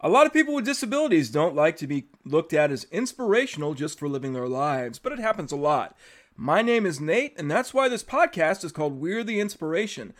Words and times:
A 0.00 0.10
lot 0.10 0.26
of 0.26 0.32
people 0.34 0.52
with 0.52 0.66
disabilities 0.66 1.30
don't 1.30 1.54
like 1.56 1.78
to 1.78 1.86
be 1.86 2.08
looked 2.22 2.52
at 2.52 2.70
as 2.70 2.84
inspirational 2.92 3.72
just 3.72 3.98
for 3.98 4.10
living 4.10 4.34
their 4.34 4.46
lives, 4.46 4.98
but 4.98 5.10
it 5.10 5.18
happens 5.18 5.52
a 5.52 5.56
lot. 5.56 5.96
My 6.36 6.60
name 6.60 6.84
is 6.84 7.00
Nate, 7.00 7.32
and 7.38 7.50
that's 7.50 7.72
why 7.72 7.88
this 7.88 8.04
podcast 8.04 8.62
is 8.62 8.72
called 8.72 9.00
We're 9.00 9.24
the 9.24 9.40
Inspiration. 9.40 10.12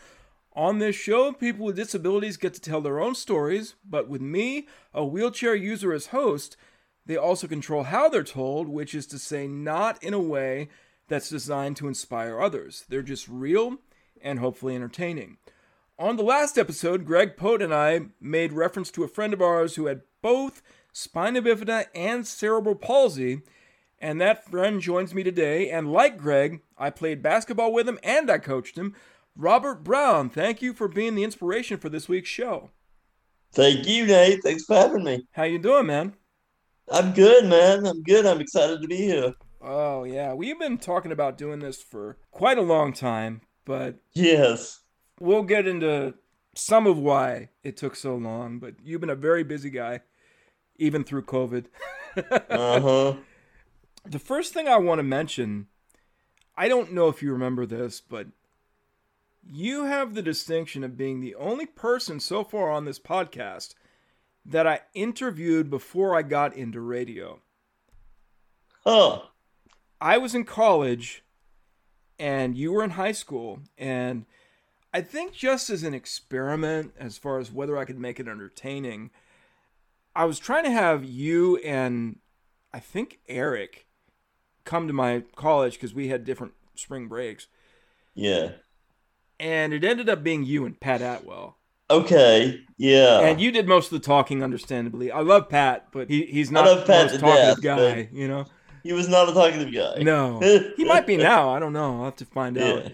On 0.53 0.79
this 0.79 0.95
show, 0.95 1.31
people 1.31 1.63
with 1.63 1.75
disabilities 1.75 2.37
get 2.37 2.55
to 2.55 2.59
tell 2.59 2.81
their 2.81 2.99
own 2.99 3.13
stories, 3.13 3.75
but 3.87 4.09
with 4.09 4.19
me, 4.19 4.67
a 4.95 5.05
wheelchair 5.05 5.53
user 5.53 5.93
as 5.93 6.07
host, 6.07 6.57
they 7.05 7.15
also 7.15 7.45
control 7.45 7.83
how 7.83 8.09
they're 8.09 8.23
told, 8.23 8.67
which 8.67 8.95
is 8.95 9.05
to 9.05 9.19
say, 9.19 9.47
not 9.47 10.01
in 10.01 10.15
a 10.15 10.19
way 10.19 10.69
that's 11.07 11.29
designed 11.29 11.77
to 11.77 11.87
inspire 11.87 12.41
others. 12.41 12.83
They're 12.89 13.03
just 13.03 13.27
real 13.27 13.77
and 14.23 14.39
hopefully 14.39 14.75
entertaining. 14.75 15.37
On 15.99 16.15
the 16.15 16.23
last 16.23 16.59
episode, 16.59 17.05
Greg 17.05 17.37
Pote 17.37 17.59
and 17.59 17.73
I 17.73 18.01
made 18.21 18.53
reference 18.53 18.91
to 18.91 19.03
a 19.03 19.07
friend 19.07 19.33
of 19.33 19.41
ours 19.41 19.75
who 19.75 19.87
had 19.87 20.01
both 20.21 20.61
spina 20.93 21.41
bifida 21.41 21.85
and 21.95 22.27
cerebral 22.27 22.75
palsy, 22.75 23.41
and 23.97 24.21
that 24.21 24.45
friend 24.45 24.79
joins 24.79 25.15
me 25.15 25.23
today. 25.23 25.71
And 25.71 25.91
like 25.91 26.19
Greg, 26.19 26.61
I 26.77 26.91
played 26.91 27.23
basketball 27.23 27.73
with 27.73 27.89
him 27.89 27.97
and 28.03 28.29
I 28.29 28.37
coached 28.37 28.77
him. 28.77 28.93
Robert 29.35 29.83
Brown, 29.83 30.29
thank 30.29 30.61
you 30.61 30.71
for 30.71 30.87
being 30.87 31.15
the 31.15 31.23
inspiration 31.23 31.79
for 31.79 31.89
this 31.89 32.07
week's 32.07 32.29
show. 32.29 32.69
Thank 33.51 33.87
you, 33.87 34.05
Nate. 34.05 34.43
Thanks 34.43 34.65
for 34.65 34.75
having 34.75 35.03
me. 35.03 35.25
How 35.31 35.43
you 35.43 35.57
doing, 35.57 35.87
man? 35.87 36.13
I'm 36.91 37.11
good, 37.13 37.45
man. 37.45 37.87
I'm 37.87 38.03
good. 38.03 38.27
I'm 38.27 38.39
excited 38.39 38.83
to 38.83 38.87
be 38.87 38.97
here. 38.97 39.33
Oh 39.61 40.03
yeah, 40.03 40.35
we've 40.35 40.59
been 40.59 40.77
talking 40.77 41.11
about 41.11 41.39
doing 41.39 41.57
this 41.57 41.81
for 41.81 42.17
quite 42.29 42.59
a 42.59 42.61
long 42.61 42.93
time, 42.93 43.41
but 43.65 43.95
yes, 44.13 44.81
we'll 45.19 45.43
get 45.43 45.67
into 45.67 46.13
some 46.55 46.87
of 46.87 46.97
why 46.97 47.49
it 47.63 47.77
took 47.77 47.95
so 47.95 48.15
long, 48.15 48.59
but 48.59 48.75
you've 48.83 49.01
been 49.01 49.09
a 49.09 49.15
very 49.15 49.43
busy 49.43 49.69
guy, 49.69 50.01
even 50.77 51.03
through 51.03 51.23
COVID. 51.23 51.65
uh 52.49 52.79
huh. 52.81 53.13
The 54.05 54.19
first 54.19 54.53
thing 54.53 54.67
I 54.67 54.77
want 54.77 54.99
to 54.99 55.03
mention, 55.03 55.67
I 56.55 56.67
don't 56.67 56.93
know 56.93 57.09
if 57.09 57.21
you 57.21 57.31
remember 57.31 57.65
this, 57.65 58.01
but 58.01 58.27
you 59.45 59.85
have 59.85 60.13
the 60.13 60.21
distinction 60.21 60.83
of 60.83 60.97
being 60.97 61.19
the 61.19 61.35
only 61.35 61.65
person 61.65 62.19
so 62.19 62.43
far 62.43 62.71
on 62.71 62.85
this 62.85 62.99
podcast 62.99 63.75
that 64.45 64.65
I 64.65 64.81
interviewed 64.93 65.69
before 65.69 66.15
I 66.15 66.21
got 66.21 66.55
into 66.55 66.79
radio. 66.79 67.41
Huh. 68.83 69.21
I 69.99 70.17
was 70.17 70.33
in 70.33 70.45
college 70.45 71.23
and 72.19 72.57
you 72.57 72.71
were 72.71 72.83
in 72.83 72.91
high 72.91 73.11
school, 73.11 73.59
and 73.77 74.25
I 74.97 75.01
think 75.01 75.31
just 75.31 75.69
as 75.69 75.83
an 75.83 75.93
experiment, 75.93 76.91
as 76.97 77.19
far 77.19 77.37
as 77.37 77.51
whether 77.51 77.77
I 77.77 77.85
could 77.85 77.99
make 77.99 78.19
it 78.19 78.27
entertaining, 78.27 79.11
I 80.15 80.25
was 80.25 80.39
trying 80.39 80.63
to 80.63 80.71
have 80.71 81.05
you 81.05 81.57
and 81.57 82.17
I 82.73 82.79
think 82.79 83.19
Eric 83.29 83.85
come 84.65 84.87
to 84.87 84.93
my 84.93 85.21
college 85.35 85.73
because 85.73 85.93
we 85.93 86.07
had 86.07 86.25
different 86.25 86.53
spring 86.73 87.07
breaks. 87.07 87.45
Yeah. 88.15 88.53
And 89.39 89.71
it 89.71 89.83
ended 89.83 90.09
up 90.09 90.23
being 90.23 90.43
you 90.43 90.65
and 90.65 90.79
Pat 90.79 91.03
Atwell. 91.03 91.57
Okay, 91.91 92.61
yeah. 92.77 93.19
And 93.19 93.39
you 93.39 93.51
did 93.51 93.67
most 93.67 93.91
of 93.91 94.01
the 94.01 94.05
talking, 94.05 94.41
understandably. 94.43 95.11
I 95.11 95.19
love 95.19 95.47
Pat, 95.47 95.89
but 95.91 96.09
he, 96.09 96.25
he's 96.25 96.49
not 96.49 96.87
the 96.87 96.91
most 96.91 97.19
talkative 97.19 97.63
guy, 97.63 98.09
you 98.11 98.27
know? 98.27 98.47
He 98.81 98.93
was 98.93 99.07
not 99.07 99.29
a 99.29 99.33
talkative 99.33 99.71
guy. 99.71 100.01
No. 100.01 100.39
he 100.75 100.85
might 100.85 101.05
be 101.05 101.17
now. 101.17 101.51
I 101.51 101.59
don't 101.59 101.73
know. 101.73 101.99
I'll 101.99 102.05
have 102.05 102.15
to 102.15 102.25
find 102.25 102.57
out. 102.57 102.93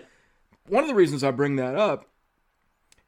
One 0.67 0.83
of 0.83 0.87
the 0.87 0.95
reasons 0.95 1.23
I 1.23 1.31
bring 1.31 1.57
that 1.57 1.75
up 1.75 2.05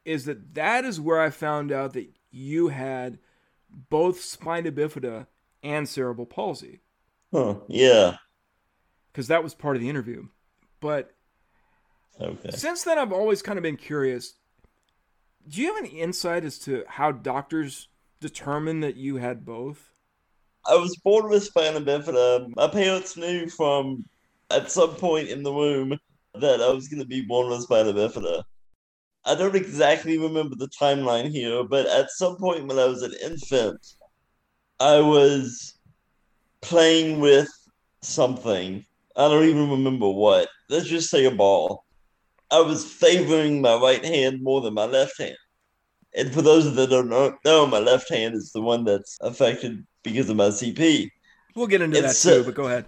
is 0.04 0.24
that 0.26 0.54
that 0.54 0.84
is 0.84 1.00
where 1.00 1.20
I 1.20 1.30
found 1.30 1.72
out 1.72 1.94
that 1.94 2.08
you 2.30 2.68
had 2.68 3.18
both 3.90 4.20
spina 4.20 4.70
bifida 4.70 5.26
and 5.62 5.88
cerebral 5.88 6.26
palsy. 6.26 6.80
Huh, 7.32 7.56
yeah. 7.68 8.16
Because 9.12 9.28
that 9.28 9.42
was 9.42 9.54
part 9.54 9.76
of 9.76 9.82
the 9.82 9.88
interview. 9.88 10.28
But 10.80 11.12
okay. 12.20 12.50
since 12.50 12.84
then, 12.84 12.98
I've 12.98 13.12
always 13.12 13.42
kind 13.42 13.58
of 13.58 13.62
been 13.62 13.76
curious. 13.76 14.34
Do 15.48 15.60
you 15.60 15.74
have 15.74 15.84
any 15.84 16.00
insight 16.00 16.44
as 16.44 16.58
to 16.60 16.84
how 16.86 17.12
doctors 17.12 17.88
determine 18.20 18.80
that 18.80 18.96
you 18.96 19.16
had 19.16 19.44
both? 19.44 19.92
I 20.66 20.74
was 20.76 20.96
born 20.96 21.28
with 21.28 21.44
spina 21.44 21.80
bifida. 21.80 22.54
My 22.54 22.68
parents 22.68 23.16
knew 23.16 23.48
from 23.48 24.04
at 24.50 24.70
some 24.70 24.94
point 24.94 25.28
in 25.28 25.42
the 25.42 25.52
womb 25.52 25.98
that 26.40 26.60
I 26.60 26.70
was 26.70 26.88
going 26.88 27.00
to 27.00 27.06
be 27.06 27.22
born 27.22 27.50
with 27.50 27.62
spina 27.62 27.92
bifida. 27.92 28.42
I 29.24 29.34
don't 29.34 29.56
exactly 29.56 30.18
remember 30.18 30.54
the 30.54 30.68
timeline 30.80 31.30
here, 31.30 31.64
but 31.64 31.86
at 31.86 32.10
some 32.10 32.36
point 32.36 32.66
when 32.66 32.78
I 32.78 32.84
was 32.84 33.02
an 33.02 33.14
infant, 33.24 33.84
I 34.78 35.00
was 35.00 35.74
playing 36.60 37.20
with 37.20 37.48
something. 38.02 38.84
I 39.16 39.28
don't 39.28 39.48
even 39.48 39.70
remember 39.70 40.08
what. 40.08 40.48
Let's 40.68 40.86
just 40.86 41.10
say 41.10 41.24
a 41.24 41.30
ball. 41.30 41.84
I 42.52 42.60
was 42.60 42.84
favoring 42.84 43.60
my 43.60 43.74
right 43.74 44.04
hand 44.04 44.42
more 44.42 44.60
than 44.60 44.74
my 44.74 44.84
left 44.84 45.18
hand. 45.18 45.36
And 46.14 46.32
for 46.32 46.40
those 46.42 46.74
that 46.74 46.90
don't 46.90 47.10
know, 47.10 47.66
my 47.66 47.78
left 47.78 48.08
hand 48.08 48.34
is 48.34 48.52
the 48.52 48.60
one 48.60 48.84
that's 48.84 49.18
affected 49.20 49.84
because 50.04 50.30
of 50.30 50.36
my 50.36 50.48
CP. 50.48 51.10
We'll 51.56 51.66
get 51.66 51.82
into 51.82 51.96
and 51.96 52.06
that 52.06 52.14
so, 52.14 52.38
too, 52.38 52.44
but 52.44 52.54
go 52.54 52.66
ahead. 52.66 52.84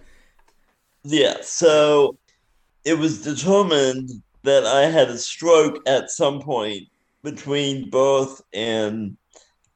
Yeah, 1.03 1.37
so 1.41 2.17
it 2.85 2.97
was 2.97 3.21
determined 3.21 4.09
that 4.43 4.65
I 4.65 4.83
had 4.83 5.09
a 5.09 5.17
stroke 5.17 5.81
at 5.87 6.09
some 6.09 6.41
point 6.41 6.83
between 7.23 7.89
birth 7.89 8.41
and 8.53 9.17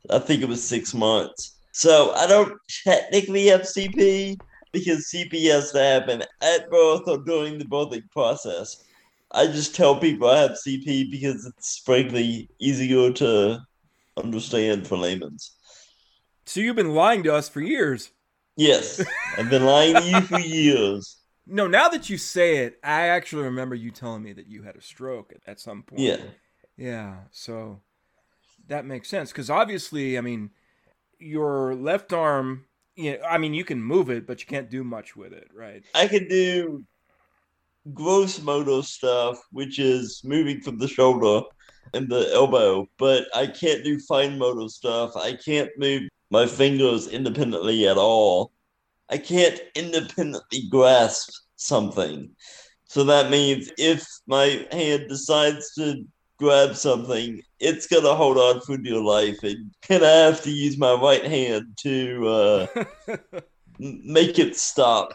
I 0.09 0.19
think 0.19 0.41
it 0.41 0.49
was 0.49 0.63
six 0.63 0.93
months. 0.93 1.57
So 1.71 2.11
I 2.13 2.27
don't 2.27 2.53
technically 2.83 3.47
have 3.47 3.61
CP 3.61 4.39
because 4.71 5.11
CP 5.13 5.49
has 5.51 5.71
to 5.71 5.79
happen 5.79 6.23
at 6.41 6.69
birth 6.69 7.03
or 7.07 7.17
during 7.17 7.57
the 7.57 7.65
birthing 7.65 8.09
process. 8.11 8.83
I 9.31 9.47
just 9.47 9.75
tell 9.75 9.95
people 9.95 10.29
I 10.29 10.39
have 10.39 10.51
CP 10.51 11.09
because 11.09 11.45
it's 11.45 11.79
frankly 11.79 12.49
easier 12.59 13.11
to 13.13 13.59
understand 14.17 14.87
for 14.87 14.97
layman's. 14.97 15.55
So 16.45 16.59
you've 16.59 16.75
been 16.75 16.93
lying 16.93 17.23
to 17.23 17.33
us 17.33 17.49
for 17.49 17.61
years. 17.61 18.11
Yes, 18.55 19.03
I've 19.37 19.49
been 19.49 19.65
lying 19.65 19.95
to 19.95 20.03
you 20.03 20.21
for 20.21 20.39
years. 20.39 21.17
No, 21.45 21.67
now 21.67 21.89
that 21.89 22.09
you 22.09 22.17
say 22.17 22.57
it, 22.57 22.79
I 22.83 23.07
actually 23.07 23.43
remember 23.43 23.75
you 23.75 23.91
telling 23.91 24.23
me 24.23 24.33
that 24.33 24.47
you 24.47 24.63
had 24.63 24.75
a 24.75 24.81
stroke 24.81 25.33
at, 25.33 25.41
at 25.45 25.59
some 25.59 25.83
point. 25.83 26.01
Yeah. 26.01 26.17
Yeah. 26.77 27.15
So 27.31 27.81
that 28.67 28.85
makes 28.85 29.09
sense 29.09 29.31
because 29.31 29.49
obviously, 29.49 30.17
I 30.17 30.21
mean, 30.21 30.51
your 31.19 31.75
left 31.75 32.13
arm. 32.13 32.65
You 32.95 33.13
know, 33.13 33.23
I 33.27 33.39
mean, 33.39 33.55
you 33.55 33.65
can 33.65 33.81
move 33.81 34.11
it, 34.11 34.27
but 34.27 34.39
you 34.39 34.45
can't 34.45 34.69
do 34.69 34.83
much 34.83 35.15
with 35.15 35.33
it, 35.33 35.49
right? 35.53 35.83
I 35.95 36.07
can 36.07 36.27
do 36.27 36.85
gross 37.93 38.39
motor 38.41 38.83
stuff, 38.83 39.39
which 39.51 39.79
is 39.79 40.21
moving 40.23 40.61
from 40.61 40.77
the 40.77 40.87
shoulder 40.87 41.41
and 41.93 42.07
the 42.07 42.29
elbow, 42.33 42.87
but 42.97 43.25
I 43.35 43.47
can't 43.47 43.83
do 43.83 43.99
fine 43.99 44.37
motor 44.37 44.69
stuff. 44.69 45.15
I 45.15 45.33
can't 45.33 45.69
move 45.77 46.03
my 46.29 46.45
fingers 46.45 47.07
independently 47.07 47.87
at 47.87 47.97
all. 47.97 48.51
I 49.09 49.17
can't 49.17 49.59
independently 49.75 50.67
grasp 50.69 51.29
something. 51.55 52.31
So 52.85 53.03
that 53.05 53.31
means 53.31 53.71
if 53.77 54.05
my 54.27 54.67
hand 54.71 55.09
decides 55.09 55.73
to 55.75 56.05
grab 56.37 56.75
something, 56.75 57.41
it's 57.59 57.87
gonna 57.87 58.15
hold 58.15 58.37
on 58.37 58.61
for 58.61 58.77
dear 58.77 58.99
life, 58.99 59.41
and, 59.43 59.71
and 59.89 60.03
I 60.03 60.11
have 60.11 60.41
to 60.43 60.51
use 60.51 60.77
my 60.77 60.93
right 60.93 61.25
hand 61.25 61.77
to 61.81 62.27
uh, 62.27 62.67
make 63.79 64.39
it 64.39 64.57
stop. 64.57 65.13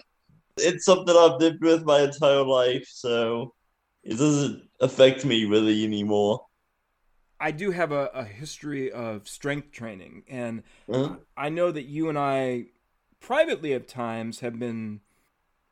It's 0.57 0.85
something 0.85 1.15
I've 1.17 1.41
lived 1.41 1.63
with 1.63 1.85
my 1.85 2.01
entire 2.01 2.43
life, 2.45 2.89
so 2.91 3.55
it 4.03 4.17
doesn't 4.19 4.69
affect 4.81 5.25
me 5.25 5.45
really 5.45 5.85
anymore. 5.85 6.41
I 7.41 7.53
do 7.53 7.71
have 7.71 7.93
a, 7.93 8.07
a 8.07 8.25
history 8.25 8.91
of 8.91 9.29
strength 9.29 9.71
training, 9.71 10.25
and 10.29 10.63
uh-huh. 10.93 11.17
I 11.37 11.51
know 11.51 11.71
that 11.71 11.85
you 11.85 12.09
and 12.09 12.19
I 12.19 12.67
privately 13.21 13.73
at 13.73 13.89
times 13.89 14.41
have 14.41 14.59
been 14.59 15.01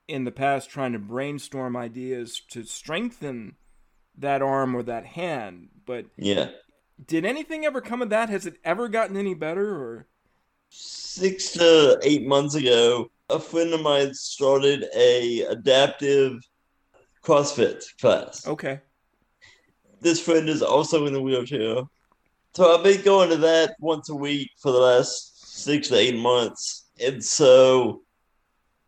in 0.09 0.25
the 0.25 0.33
past 0.33 0.71
trying 0.71 0.93
to 0.93 0.99
brainstorm 0.99 1.77
ideas 1.77 2.41
to 2.51 2.65
strengthen 2.65 3.57
that 4.17 4.43
arm 4.43 4.75
or 4.75 4.83
that 4.83 5.05
hand. 5.05 5.69
But 5.85 6.07
yeah, 6.17 6.51
did 7.05 7.25
anything 7.25 7.65
ever 7.65 7.81
come 7.81 8.03
of 8.03 8.11
that? 8.11 8.29
Has 8.29 8.47
it 8.47 8.59
ever 8.65 8.89
gotten 8.89 9.17
any 9.17 9.35
better? 9.35 9.75
Or 9.75 10.07
six 10.69 11.53
to 11.53 11.99
eight 12.03 12.27
months 12.27 12.55
ago, 12.55 13.11
a 13.31 13.39
friend 13.39 13.73
of 13.73 13.83
mine 13.83 14.15
started 14.15 14.87
a 14.95 15.43
adaptive 15.43 16.41
CrossFit 17.23 17.83
class. 18.01 18.47
Okay. 18.47 18.81
This 20.01 20.21
friend 20.21 20.49
is 20.49 20.63
also 20.63 21.07
in 21.07 21.15
a 21.15 21.21
wheelchair. 21.21 21.83
So 22.55 22.75
I've 22.75 22.85
been 22.85 23.03
going 23.03 23.31
to 23.31 23.37
that 23.39 23.77
once 23.81 24.09
a 24.09 24.15
week 24.15 24.51
for 24.61 24.73
the 24.73 24.79
last 24.79 25.63
six 25.63 25.89
to 25.89 25.97
eight 25.97 26.17
months. 26.17 26.86
And 27.01 27.23
so 27.23 28.03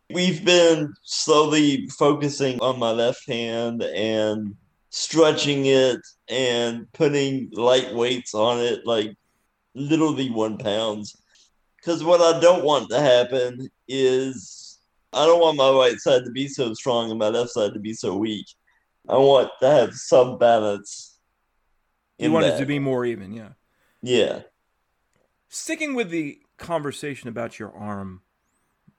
we've 0.09 0.43
been 0.43 0.93
slowly 1.03 1.87
focusing 1.97 2.59
on 2.61 2.79
my 2.79 2.91
left 2.91 3.27
hand 3.27 3.83
and 3.83 4.55
stretching 4.89 5.67
it 5.67 5.99
and 6.29 6.91
putting 6.93 7.49
light 7.53 7.93
weights 7.93 8.33
on 8.33 8.59
it, 8.59 8.85
like 8.85 9.15
literally 9.75 10.29
one 10.29 10.57
pounds. 10.57 11.15
Because 11.77 12.03
what 12.03 12.21
I 12.21 12.39
don't 12.39 12.63
want 12.63 12.89
to 12.89 12.99
happen 12.99 13.69
is 13.87 14.79
I 15.13 15.25
don't 15.25 15.41
want 15.41 15.57
my 15.57 15.71
right 15.71 15.99
side 15.99 16.25
to 16.25 16.31
be 16.31 16.47
so 16.47 16.73
strong 16.73 17.09
and 17.09 17.19
my 17.19 17.29
left 17.29 17.51
side 17.51 17.73
to 17.73 17.79
be 17.79 17.93
so 17.93 18.15
weak. 18.15 18.45
I 19.07 19.17
want 19.17 19.49
to 19.61 19.69
have 19.69 19.93
some 19.93 20.37
balance. 20.37 21.19
You 22.17 22.31
want 22.31 22.45
that. 22.45 22.55
it 22.55 22.59
to 22.59 22.65
be 22.65 22.79
more 22.79 23.05
even, 23.05 23.31
yeah. 23.31 23.49
Yeah. 24.01 24.41
Sticking 25.47 25.95
with 25.95 26.09
the 26.09 26.39
conversation 26.59 27.29
about 27.29 27.59
your 27.59 27.73
arm, 27.73 28.21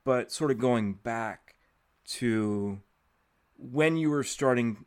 but 0.05 0.33
sort 0.33 0.51
of 0.51 0.59
going 0.59 0.95
back 0.95 1.55
to 2.07 2.81
when 3.57 3.97
you 3.97 4.11
were 4.11 4.25
starting 4.25 4.85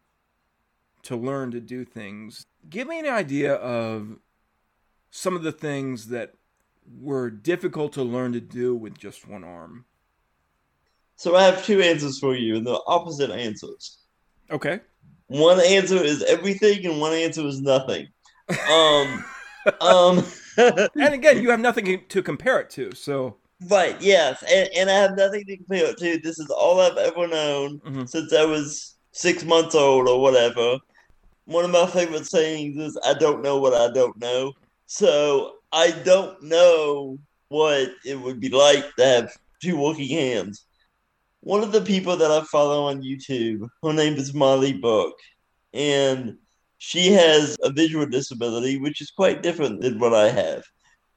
to 1.03 1.15
learn 1.15 1.51
to 1.51 1.59
do 1.59 1.85
things, 1.85 2.45
give 2.69 2.87
me 2.87 2.99
an 2.99 3.05
idea 3.05 3.53
of 3.53 4.17
some 5.11 5.35
of 5.35 5.43
the 5.43 5.51
things 5.51 6.07
that 6.07 6.33
were 6.99 7.29
difficult 7.29 7.93
to 7.93 8.03
learn 8.03 8.33
to 8.33 8.41
do 8.41 8.75
with 8.75 8.97
just 8.97 9.27
one 9.27 9.43
arm. 9.43 9.85
So 11.15 11.35
I 11.35 11.43
have 11.43 11.63
two 11.63 11.81
answers 11.81 12.19
for 12.19 12.35
you, 12.35 12.55
and 12.55 12.65
they're 12.65 12.75
opposite 12.87 13.29
answers. 13.29 13.99
Okay. 14.51 14.79
One 15.27 15.59
answer 15.61 16.03
is 16.03 16.23
everything, 16.23 16.85
and 16.85 16.99
one 16.99 17.13
answer 17.13 17.45
is 17.45 17.61
nothing. 17.61 18.07
Um, 18.69 19.25
um, 19.81 20.25
and 20.57 21.13
again, 21.13 21.41
you 21.41 21.49
have 21.49 21.59
nothing 21.59 22.01
to 22.07 22.21
compare 22.23 22.59
it 22.59 22.69
to, 22.71 22.93
so. 22.95 23.37
Right. 23.67 23.99
Yes, 24.01 24.43
and, 24.43 24.69
and 24.75 24.89
I 24.89 24.93
have 24.93 25.15
nothing 25.15 25.45
to 25.45 25.57
compare 25.57 25.85
it 25.85 25.97
to. 25.97 26.17
This 26.19 26.39
is 26.39 26.49
all 26.49 26.81
I've 26.81 26.97
ever 26.97 27.27
known 27.27 27.79
mm-hmm. 27.79 28.05
since 28.05 28.33
I 28.33 28.45
was 28.45 28.95
six 29.11 29.43
months 29.43 29.75
old 29.75 30.09
or 30.09 30.21
whatever. 30.21 30.77
One 31.45 31.65
of 31.65 31.71
my 31.71 31.85
favorite 31.87 32.25
sayings 32.25 32.77
is, 32.77 32.97
"I 33.05 33.13
don't 33.13 33.41
know 33.41 33.57
what 33.57 33.73
I 33.73 33.91
don't 33.93 34.17
know." 34.19 34.53
So 34.85 35.55
I 35.71 35.91
don't 35.91 36.41
know 36.43 37.17
what 37.47 37.91
it 38.05 38.19
would 38.19 38.39
be 38.39 38.49
like 38.49 38.83
to 38.97 39.05
have 39.05 39.37
two 39.61 39.77
working 39.77 40.09
hands. 40.09 40.65
One 41.41 41.63
of 41.63 41.71
the 41.71 41.81
people 41.81 42.15
that 42.17 42.31
I 42.31 42.41
follow 42.45 42.85
on 42.85 43.01
YouTube, 43.01 43.67
her 43.83 43.93
name 43.93 44.15
is 44.15 44.33
Molly 44.33 44.73
Burke, 44.73 45.19
and 45.73 46.37
she 46.85 47.13
has 47.13 47.55
a 47.63 47.71
visual 47.71 48.05
disability, 48.05 48.77
which 48.77 48.99
is 48.99 49.09
quite 49.09 49.41
different 49.41 49.79
than 49.79 49.99
what 49.99 50.13
I 50.13 50.27
have. 50.29 50.63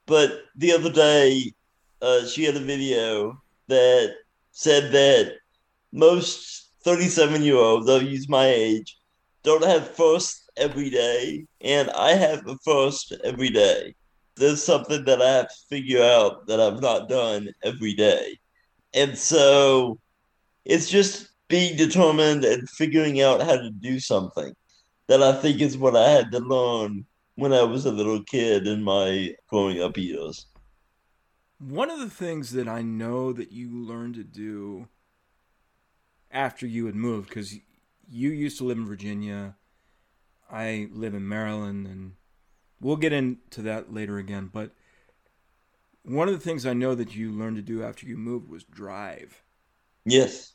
But 0.07 0.45
the 0.55 0.71
other 0.71 0.93
day, 0.93 1.55
uh, 2.01 2.25
she 2.25 2.45
had 2.45 2.55
a 2.55 2.61
video 2.61 3.43
that 3.67 4.15
said 4.53 4.93
that 4.93 5.35
most 5.93 6.71
37 6.85 7.43
year 7.43 7.57
olds, 7.57 7.91
I'll 7.91 8.01
use 8.01 8.29
my 8.29 8.47
age, 8.47 8.97
don't 9.43 9.65
have 9.65 9.91
first 9.91 10.49
every 10.57 10.89
day, 10.89 11.47
and 11.61 11.91
I 11.91 12.13
have 12.13 12.47
a 12.47 12.57
first 12.65 13.13
every 13.25 13.51
day. 13.51 13.97
There's 14.37 14.63
something 14.63 15.05
that 15.07 15.21
I 15.21 15.31
have 15.31 15.49
to 15.49 15.67
figure 15.69 16.05
out 16.05 16.47
that 16.47 16.61
I've 16.61 16.81
not 16.81 17.09
done 17.09 17.49
every 17.65 17.95
day. 17.95 18.39
And 18.95 19.19
so 19.19 19.99
it's 20.65 20.89
just 20.89 21.29
being 21.49 21.77
determined 21.77 22.45
and 22.45 22.71
figuring 22.71 23.21
out 23.21 23.43
how 23.43 23.57
to 23.57 23.71
do 23.71 23.99
something 23.99 24.55
that 25.09 25.23
I 25.23 25.33
think 25.33 25.61
is 25.61 25.79
what 25.79 25.97
I 25.97 26.11
had 26.11 26.33
to 26.33 26.39
learn 26.39 27.07
when 27.37 27.53
I 27.53 27.63
was 27.63 27.87
a 27.87 27.93
little 27.93 28.23
kid 28.25 28.67
in 28.67 28.83
my 28.83 29.35
growing 29.49 29.81
up 29.81 29.97
years. 29.97 30.47
One 31.59 31.91
of 31.91 32.01
the 32.01 32.11
things 32.11 32.51
that 32.53 32.69
I 32.69 32.83
know 32.83 33.33
that 33.33 33.53
you 33.53 33.71
learned 33.71 34.15
to 34.15 34.25
do 34.25 34.89
after 36.31 36.67
you 36.67 36.87
had 36.87 36.95
moved, 36.95 37.29
because 37.29 37.55
you 38.09 38.31
used 38.31 38.59
to 38.59 38.65
live 38.65 38.79
in 38.79 38.87
Virginia, 38.87 39.57
I 40.51 40.89
live 40.93 41.15
in 41.15 41.29
Maryland, 41.29 41.87
and 41.87 42.13
we'll 42.81 42.97
get 42.97 43.13
into 43.13 43.63
that 43.63 43.93
later 43.93 44.19
again. 44.19 44.51
But 44.53 44.73
one 46.03 46.29
of 46.29 46.35
the 46.35 46.41
things 46.41 46.67
I 46.67 46.73
know 46.73 46.95
that 46.95 47.15
you 47.15 47.33
learned 47.33 47.57
to 47.57 47.63
do 47.63 47.83
after 47.83 48.07
you 48.07 48.17
moved 48.17 48.49
was 48.49 48.65
drive. 48.65 49.43
Yes. 50.05 50.53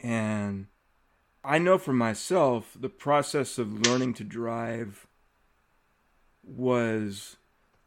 And 0.00 0.66
I 1.44 1.58
know 1.58 1.78
for 1.78 1.92
myself, 1.92 2.76
the 2.78 2.88
process 2.88 3.58
of 3.58 3.86
learning 3.86 4.14
to 4.14 4.24
drive 4.24 5.06
was 6.44 7.36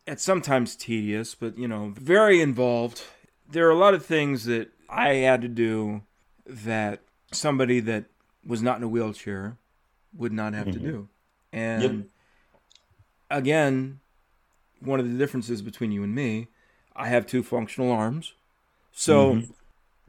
at 0.08 0.20
sometimes 0.20 0.76
tedious, 0.76 1.36
but 1.36 1.58
you 1.58 1.68
know, 1.68 1.94
very 1.96 2.42
involved. 2.42 3.04
There 3.50 3.68
are 3.68 3.72
a 3.72 3.78
lot 3.78 3.94
of 3.94 4.06
things 4.06 4.46
that 4.46 4.70
I 4.90 5.16
had 5.16 5.42
to 5.42 5.48
do 5.48 6.04
that 6.46 7.02
somebody 7.32 7.80
that 7.82 8.06
was 8.46 8.62
not 8.62 8.78
in 8.78 8.84
a 8.84 8.88
wheelchair 8.88 9.58
would 10.16 10.34
not 10.34 10.54
have 10.54 10.68
mm-hmm. 10.68 10.86
to 10.86 10.92
do. 10.92 11.08
And 11.52 11.84
yep. 11.84 12.06
again, 13.32 14.00
one 14.80 15.00
of 15.00 15.10
the 15.10 15.18
differences 15.18 15.62
between 15.62 15.92
you 15.92 16.04
and 16.04 16.14
me, 16.14 16.48
I 16.96 17.08
have 17.08 17.26
two 17.26 17.44
functional 17.44 17.92
arms. 17.92 18.34
So 18.92 19.36
mm-hmm. 19.36 19.52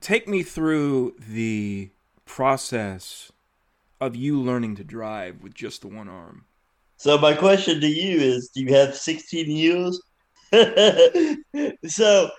take 0.01 0.29
me 0.29 0.43
through 0.43 1.15
the 1.19 1.91
process 2.25 3.33
of 4.01 4.17
you 4.17 4.41
learning 4.41 4.77
to 4.77 4.85
drive 4.85 5.43
with 5.43 5.55
just 5.55 5.83
the 5.83 5.89
one 5.89 6.09
arm. 6.09 6.45
So 6.97 7.19
my 7.19 7.35
question 7.35 7.81
to 7.81 7.87
you 7.87 8.19
is 8.19 8.51
do 8.55 8.63
you 8.63 8.75
have 8.75 8.95
16 8.95 9.51
years? 9.51 10.01
so 11.87 12.31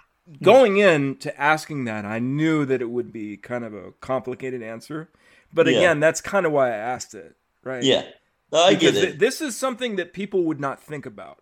going 0.42 0.78
in 0.78 1.18
to 1.18 1.40
asking 1.40 1.86
that, 1.86 2.06
I 2.06 2.20
knew 2.20 2.66
that 2.66 2.82
it 2.82 2.90
would 2.90 3.12
be 3.12 3.38
kind 3.38 3.64
of 3.64 3.74
a 3.74 3.92
complicated 4.02 4.64
answer. 4.64 5.10
But 5.54 5.68
again, 5.68 5.82
yeah. 5.82 5.94
that's 5.96 6.22
kind 6.22 6.46
of 6.46 6.52
why 6.52 6.70
I 6.70 6.78
asked 6.78 7.14
it, 7.14 7.36
right? 7.64 7.84
Yeah. 7.84 8.04
No, 8.52 8.64
I 8.64 8.74
because 8.74 8.94
get 8.94 9.04
it. 9.04 9.08
Th- 9.08 9.20
this 9.20 9.42
is 9.42 9.56
something 9.56 9.98
that 9.98 10.14
people 10.14 10.44
would 10.44 10.60
not 10.60 10.82
think 10.82 11.06
about. 11.06 11.42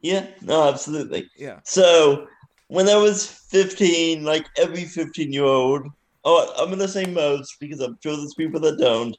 Yeah, 0.00 0.26
no, 0.42 0.68
absolutely. 0.68 1.28
Yeah. 1.36 1.60
So 1.64 2.26
when 2.68 2.88
I 2.88 2.96
was 2.96 3.26
15, 3.26 4.24
like 4.24 4.46
every 4.56 4.84
15 4.84 5.32
year 5.32 5.44
old, 5.44 5.88
oh, 6.24 6.54
I'm 6.58 6.66
going 6.66 6.78
to 6.78 6.88
say 6.88 7.06
most 7.06 7.58
because 7.60 7.80
I'm 7.80 7.98
sure 8.02 8.16
there's 8.16 8.34
people 8.34 8.60
that 8.60 8.78
don't. 8.78 9.16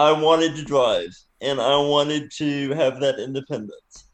I 0.00 0.12
wanted 0.12 0.56
to 0.56 0.64
drive 0.64 1.14
and 1.42 1.60
I 1.60 1.76
wanted 1.76 2.30
to 2.38 2.70
have 2.70 3.00
that 3.00 3.18
independence. 3.18 4.06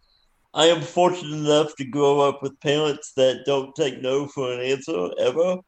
I 0.52 0.64
am 0.64 0.82
fortunate 0.82 1.36
enough 1.36 1.76
to 1.76 1.84
grow 1.84 2.18
up 2.18 2.42
with 2.42 2.58
parents 2.58 3.12
that 3.16 3.44
don't 3.46 3.72
take 3.76 4.02
no 4.02 4.26
for 4.26 4.52
an 4.52 4.62
answer 4.62 5.10
ever. 5.20 5.58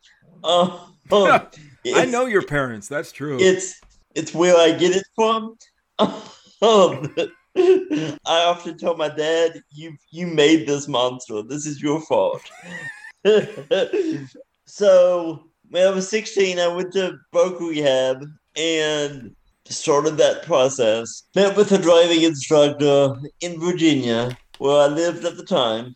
Uh, 0.43 0.87
um, 1.13 1.47
I 1.95 2.05
know 2.07 2.27
your 2.27 2.43
parents. 2.43 2.89
That's 2.89 3.13
true. 3.13 3.39
It's 3.39 3.81
it's 4.17 4.35
where 4.35 4.57
I 4.57 4.73
get 4.73 4.97
it 4.97 5.07
from. 5.15 5.57
Um, 6.61 7.15
I 7.57 8.17
often 8.27 8.77
tell 8.77 8.97
my 8.97 9.09
dad, 9.09 9.63
"You 9.71 9.95
you 10.11 10.27
made 10.27 10.67
this 10.67 10.89
monster. 10.89 11.41
This 11.45 11.67
is 11.67 11.81
your 11.81 12.01
fault." 12.01 12.43
so 14.67 15.45
when 15.71 15.87
I 15.87 15.91
was 15.91 16.09
sixteen, 16.09 16.59
I 16.59 16.67
went 16.67 16.93
to 16.95 17.17
Voc 17.33 17.61
Rehab 17.61 18.25
and 18.57 19.37
started 19.69 20.17
that 20.17 20.45
process. 20.45 21.25
Met 21.35 21.57
with 21.57 21.73
a 21.73 21.79
driving 21.79 22.23
instructor 22.23 23.15
in 23.41 23.61
Virginia, 23.61 24.37
where 24.59 24.83
I 24.83 24.87
lived 24.87 25.25
at 25.25 25.37
the 25.37 25.45
time. 25.45 25.95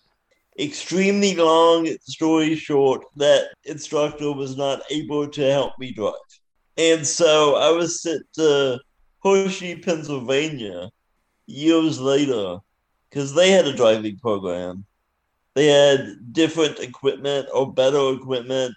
Extremely 0.58 1.34
long 1.34 1.88
story 2.02 2.54
short, 2.54 3.04
that 3.16 3.54
instructor 3.64 4.32
was 4.32 4.56
not 4.56 4.82
able 4.90 5.26
to 5.28 5.50
help 5.50 5.78
me 5.78 5.92
drive. 5.92 6.14
And 6.76 7.06
so 7.06 7.56
I 7.56 7.70
was 7.70 8.02
sent 8.02 8.22
to 8.34 8.78
Hershey, 9.22 9.76
Pennsylvania 9.76 10.90
years 11.46 12.00
later 12.00 12.58
because 13.08 13.34
they 13.34 13.50
had 13.50 13.66
a 13.66 13.76
driving 13.76 14.18
program. 14.18 14.84
They 15.54 15.66
had 15.66 16.32
different 16.32 16.78
equipment 16.78 17.48
or 17.52 17.72
better 17.72 18.14
equipment 18.14 18.74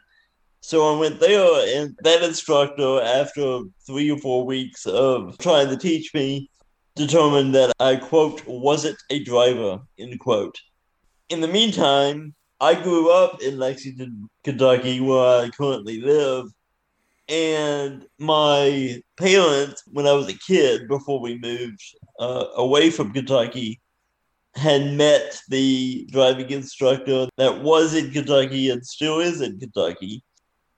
so 0.65 0.95
I 0.95 0.99
went 0.99 1.19
there, 1.19 1.77
and 1.77 1.95
that 2.01 2.23
instructor, 2.23 2.99
after 2.99 3.59
three 3.85 4.09
or 4.09 4.17
four 4.17 4.47
weeks 4.47 4.87
of 4.87 5.37
trying 5.37 5.69
to 5.69 5.77
teach 5.77 6.11
me, 6.15 6.49
determined 6.95 7.53
that 7.53 7.71
I, 7.79 7.97
quote, 7.97 8.41
wasn't 8.47 8.97
a 9.11 9.23
driver, 9.23 9.79
end 9.99 10.19
quote. 10.19 10.59
In 11.29 11.41
the 11.41 11.47
meantime, 11.47 12.33
I 12.59 12.73
grew 12.81 13.11
up 13.11 13.43
in 13.43 13.59
Lexington, 13.59 14.27
Kentucky, 14.43 15.01
where 15.01 15.43
I 15.43 15.49
currently 15.49 16.01
live. 16.01 16.47
And 17.29 18.07
my 18.17 19.03
parents, 19.17 19.83
when 19.91 20.07
I 20.07 20.13
was 20.13 20.29
a 20.29 20.39
kid, 20.47 20.87
before 20.87 21.19
we 21.19 21.37
moved 21.37 21.83
uh, 22.19 22.45
away 22.55 22.89
from 22.89 23.13
Kentucky, 23.13 23.81
had 24.55 24.93
met 24.93 25.39
the 25.49 26.07
driving 26.11 26.49
instructor 26.49 27.27
that 27.37 27.61
was 27.61 27.93
in 27.93 28.09
Kentucky 28.09 28.71
and 28.71 28.83
still 28.83 29.19
is 29.19 29.41
in 29.41 29.59
Kentucky 29.59 30.23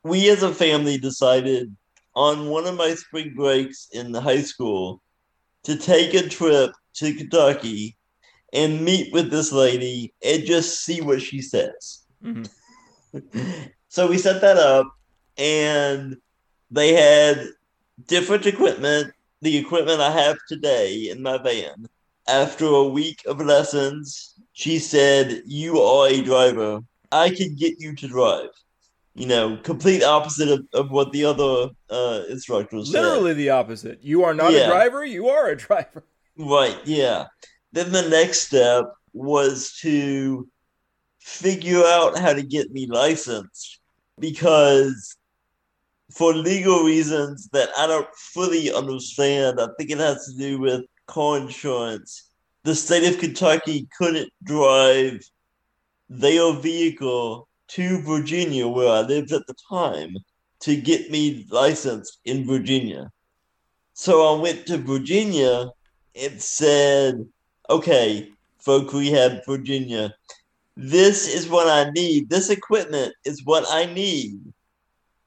we 0.08 0.30
as 0.30 0.44
a 0.44 0.54
family 0.54 0.98
decided 0.98 1.76
on 2.16 2.50
one 2.50 2.66
of 2.66 2.76
my 2.76 2.96
spring 2.96 3.34
breaks 3.36 3.90
in 3.92 4.12
the 4.12 4.22
high 4.22 4.42
school 4.42 5.02
to 5.64 5.76
take 5.76 6.14
a 6.14 6.28
trip 6.28 6.72
to 6.96 7.14
Kentucky 7.14 7.96
and 8.54 8.84
meet 8.84 9.14
with 9.14 9.30
this 9.30 9.52
lady 9.52 10.14
and 10.24 10.46
just 10.46 10.84
see 10.84 11.02
what 11.02 11.22
she 11.22 11.42
says. 11.42 12.06
Mm-hmm. 12.24 13.50
so 13.88 14.08
we 14.08 14.18
set 14.18 14.42
that 14.42 14.58
up 14.58 14.88
and 15.38 16.18
they 16.72 16.94
had 16.94 17.48
different 18.08 18.46
equipment, 18.46 19.14
the 19.42 19.58
equipment 19.58 20.02
I 20.02 20.12
have 20.12 20.38
today 20.48 21.10
in 21.10 21.22
my 21.22 21.38
van. 21.38 21.88
After 22.28 22.66
a 22.66 22.84
week 22.84 23.24
of 23.26 23.40
lessons, 23.40 24.34
she 24.54 24.80
said, 24.80 25.44
You 25.46 25.80
are 25.80 26.08
a 26.08 26.22
driver 26.22 26.82
I 27.12 27.30
can 27.30 27.56
get 27.56 27.80
you 27.80 27.96
to 27.96 28.08
drive. 28.08 28.50
You 29.18 29.26
know, 29.26 29.58
complete 29.64 30.04
opposite 30.04 30.48
of, 30.48 30.68
of 30.74 30.92
what 30.92 31.12
the 31.12 31.26
other 31.26 31.70
uh, 31.90 32.22
instructors 32.30 32.92
said. 32.92 33.02
Literally 33.02 33.34
the 33.34 33.50
opposite. 33.50 33.98
You 34.04 34.24
are 34.24 34.36
not 34.36 34.52
Yeah. 34.54 34.60
a 34.60 34.68
driver, 34.68 35.04
you 35.04 35.28
are 35.30 35.50
a 35.50 35.58
driver. 35.58 36.04
Right, 36.40 36.78
yeah. 36.86 37.26
Then 37.72 37.92
the 37.92 38.08
next 38.10 38.42
step 38.42 38.86
was 39.14 39.76
to 39.82 40.48
figure 41.18 41.84
out 41.84 42.20
how 42.20 42.32
to 42.34 42.44
get 42.44 42.70
me 42.72 42.86
licensed 42.86 43.80
because 44.20 45.18
for 46.12 46.36
legal 46.36 46.84
reasons 46.84 47.50
that 47.54 47.70
I 47.76 47.88
don't 47.88 48.08
fully 48.16 48.72
understand, 48.72 49.60
I 49.60 49.68
think 49.80 49.90
it 49.90 49.98
has 49.98 50.28
to 50.28 50.38
do 50.38 50.60
with 50.60 50.86
car 51.08 51.40
insurance. 51.40 52.30
The 52.66 52.76
state 52.76 53.12
of 53.12 53.20
Kentucky 53.20 53.88
couldn't 53.98 54.32
drive 54.44 55.28
their 56.08 56.54
vehicle 56.54 57.48
to 57.70 58.02
Virginia, 58.02 58.68
where 58.68 58.90
I 58.90 59.02
lived 59.02 59.32
at 59.32 59.46
the 59.48 59.56
time, 59.70 60.16
to 60.62 60.76
get 60.76 61.12
me 61.12 61.46
licensed 61.52 62.20
in 62.26 62.46
Virginia. 62.46 63.12
So 63.94 64.36
I 64.36 64.40
went 64.40 64.66
to 64.68 64.78
Virginia 64.78 65.72
it 66.18 66.42
said, 66.42 67.24
okay, 67.70 68.30
voc 68.66 68.92
rehab 68.92 69.46
Virginia, 69.46 70.14
this 70.76 71.28
is 71.28 71.48
what 71.48 71.68
I 71.68 71.92
need. 71.92 72.30
This 72.30 72.50
equipment 72.50 73.14
is 73.24 73.46
what 73.46 73.66
I 73.70 73.86
need 73.86 74.42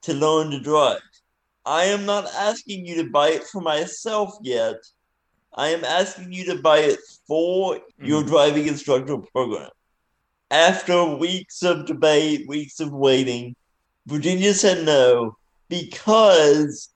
to 0.02 0.14
learn 0.14 0.50
to 0.50 0.60
drive. 0.60 1.00
I 1.64 1.84
am 1.84 2.06
not 2.06 2.26
asking 2.34 2.86
you 2.86 2.96
to 2.96 3.10
buy 3.10 3.30
it 3.30 3.44
for 3.44 3.60
myself 3.60 4.34
yet. 4.42 4.76
I 5.54 5.68
am 5.68 5.84
asking 5.84 6.32
you 6.32 6.44
to 6.46 6.60
buy 6.60 6.78
it 6.78 6.98
for 7.26 7.80
your 7.98 8.22
Mhm. 8.22 8.26
driving 8.26 8.66
instructor 8.66 9.18
program. 9.18 9.70
After 10.50 11.04
weeks 11.04 11.62
of 11.62 11.86
debate, 11.86 12.48
weeks 12.48 12.80
of 12.80 12.92
waiting, 12.92 13.54
Virginia 14.06 14.52
said 14.52 14.84
no 14.84 15.36
because 15.68 16.90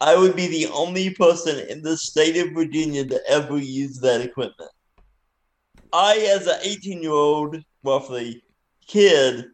I 0.00 0.16
would 0.16 0.36
be 0.36 0.46
the 0.46 0.66
only 0.68 1.10
person 1.10 1.58
in 1.68 1.82
the 1.82 1.96
state 1.96 2.36
of 2.36 2.54
Virginia 2.54 3.04
to 3.06 3.20
ever 3.28 3.58
use 3.58 3.98
that 4.00 4.20
equipment. 4.20 4.70
I, 5.92 6.18
as 6.18 6.46
an 6.46 6.58
18 6.62 7.02
year 7.02 7.12
old, 7.12 7.56
roughly, 7.82 8.42
kid, 8.86 9.46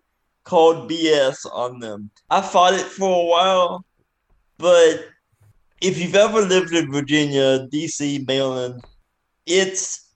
called 0.44 0.90
BS 0.90 1.46
on 1.52 1.78
them. 1.80 2.10
I 2.30 2.40
fought 2.40 2.74
it 2.74 2.86
for 2.86 3.22
a 3.22 3.26
while, 3.26 3.84
but 4.58 5.06
if 5.80 5.98
you've 5.98 6.14
ever 6.14 6.40
lived 6.42 6.74
in 6.74 6.92
Virginia, 6.92 7.66
DC, 7.68 8.26
Maryland, 8.26 8.84
it's 9.46 10.09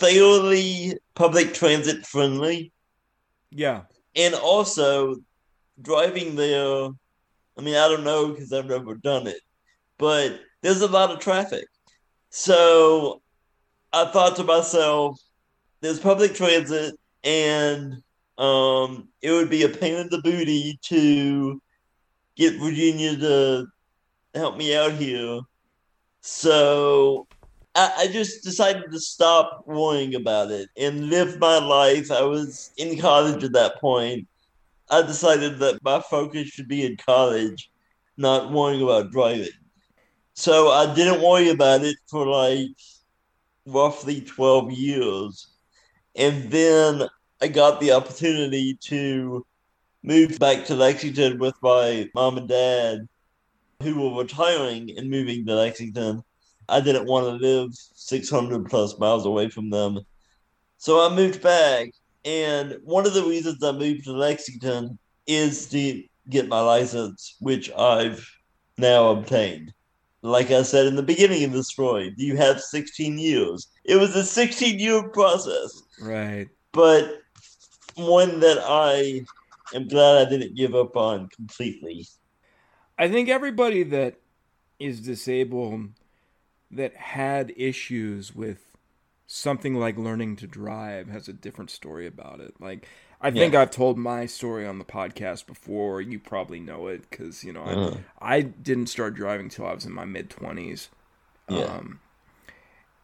fairly 0.00 0.94
public 1.14 1.54
transit 1.54 2.06
friendly. 2.06 2.72
Yeah. 3.50 3.82
And 4.16 4.34
also, 4.34 5.16
driving 5.80 6.34
there, 6.36 6.88
I 7.58 7.62
mean, 7.62 7.76
I 7.76 7.88
don't 7.88 8.04
know 8.04 8.28
because 8.28 8.52
I've 8.52 8.66
never 8.66 8.94
done 8.94 9.26
it, 9.26 9.40
but 9.98 10.40
there's 10.62 10.80
a 10.80 10.88
lot 10.88 11.10
of 11.10 11.20
traffic. 11.20 11.66
So 12.30 13.22
I 13.92 14.06
thought 14.06 14.36
to 14.36 14.44
myself, 14.44 15.20
there's 15.80 16.00
public 16.00 16.34
transit, 16.34 16.94
and 17.24 18.02
um, 18.38 19.08
it 19.20 19.30
would 19.30 19.50
be 19.50 19.64
a 19.64 19.68
pain 19.68 19.96
in 19.96 20.08
the 20.10 20.20
booty 20.22 20.78
to 20.82 21.60
get 22.36 22.60
Virginia 22.60 23.16
to 23.16 23.66
help 24.34 24.56
me 24.56 24.74
out 24.74 24.92
here. 24.92 25.40
So 26.22 27.26
I, 27.74 27.92
I 27.98 28.06
just 28.08 28.42
decided 28.42 28.90
to 28.90 29.00
stop 29.00 29.64
worrying 29.66 30.14
about 30.14 30.50
it 30.50 30.68
and 30.76 31.08
live 31.08 31.38
my 31.38 31.58
life. 31.58 32.10
I 32.10 32.22
was 32.22 32.72
in 32.76 32.98
college 32.98 33.44
at 33.44 33.52
that 33.52 33.80
point. 33.80 34.26
I 34.90 35.02
decided 35.02 35.58
that 35.60 35.82
my 35.82 36.00
focus 36.00 36.48
should 36.48 36.68
be 36.68 36.84
in 36.84 36.96
college, 36.96 37.70
not 38.16 38.52
worrying 38.52 38.82
about 38.82 39.12
driving. 39.12 39.48
So 40.34 40.70
I 40.70 40.92
didn't 40.94 41.22
worry 41.22 41.50
about 41.50 41.82
it 41.82 41.96
for 42.08 42.26
like 42.26 42.76
roughly 43.66 44.20
12 44.20 44.72
years. 44.72 45.48
And 46.16 46.50
then 46.50 47.08
I 47.40 47.48
got 47.48 47.80
the 47.80 47.92
opportunity 47.92 48.76
to 48.82 49.46
move 50.02 50.38
back 50.38 50.64
to 50.66 50.74
Lexington 50.74 51.38
with 51.38 51.54
my 51.62 52.08
mom 52.14 52.38
and 52.38 52.48
dad, 52.48 53.08
who 53.82 54.00
were 54.00 54.22
retiring 54.22 54.90
and 54.96 55.08
moving 55.08 55.46
to 55.46 55.54
Lexington. 55.54 56.24
I 56.70 56.80
didn't 56.80 57.06
want 57.06 57.26
to 57.26 57.32
live 57.46 57.70
600 57.74 58.66
plus 58.68 58.98
miles 58.98 59.26
away 59.26 59.48
from 59.48 59.70
them. 59.70 60.00
So 60.78 61.04
I 61.06 61.14
moved 61.14 61.42
back. 61.42 61.90
And 62.24 62.76
one 62.84 63.06
of 63.06 63.14
the 63.14 63.24
reasons 63.24 63.62
I 63.62 63.72
moved 63.72 64.04
to 64.04 64.12
Lexington 64.12 64.98
is 65.26 65.68
to 65.70 66.02
get 66.28 66.48
my 66.48 66.60
license, 66.60 67.36
which 67.40 67.70
I've 67.72 68.26
now 68.76 69.08
obtained. 69.10 69.72
Like 70.22 70.50
I 70.50 70.62
said 70.62 70.86
in 70.86 70.96
the 70.96 71.02
beginning 71.02 71.44
of 71.44 71.52
the 71.52 71.64
story, 71.64 72.12
you 72.18 72.36
have 72.36 72.60
16 72.60 73.18
years. 73.18 73.68
It 73.84 73.96
was 73.96 74.14
a 74.14 74.22
16 74.24 74.78
year 74.78 75.08
process, 75.08 75.82
Right. 75.98 76.48
but 76.72 77.22
one 77.94 78.40
that 78.40 78.58
I 78.62 79.24
am 79.74 79.88
glad 79.88 80.26
I 80.26 80.30
didn't 80.30 80.56
give 80.56 80.74
up 80.74 80.94
on 80.94 81.28
completely. 81.30 82.06
I 82.98 83.08
think 83.08 83.30
everybody 83.30 83.82
that 83.84 84.16
is 84.78 85.00
disabled 85.00 85.88
that 86.70 86.94
had 86.96 87.52
issues 87.56 88.34
with 88.34 88.76
something 89.26 89.74
like 89.74 89.96
learning 89.96 90.36
to 90.36 90.46
drive 90.46 91.08
has 91.08 91.28
a 91.28 91.32
different 91.32 91.70
story 91.70 92.06
about 92.06 92.40
it. 92.40 92.54
Like 92.60 92.86
I 93.20 93.30
think 93.30 93.52
Yeah. 93.52 93.62
I've 93.62 93.70
told 93.70 93.98
my 93.98 94.26
story 94.26 94.66
on 94.66 94.78
the 94.78 94.84
podcast 94.84 95.46
before. 95.46 96.00
You 96.00 96.18
probably 96.18 96.58
know 96.60 96.86
it 96.88 97.08
because 97.10 97.44
you 97.44 97.52
know 97.52 97.62
Uh-huh. 97.62 97.96
I, 98.20 98.36
I 98.36 98.40
didn't 98.42 98.86
start 98.88 99.14
driving 99.14 99.48
till 99.48 99.66
I 99.66 99.74
was 99.74 99.84
in 99.84 99.92
my 99.92 100.04
mid 100.04 100.30
twenties. 100.30 100.88
Yeah. 101.48 101.64
Um, 101.64 102.00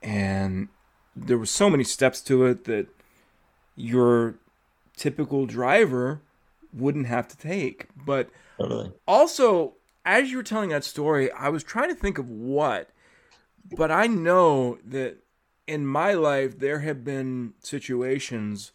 and 0.02 0.68
there 1.14 1.38
were 1.38 1.46
so 1.46 1.70
many 1.70 1.85
steps 1.85 2.20
to 2.23 2.44
it 2.46 2.64
that 2.64 2.87
your 3.75 4.37
typical 4.96 5.46
driver 5.46 6.20
wouldn't 6.73 7.06
have 7.06 7.28
to 7.28 7.37
take. 7.37 7.87
But 8.04 8.30
Totally. 8.58 8.92
also, 9.06 9.75
as 10.04 10.30
you 10.30 10.37
were 10.38 10.42
telling 10.42 10.70
that 10.70 10.85
story, 10.85 11.30
I 11.32 11.49
was 11.49 11.62
trying 11.64 11.88
to 11.88 11.94
think 11.94 12.18
of 12.18 12.28
what, 12.28 12.90
but 13.76 13.90
I 13.90 14.06
know 14.06 14.78
that 14.85 15.18
in 15.66 15.87
my 15.87 16.12
life 16.12 16.58
there 16.58 16.80
have 16.80 17.04
been 17.04 17.54
situations 17.61 18.73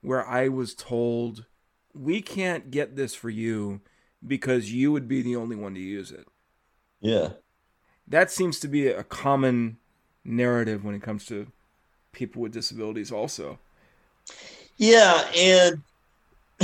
where 0.00 0.26
I 0.26 0.48
was 0.48 0.74
told, 0.74 1.46
"We 1.92 2.22
can't 2.22 2.70
get 2.70 2.96
this 2.96 3.14
for 3.14 3.30
you 3.30 3.80
because 4.26 4.72
you 4.72 4.92
would 4.92 5.08
be 5.08 5.22
the 5.22 5.36
only 5.36 5.56
one 5.56 5.74
to 5.74 5.80
use 5.80 6.10
it." 6.10 6.26
Yeah. 7.00 7.32
That 8.06 8.30
seems 8.30 8.60
to 8.60 8.68
be 8.68 8.88
a 8.88 9.04
common 9.04 9.78
narrative 10.24 10.84
when 10.84 10.94
it 10.94 11.02
comes 11.02 11.26
to 11.26 11.46
people 12.12 12.42
with 12.42 12.52
disabilities 12.52 13.12
also. 13.12 13.58
Yeah, 14.76 15.30
and 15.36 15.82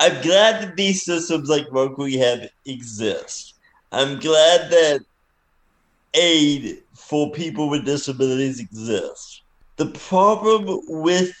I'm 0.00 0.22
glad 0.22 0.62
that 0.62 0.74
these 0.76 1.04
systems 1.04 1.48
like 1.48 1.66
Voc 1.68 1.96
Rehab 1.96 2.48
exist. 2.66 3.54
I'm 3.92 4.18
glad 4.20 4.70
that 4.70 5.00
aid 6.14 6.78
for 6.94 7.30
people 7.32 7.68
with 7.68 7.84
disabilities 7.84 8.60
exists. 8.60 9.42
The 9.76 9.86
problem 9.86 10.80
with 10.88 11.32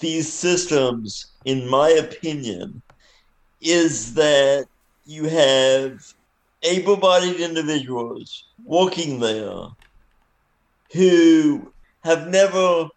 these 0.00 0.32
systems, 0.32 1.32
in 1.44 1.68
my 1.68 1.90
opinion, 1.90 2.82
is 3.60 4.14
that 4.14 4.66
you 5.04 5.24
have 5.24 6.00
able 6.62 6.96
bodied 6.96 7.40
individuals 7.40 8.44
working 8.64 9.20
there 9.20 9.66
who 10.92 11.72
have 12.02 12.28
never 12.28 12.88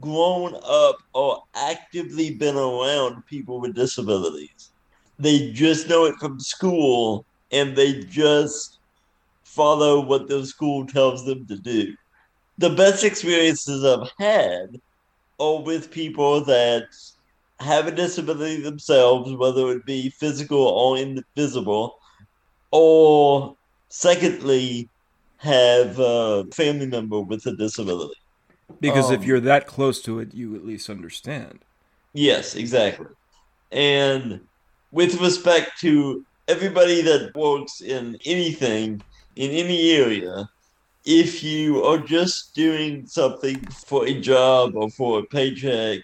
grown 0.00 0.54
up 0.64 0.96
or 1.12 1.42
actively 1.54 2.34
been 2.34 2.56
around 2.56 3.24
people 3.26 3.60
with 3.60 3.74
disabilities. 3.74 4.70
They 5.18 5.52
just 5.52 5.88
know 5.88 6.06
it 6.06 6.16
from 6.16 6.40
school 6.40 7.24
and 7.52 7.76
they 7.76 8.00
just 8.00 8.80
follow 9.54 10.00
what 10.00 10.28
the 10.28 10.44
school 10.44 10.86
tells 10.86 11.24
them 11.24 11.46
to 11.46 11.56
do. 11.56 11.94
The 12.58 12.70
best 12.70 13.04
experiences 13.04 13.84
I've 13.84 14.10
had 14.18 14.80
are 15.38 15.60
with 15.62 15.90
people 15.90 16.44
that 16.44 16.84
have 17.60 17.86
a 17.86 17.92
disability 17.92 18.62
themselves, 18.62 19.32
whether 19.32 19.70
it 19.72 19.86
be 19.86 20.10
physical 20.10 20.66
or 20.66 20.98
invisible, 20.98 21.98
or 22.70 23.56
secondly, 23.88 24.88
have 25.38 25.98
a 25.98 26.44
family 26.52 26.86
member 26.86 27.20
with 27.20 27.46
a 27.46 27.56
disability. 27.56 28.14
Because 28.80 29.10
if 29.10 29.20
Um, 29.20 29.26
you're 29.26 29.40
that 29.40 29.66
close 29.66 30.00
to 30.02 30.18
it, 30.18 30.34
you 30.34 30.56
at 30.56 30.64
least 30.64 30.90
understand. 30.90 31.60
Yes, 32.12 32.54
exactly. 32.54 33.06
And 33.70 34.40
with 34.90 35.20
respect 35.20 35.80
to 35.80 36.24
everybody 36.48 37.02
that 37.02 37.34
works 37.34 37.80
in 37.80 38.16
anything, 38.24 39.02
in 39.36 39.50
any 39.50 39.92
area, 39.92 40.48
if 41.04 41.42
you 41.42 41.84
are 41.84 41.98
just 41.98 42.54
doing 42.54 43.06
something 43.06 43.60
for 43.86 44.06
a 44.06 44.20
job 44.20 44.74
or 44.74 44.90
for 44.90 45.18
a 45.18 45.24
paycheck, 45.24 46.00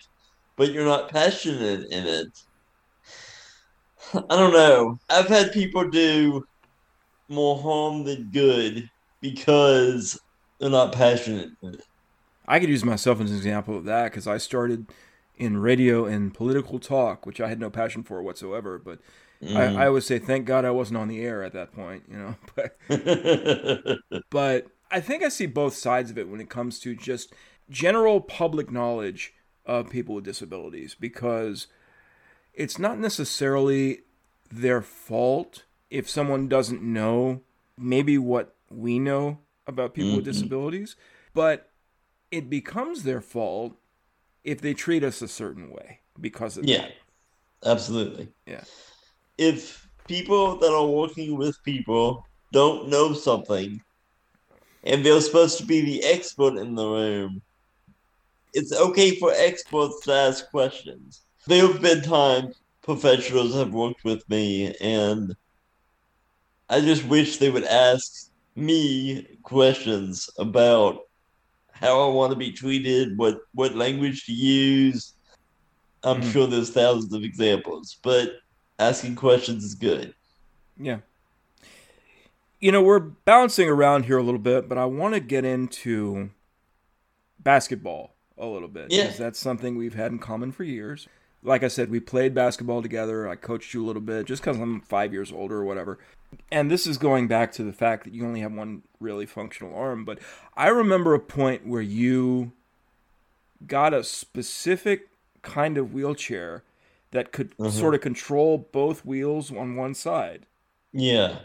but 0.56 0.72
you're 0.72 0.84
not 0.84 1.08
passionate 1.08 1.90
in 1.90 2.06
it. 2.06 2.38
I 4.14 4.36
don't 4.36 4.52
know. 4.52 4.98
I've 5.08 5.28
had 5.28 5.52
people 5.52 5.88
do 5.88 6.44
more 7.28 7.58
harm 7.58 8.04
than 8.04 8.30
good 8.30 8.90
because 9.20 10.20
they're 10.58 10.70
not 10.70 10.92
passionate. 10.92 11.50
I 12.46 12.58
could 12.58 12.68
use 12.68 12.84
myself 12.84 13.20
as 13.20 13.30
an 13.30 13.36
example 13.36 13.76
of 13.76 13.84
that 13.84 14.04
because 14.04 14.26
I 14.26 14.38
started 14.38 14.92
in 15.36 15.56
radio 15.56 16.04
and 16.04 16.34
political 16.34 16.78
talk, 16.78 17.24
which 17.24 17.40
I 17.40 17.48
had 17.48 17.60
no 17.60 17.70
passion 17.70 18.02
for 18.02 18.22
whatsoever. 18.22 18.78
But 18.78 18.98
mm. 19.42 19.56
I, 19.56 19.84
I 19.84 19.86
always 19.86 20.06
say, 20.06 20.18
thank 20.18 20.46
God 20.46 20.64
I 20.64 20.70
wasn't 20.70 20.98
on 20.98 21.08
the 21.08 21.20
air 21.20 21.42
at 21.42 21.52
that 21.52 21.72
point, 21.72 22.04
you 22.10 22.16
know. 22.16 22.36
But, 22.54 24.00
but 24.30 24.66
I 24.90 25.00
think 25.00 25.22
I 25.22 25.28
see 25.28 25.46
both 25.46 25.74
sides 25.74 26.10
of 26.10 26.18
it 26.18 26.28
when 26.28 26.40
it 26.40 26.50
comes 26.50 26.78
to 26.80 26.94
just 26.94 27.32
general 27.68 28.20
public 28.20 28.70
knowledge 28.70 29.34
of 29.64 29.88
people 29.88 30.16
with 30.16 30.24
disabilities 30.24 30.96
because 30.98 31.68
it's 32.54 32.78
not 32.78 32.98
necessarily 32.98 34.00
their 34.50 34.82
fault 34.82 35.64
if 35.90 36.08
someone 36.08 36.48
doesn't 36.48 36.82
know 36.82 37.40
maybe 37.78 38.18
what 38.18 38.56
we 38.70 38.98
know 38.98 39.38
about 39.66 39.94
people 39.94 40.10
mm-hmm. 40.10 40.16
with 40.16 40.24
disabilities, 40.24 40.96
but 41.34 41.70
it 42.30 42.50
becomes 42.50 43.02
their 43.02 43.20
fault 43.20 43.76
if 44.44 44.60
they 44.60 44.74
treat 44.74 45.04
us 45.04 45.22
a 45.22 45.28
certain 45.28 45.70
way 45.70 46.00
because 46.20 46.56
of 46.56 46.64
that. 46.64 46.70
yeah, 46.70 46.88
that. 47.62 47.70
absolutely. 47.70 48.28
Yeah. 48.46 48.64
If 49.40 49.88
people 50.06 50.56
that 50.56 50.70
are 50.70 50.86
working 50.86 51.38
with 51.38 51.56
people 51.64 52.26
don't 52.52 52.90
know 52.90 53.14
something 53.14 53.80
and 54.84 55.02
they're 55.02 55.20
supposed 55.22 55.56
to 55.58 55.64
be 55.64 55.80
the 55.80 56.04
expert 56.04 56.58
in 56.58 56.74
the 56.74 56.86
room, 56.86 57.40
it's 58.52 58.70
okay 58.72 59.16
for 59.16 59.32
experts 59.34 60.00
to 60.02 60.12
ask 60.12 60.50
questions. 60.50 61.22
There 61.46 61.66
have 61.66 61.80
been 61.80 62.02
times 62.02 62.60
professionals 62.82 63.54
have 63.54 63.72
worked 63.72 64.04
with 64.04 64.28
me 64.28 64.74
and 64.78 65.34
I 66.68 66.82
just 66.82 67.06
wish 67.06 67.38
they 67.38 67.48
would 67.50 67.64
ask 67.64 68.30
me 68.56 69.38
questions 69.42 70.28
about 70.38 70.98
how 71.72 72.06
I 72.06 72.12
want 72.12 72.32
to 72.32 72.36
be 72.36 72.52
treated, 72.52 73.16
what 73.16 73.38
what 73.54 73.74
language 73.74 74.26
to 74.26 74.32
use. 74.34 75.14
I'm 76.02 76.20
mm. 76.20 76.30
sure 76.30 76.46
there's 76.46 76.70
thousands 76.70 77.14
of 77.14 77.24
examples, 77.24 77.98
but 78.02 78.32
asking 78.80 79.16
questions 79.16 79.64
is 79.64 79.74
good. 79.74 80.14
Yeah. 80.78 80.98
You 82.58 82.72
know, 82.72 82.82
we're 82.82 82.98
bouncing 82.98 83.68
around 83.68 84.04
here 84.04 84.18
a 84.18 84.22
little 84.22 84.40
bit, 84.40 84.68
but 84.68 84.78
I 84.78 84.84
want 84.84 85.14
to 85.14 85.20
get 85.20 85.44
into 85.44 86.30
basketball 87.38 88.14
a 88.36 88.46
little 88.46 88.68
bit. 88.68 88.90
Yeah. 88.90 89.12
That's 89.16 89.38
something 89.38 89.76
we've 89.76 89.94
had 89.94 90.12
in 90.12 90.18
common 90.18 90.52
for 90.52 90.64
years. 90.64 91.08
Like 91.42 91.62
I 91.62 91.68
said, 91.68 91.90
we 91.90 92.00
played 92.00 92.34
basketball 92.34 92.82
together. 92.82 93.28
I 93.28 93.36
coached 93.36 93.72
you 93.72 93.84
a 93.84 93.86
little 93.86 94.02
bit 94.02 94.26
just 94.26 94.42
because 94.42 94.58
I'm 94.58 94.82
five 94.82 95.12
years 95.12 95.32
older 95.32 95.56
or 95.56 95.64
whatever 95.64 95.98
and 96.50 96.70
this 96.70 96.86
is 96.86 96.98
going 96.98 97.28
back 97.28 97.52
to 97.52 97.64
the 97.64 97.72
fact 97.72 98.04
that 98.04 98.14
you 98.14 98.24
only 98.24 98.40
have 98.40 98.52
one 98.52 98.82
really 98.98 99.26
functional 99.26 99.74
arm, 99.74 100.04
but 100.04 100.18
I 100.56 100.68
remember 100.68 101.14
a 101.14 101.20
point 101.20 101.66
where 101.66 101.82
you 101.82 102.52
got 103.66 103.94
a 103.94 104.04
specific 104.04 105.08
kind 105.42 105.78
of 105.78 105.92
wheelchair 105.92 106.62
that 107.12 107.32
could 107.32 107.56
mm-hmm. 107.56 107.70
sort 107.70 107.94
of 107.94 108.00
control 108.00 108.68
both 108.72 109.04
wheels 109.04 109.52
on 109.52 109.76
one 109.76 109.94
side. 109.94 110.46
Yeah. 110.92 111.38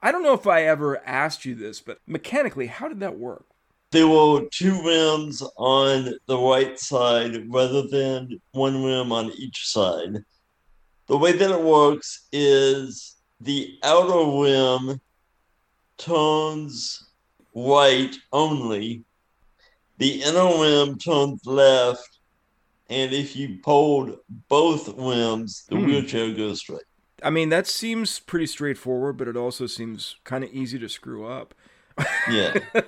I 0.00 0.12
don't 0.12 0.22
know 0.22 0.34
if 0.34 0.46
I 0.46 0.62
ever 0.62 1.04
asked 1.06 1.44
you 1.44 1.54
this, 1.54 1.80
but 1.80 2.00
mechanically, 2.06 2.66
how 2.66 2.88
did 2.88 3.00
that 3.00 3.18
work? 3.18 3.46
There 3.90 4.06
were 4.06 4.46
two 4.50 4.82
rims 4.82 5.42
on 5.56 6.14
the 6.26 6.38
right 6.38 6.78
side 6.78 7.50
rather 7.50 7.82
than 7.88 8.40
one 8.52 8.84
rim 8.84 9.12
on 9.12 9.32
each 9.32 9.66
side. 9.66 10.22
The 11.06 11.16
way 11.16 11.32
that 11.32 11.50
it 11.50 11.62
works 11.62 12.26
is 12.30 13.16
the 13.40 13.78
outer 13.82 14.42
rim 14.42 15.00
turns 15.96 17.08
right 17.54 18.14
only. 18.32 19.04
The 19.96 20.22
inner 20.22 20.60
rim 20.60 20.98
turns 20.98 21.44
left. 21.46 22.17
And 22.88 23.12
if 23.12 23.36
you 23.36 23.58
pulled 23.62 24.18
both 24.48 24.88
rims, 24.96 25.64
the 25.68 25.76
hmm. 25.76 25.86
wheelchair 25.86 26.32
goes 26.32 26.60
straight. 26.60 26.82
I 27.22 27.30
mean, 27.30 27.48
that 27.48 27.66
seems 27.66 28.20
pretty 28.20 28.46
straightforward, 28.46 29.16
but 29.16 29.28
it 29.28 29.36
also 29.36 29.66
seems 29.66 30.16
kind 30.24 30.44
of 30.44 30.50
easy 30.52 30.78
to 30.78 30.88
screw 30.88 31.26
up. 31.26 31.54
yeah. 32.30 32.54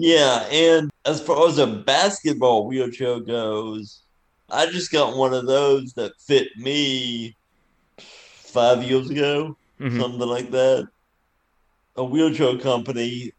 Yeah. 0.00 0.46
And 0.52 0.92
as 1.06 1.20
far 1.20 1.48
as 1.48 1.58
a 1.58 1.66
basketball 1.66 2.68
wheelchair 2.68 3.18
goes, 3.18 4.02
I 4.48 4.66
just 4.66 4.92
got 4.92 5.16
one 5.16 5.34
of 5.34 5.46
those 5.46 5.92
that 5.94 6.12
fit 6.20 6.56
me 6.56 7.34
five 7.98 8.84
years 8.84 9.10
ago 9.10 9.56
mm-hmm. 9.80 10.00
something 10.00 10.28
like 10.28 10.50
that. 10.50 10.88
A 11.96 12.04
wheelchair 12.04 12.58
company 12.58 13.32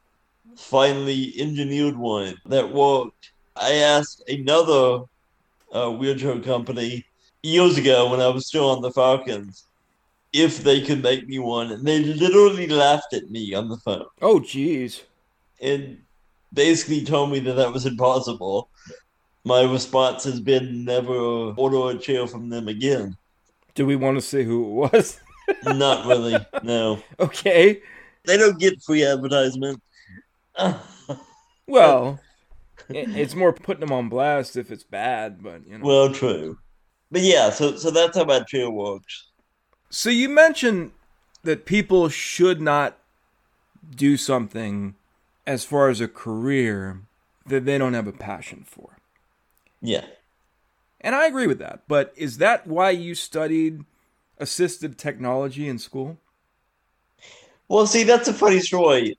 finally 0.56 1.34
engineered 1.40 1.98
one 1.98 2.36
that 2.46 2.72
worked. 2.72 3.32
I 3.56 3.76
asked 3.76 4.24
another 4.28 5.06
uh, 5.74 5.90
wheelchair 5.90 6.40
company 6.40 7.06
years 7.44 7.78
ago 7.78 8.10
when 8.10 8.22
I 8.22 8.28
was 8.28 8.48
still 8.48 8.70
on 8.70 8.82
the 8.82 8.92
Falcons 8.92 9.66
if 10.34 10.64
they 10.64 10.82
could 10.82 11.02
make 11.02 11.28
me 11.28 11.40
one, 11.40 11.72
and 11.72 11.88
they 11.88 12.04
literally 12.04 12.68
laughed 12.68 13.14
at 13.14 13.30
me 13.32 13.54
on 13.54 13.68
the 13.68 13.78
phone. 13.78 14.06
Oh, 14.22 14.40
jeez. 14.40 15.02
And 15.62 16.00
basically 16.54 17.04
told 17.04 17.32
me 17.32 17.40
that 17.40 17.54
that 17.54 17.74
was 17.74 17.86
impossible. 17.86 18.70
My 19.44 19.64
response 19.64 20.24
has 20.26 20.40
been 20.40 20.86
never 20.86 21.14
order 21.14 21.96
a 21.96 22.00
chair 22.00 22.28
from 22.28 22.50
them 22.50 22.68
again. 22.68 23.18
Do 23.74 23.86
we 23.86 23.96
want 23.96 24.18
to 24.18 24.22
see 24.22 24.44
who 24.44 24.86
it 24.86 24.92
was? 24.94 25.20
Not 25.64 26.06
really. 26.06 26.38
No. 26.64 27.02
Okay. 27.20 27.82
They 28.26 28.38
don't 28.38 28.60
get 28.60 28.82
free 28.84 29.04
advertisement. 29.06 29.82
well, 31.68 32.20
it's 32.90 33.36
more 33.36 33.54
putting 33.54 33.82
them 33.82 33.92
on 33.92 34.10
blast 34.10 34.58
if 34.58 34.72
it's 34.72 34.84
bad, 34.84 35.44
but 35.44 35.66
you 35.68 35.78
know. 35.78 35.86
Well, 35.86 36.12
true. 36.12 36.58
But 37.12 37.22
yeah, 37.22 37.50
so 37.50 37.76
so 37.78 37.92
that's 37.92 38.18
how 38.18 38.26
my 38.26 38.42
chair 38.42 38.70
works. 38.70 39.28
So 39.90 40.10
you 40.10 40.30
mentioned 40.30 40.92
that 41.44 41.66
people 41.66 42.10
should 42.10 42.62
not 42.62 42.98
do 43.96 44.18
something 44.18 44.96
as 45.48 45.66
far 45.66 45.90
as 45.90 46.02
a 46.02 46.08
career 46.08 47.02
that 47.46 47.66
they 47.66 47.78
don't 47.78 47.94
have 47.94 48.08
a 48.08 48.12
passion 48.12 48.64
for. 48.68 48.98
Yeah. 49.82 50.06
And 51.02 51.16
I 51.16 51.26
agree 51.26 51.48
with 51.48 51.60
that. 51.60 51.84
But 51.88 52.14
is 52.16 52.38
that 52.38 52.68
why 52.68 52.92
you 52.92 53.16
studied 53.16 53.86
assistive 54.40 54.98
technology 54.98 55.68
in 55.68 55.80
school? 55.80 56.18
Well, 57.68 57.88
see, 57.88 58.04
that's 58.04 58.28
a 58.28 58.34
funny 58.34 58.60
story. 58.60 59.18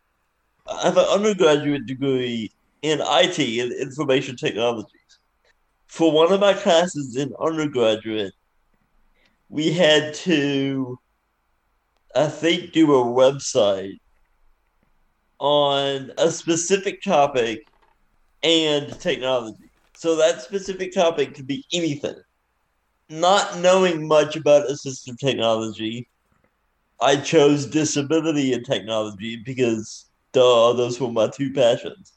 I 0.66 0.82
have 0.82 0.98
an 0.98 1.06
undergraduate 1.06 1.86
degree 1.86 2.52
in 2.82 3.00
IT, 3.00 3.38
in 3.38 3.72
information 3.72 4.36
technologies. 4.36 4.90
For 5.86 6.12
one 6.12 6.32
of 6.32 6.40
my 6.40 6.54
classes 6.54 7.16
in 7.16 7.32
undergraduate, 7.40 8.32
we 9.48 9.72
had 9.72 10.14
to, 10.14 10.98
I 12.14 12.28
think, 12.28 12.72
do 12.72 12.94
a 12.94 13.04
website 13.04 13.98
on 15.38 16.12
a 16.18 16.30
specific 16.30 17.02
topic 17.02 17.66
and 18.42 18.98
technology. 19.00 19.70
So 19.94 20.16
that 20.16 20.42
specific 20.42 20.94
topic 20.94 21.34
could 21.34 21.46
be 21.46 21.64
anything 21.72 22.16
not 23.10 23.58
knowing 23.58 24.06
much 24.06 24.36
about 24.36 24.68
assistive 24.68 25.18
technology, 25.18 26.08
I 27.00 27.16
chose 27.16 27.66
disability 27.66 28.52
and 28.54 28.64
technology 28.64 29.36
because, 29.36 30.06
duh, 30.32 30.72
those 30.74 31.00
were 31.00 31.10
my 31.10 31.28
two 31.28 31.52
passions. 31.52 32.12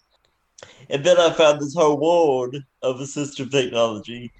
And 0.89 1.04
then 1.04 1.17
I 1.17 1.32
found 1.32 1.60
this 1.60 1.76
whole 1.76 1.99
world 1.99 2.56
of 2.82 2.97
assistive 2.97 3.52
technology 3.52 4.32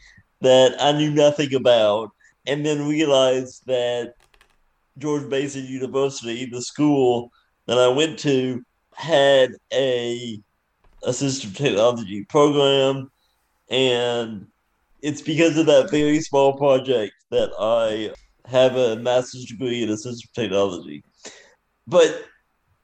that 0.42 0.76
I 0.80 0.92
knew 0.92 1.12
nothing 1.12 1.54
about, 1.54 2.12
and 2.46 2.66
then 2.66 2.88
realized 2.88 3.66
that 3.66 4.16
George 4.98 5.24
Mason 5.24 5.66
University, 5.66 6.46
the 6.46 6.62
school 6.62 7.32
that 7.68 7.80
I 7.80 7.88
went 7.88 8.20
to, 8.20 8.62
had 8.96 9.52
a 9.72 10.40
assistive 11.04 11.56
technology 11.56 12.26
program, 12.26 13.10
and 13.70 14.48
it's 15.02 15.22
because 15.22 15.58
of 15.58 15.66
that 15.66 15.90
very 15.90 16.22
small 16.22 16.54
project 16.58 17.14
that 17.32 17.52
I 17.60 18.14
have 18.50 18.76
a 18.76 18.98
master's 18.98 19.46
degree 19.46 19.84
in 19.84 19.90
assistive 19.90 20.32
technology. 20.34 21.04
But 21.88 22.26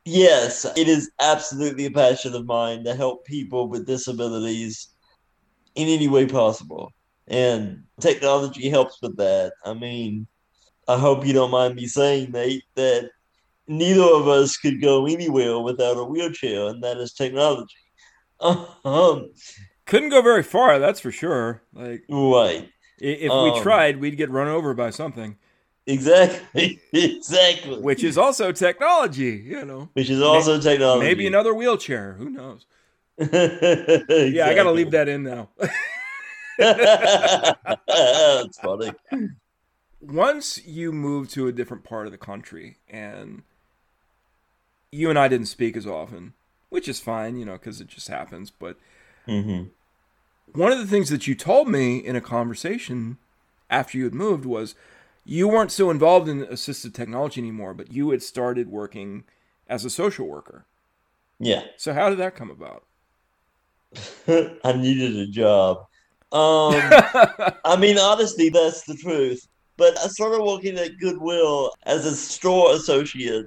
yes, 0.05 0.65
it 0.77 0.88
is 0.88 1.12
absolutely 1.19 1.85
a 1.85 1.91
passion 1.91 2.35
of 2.35 2.45
mine 2.45 2.83
to 2.85 2.95
help 2.95 3.25
people 3.25 3.67
with 3.69 3.85
disabilities 3.88 4.89
in 5.75 5.88
any 5.88 6.07
way 6.07 6.25
possible. 6.27 6.91
And 7.27 7.83
technology 8.01 8.69
helps 8.69 9.01
with 9.01 9.17
that. 9.17 9.53
I 9.65 9.73
mean, 9.73 10.27
I 10.88 10.97
hope 10.97 11.25
you 11.25 11.33
don't 11.33 11.51
mind 11.51 11.75
me 11.75 11.88
saying, 11.88 12.31
Nate, 12.31 12.63
that 12.75 13.12
neither 13.67 14.03
of 14.03 14.27
us 14.27 14.57
could 14.57 14.81
go 14.81 15.05
anywhere 15.07 15.59
without 15.59 15.97
a 15.97 16.03
wheelchair, 16.05 16.67
and 16.67 16.83
that 16.83 16.97
is 16.97 17.13
technology. 17.13 17.75
Um, 18.85 19.31
couldn't 19.85 20.09
go 20.09 20.21
very 20.21 20.43
far, 20.43 20.79
that's 20.79 20.99
for 20.99 21.12
sure. 21.12 21.63
Like 21.73 22.03
right. 22.09 22.69
If 22.99 23.31
Um, 23.31 23.53
we 23.53 23.62
tried, 23.62 23.99
we'd 23.99 24.17
get 24.17 24.29
run 24.29 24.47
over 24.47 24.73
by 24.73 24.91
something, 24.91 25.38
Exactly. 25.89 26.80
exactly. 26.93 27.82
which 27.82 28.04
is 28.04 28.17
also 28.17 28.52
technology, 28.52 29.43
you 29.43 29.65
know. 29.65 29.89
Which 29.93 30.12
is 30.12 30.21
also 30.21 30.62
technology. 30.62 31.08
Maybe 31.08 31.25
another 31.25 31.54
wheelchair. 31.54 32.13
Who 32.13 32.30
knows? 32.30 32.65
Yeah, 33.19 34.47
I 34.47 34.54
got 34.54 34.63
to 34.63 34.71
leave 34.71 34.91
that 34.91 35.10
in 35.10 35.23
now. 35.23 35.49
That's 36.58 38.60
funny. 38.60 38.93
Once 39.99 40.65
you 40.65 40.91
move 40.91 41.30
to 41.30 41.47
a 41.47 41.52
different 41.52 41.84
part 41.84 42.06
of 42.06 42.12
the 42.12 42.17
country 42.17 42.78
and 42.88 43.43
you 44.91 45.10
and 45.10 45.17
I 45.17 45.28
didn't 45.28 45.47
speak 45.47 45.75
as 45.75 45.88
often, 45.88 46.34
which 46.69 46.88
is 46.88 46.99
fine, 46.99 47.38
you 47.38 47.45
know, 47.45 47.54
because 47.54 47.82
it 47.82 47.88
just 47.88 48.08
happens. 48.08 48.52
But 48.52 48.78
hmm 49.25 49.63
one 50.54 50.71
of 50.71 50.80
the 50.80 50.88
things 50.88 51.10
that 51.10 51.28
you 51.28 51.36
told 51.36 51.67
me 51.67 51.97
in 51.97 52.15
a 52.15 52.21
conversation 52.21 53.17
after 53.69 53.97
you 53.97 54.06
had 54.06 54.13
moved 54.13 54.45
was 54.45 54.75
you 55.29 55.47
weren't 55.47 55.71
so 55.71 55.91
involved 55.91 56.27
in 56.27 56.45
assistive 56.47 56.93
technology 56.93 57.39
anymore, 57.39 57.75
but 57.75 57.93
you 57.93 58.09
had 58.09 58.23
started 58.23 58.67
working 58.67 59.25
as 59.67 59.85
a 59.85 59.89
social 59.89 60.25
worker. 60.25 60.65
Yeah. 61.39 61.65
So 61.77 61.93
how 61.93 62.09
did 62.09 62.17
that 62.17 62.35
come 62.35 62.49
about? 62.49 62.85
I 64.27 64.73
needed 64.73 65.17
a 65.17 65.27
job. 65.27 65.85
Um, 66.31 66.73
I 67.63 67.77
mean, 67.79 67.99
honestly, 67.99 68.49
that's 68.49 68.83
the 68.85 68.95
truth. 68.95 69.47
But 69.77 69.97
I 69.99 70.07
started 70.07 70.41
working 70.43 70.79
at 70.79 70.97
Goodwill 70.99 71.73
as 71.83 72.05
a 72.05 72.15
store 72.15 72.73
associate. 72.73 73.45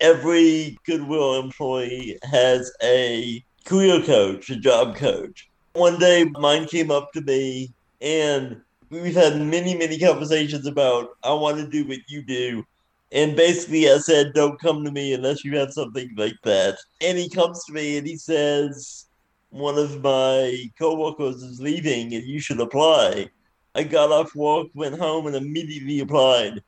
Every 0.00 0.78
Goodwill 0.86 1.38
employee 1.38 2.18
has 2.24 2.72
a 2.82 3.44
career 3.66 4.00
coach, 4.02 4.48
a 4.48 4.56
job 4.56 4.96
coach. 4.96 5.50
One 5.74 5.98
day, 5.98 6.24
mine 6.24 6.66
came 6.66 6.90
up 6.90 7.12
to 7.12 7.20
me, 7.20 7.74
and 8.00 8.62
we've 8.90 9.14
had 9.14 9.40
many, 9.40 9.76
many 9.76 9.98
conversations 9.98 10.66
about 10.66 11.10
I 11.22 11.32
want 11.32 11.58
to 11.58 11.68
do 11.68 11.86
what 11.86 12.00
you 12.08 12.22
do. 12.22 12.64
And 13.12 13.34
basically, 13.36 13.90
I 13.90 13.98
said, 13.98 14.34
Don't 14.34 14.60
come 14.60 14.84
to 14.84 14.90
me 14.90 15.14
unless 15.14 15.44
you 15.44 15.56
have 15.56 15.72
something 15.72 16.14
like 16.16 16.36
that. 16.44 16.78
And 17.00 17.18
he 17.18 17.28
comes 17.28 17.64
to 17.64 17.72
me 17.72 17.98
and 17.98 18.06
he 18.06 18.16
says, 18.16 19.06
One 19.50 19.78
of 19.78 20.02
my 20.02 20.64
coworkers 20.78 21.42
is 21.42 21.60
leaving 21.60 22.14
and 22.14 22.24
you 22.24 22.40
should 22.40 22.60
apply. 22.60 23.30
I 23.74 23.84
got 23.84 24.10
off 24.10 24.34
work, 24.34 24.68
went 24.74 24.98
home, 24.98 25.26
and 25.26 25.36
immediately 25.36 26.00
applied. 26.00 26.62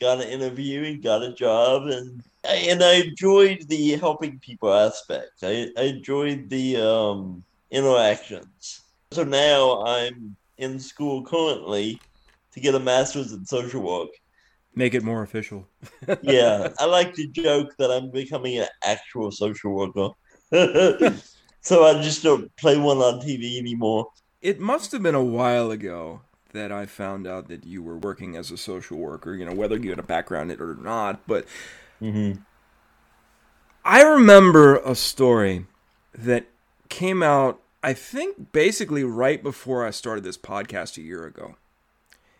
Got 0.00 0.22
an 0.22 0.28
interview 0.28 0.84
and 0.84 1.02
got 1.02 1.22
a 1.22 1.32
job, 1.32 1.86
and 1.86 2.22
and 2.44 2.82
I 2.82 2.94
enjoyed 2.94 3.68
the 3.68 3.92
helping 3.98 4.38
people 4.40 4.72
aspect. 4.72 5.42
I, 5.42 5.68
I 5.76 5.82
enjoyed 5.82 6.48
the 6.48 6.78
um, 6.78 7.44
interactions. 7.70 8.80
So 9.12 9.22
now 9.22 9.84
I'm 9.84 10.34
in 10.58 10.80
school 10.80 11.24
currently 11.24 12.02
to 12.52 12.60
get 12.60 12.74
a 12.74 12.80
master's 12.80 13.32
in 13.32 13.44
social 13.46 13.82
work. 13.82 14.10
Make 14.74 14.94
it 14.94 15.02
more 15.02 15.22
official. 15.22 15.68
Yeah, 16.20 16.68
I 16.78 16.84
like 16.86 17.14
to 17.14 17.26
joke 17.28 17.70
that 17.78 17.90
I'm 17.90 18.10
becoming 18.10 18.58
an 18.58 18.68
actual 18.84 19.30
social 19.32 19.74
worker. 19.74 20.10
so 21.62 21.84
I 21.84 22.00
just 22.02 22.22
don't 22.22 22.54
play 22.56 22.78
one 22.78 22.98
on 22.98 23.20
TV 23.20 23.58
anymore. 23.58 24.06
It 24.42 24.58
must 24.60 24.92
have 24.92 25.02
been 25.02 25.14
a 25.14 25.24
while 25.24 25.70
ago 25.70 26.22
that 26.52 26.70
I 26.72 26.84
found 26.86 27.26
out 27.26 27.48
that 27.48 27.64
you 27.64 27.82
were 27.82 27.96
working 27.96 28.36
as 28.36 28.50
a 28.50 28.56
social 28.58 28.98
worker, 28.98 29.34
you 29.34 29.44
know, 29.44 29.54
whether 29.54 29.76
you 29.78 29.90
had 29.90 29.98
a 29.98 30.02
background 30.02 30.50
in 30.50 30.58
it 30.58 30.62
or 30.62 30.74
not. 30.74 31.26
But 31.26 31.46
hmm 32.00 32.44
I 33.84 34.02
remember 34.02 34.76
a 34.76 34.94
story 34.94 35.66
that 36.14 36.46
came 36.88 37.22
out, 37.22 37.60
I 37.82 37.92
think, 37.94 38.52
basically 38.52 39.04
right 39.04 39.42
before 39.42 39.86
I 39.86 39.90
started 39.90 40.24
this 40.24 40.38
podcast 40.38 40.96
a 40.98 41.02
year 41.02 41.26
ago. 41.26 41.56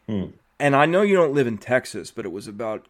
Hmm. 0.06 0.26
And 0.60 0.76
I 0.76 0.86
know 0.86 1.02
you 1.02 1.16
don't 1.16 1.34
live 1.34 1.46
in 1.46 1.58
Texas, 1.58 2.10
but 2.10 2.24
it 2.24 2.32
was 2.32 2.46
about 2.46 2.86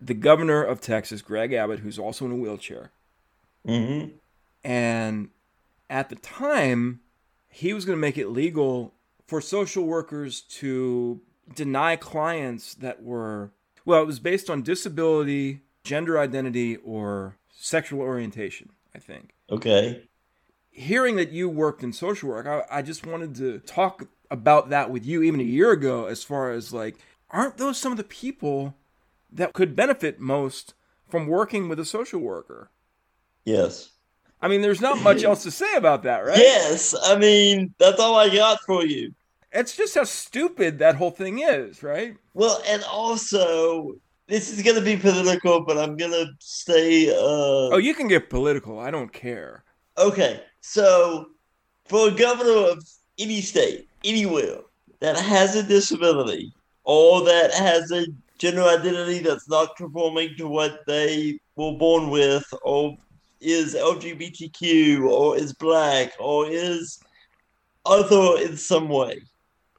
the 0.00 0.14
governor 0.14 0.62
of 0.62 0.80
Texas, 0.80 1.22
Greg 1.22 1.52
Abbott, 1.52 1.80
who's 1.80 1.98
also 1.98 2.26
in 2.26 2.32
a 2.32 2.36
wheelchair. 2.36 2.90
hmm 3.64 4.06
And 4.62 5.30
at 5.88 6.10
the 6.10 6.16
time, 6.16 7.00
he 7.48 7.72
was 7.72 7.84
going 7.84 7.96
to 7.96 8.00
make 8.00 8.18
it 8.18 8.28
legal 8.28 8.92
for 9.26 9.40
social 9.40 9.84
workers 9.84 10.42
to 10.42 11.20
deny 11.54 11.96
clients 11.96 12.74
that 12.74 13.02
were, 13.02 13.50
well, 13.84 14.02
it 14.02 14.06
was 14.06 14.20
based 14.20 14.50
on 14.50 14.62
disability, 14.62 15.60
gender 15.84 16.18
identity, 16.18 16.76
or 16.76 17.36
sexual 17.50 18.00
orientation, 18.00 18.70
I 18.94 18.98
think. 18.98 19.34
Okay. 19.50 20.02
Hearing 20.78 21.16
that 21.16 21.32
you 21.32 21.48
worked 21.48 21.82
in 21.82 21.92
social 21.92 22.28
work, 22.28 22.46
I, 22.46 22.78
I 22.78 22.82
just 22.82 23.04
wanted 23.06 23.34
to 23.36 23.58
talk 23.60 24.06
about 24.30 24.68
that 24.70 24.90
with 24.90 25.04
you 25.04 25.22
even 25.22 25.40
a 25.40 25.44
year 25.44 25.72
ago, 25.72 26.06
as 26.06 26.22
far 26.22 26.52
as 26.52 26.72
like, 26.72 26.96
aren't 27.30 27.56
those 27.56 27.78
some 27.78 27.92
of 27.92 27.98
the 27.98 28.04
people 28.04 28.74
that 29.32 29.52
could 29.52 29.74
benefit 29.74 30.20
most 30.20 30.74
from 31.08 31.26
working 31.26 31.68
with 31.68 31.78
a 31.80 31.84
social 31.84 32.20
worker? 32.20 32.70
Yes. 33.44 33.90
I 34.40 34.48
mean, 34.48 34.62
there's 34.62 34.80
not 34.80 35.02
much 35.02 35.24
else 35.28 35.42
to 35.42 35.50
say 35.50 35.74
about 35.74 36.04
that, 36.04 36.20
right? 36.24 36.38
Yes. 36.38 36.94
I 37.02 37.16
mean, 37.18 37.74
that's 37.78 37.98
all 37.98 38.14
I 38.16 38.28
got 38.28 38.60
for 38.66 38.84
you. 38.84 39.12
It's 39.50 39.76
just 39.76 39.94
how 39.94 40.04
stupid 40.04 40.78
that 40.78 40.94
whole 40.96 41.10
thing 41.10 41.40
is, 41.40 41.82
right? 41.82 42.16
Well, 42.34 42.62
and 42.68 42.84
also, 42.84 43.94
this 44.26 44.50
is 44.52 44.62
going 44.62 44.76
to 44.76 44.82
be 44.82 44.96
political, 44.96 45.64
but 45.64 45.78
I'm 45.78 45.96
going 45.96 46.12
to 46.12 46.26
stay. 46.38 47.08
Uh, 47.10 47.72
Oh, 47.72 47.78
you 47.78 47.94
can 47.94 48.08
get 48.08 48.30
political. 48.30 48.78
I 48.78 48.90
don't 48.90 49.12
care. 49.12 49.64
Okay, 49.96 50.40
so 50.68 51.30
for 51.86 52.08
a 52.08 52.10
governor 52.10 52.72
of 52.72 52.84
any 53.18 53.40
state, 53.40 53.88
anywhere 54.04 54.58
that 55.00 55.16
has 55.18 55.56
a 55.56 55.62
disability 55.62 56.52
or 56.84 57.24
that 57.24 57.52
has 57.54 57.90
a 57.90 58.06
gender 58.38 58.62
identity 58.62 59.20
that's 59.20 59.48
not 59.48 59.76
conforming 59.76 60.34
to 60.36 60.46
what 60.46 60.80
they 60.86 61.38
were 61.56 61.72
born 61.72 62.10
with, 62.10 62.44
or 62.62 62.96
is 63.40 63.74
LGBTQ, 63.74 65.08
or 65.08 65.36
is 65.36 65.52
black, 65.54 66.12
or 66.20 66.46
is 66.48 66.98
other 67.86 68.40
in 68.42 68.56
some 68.56 68.88
way, 68.88 69.20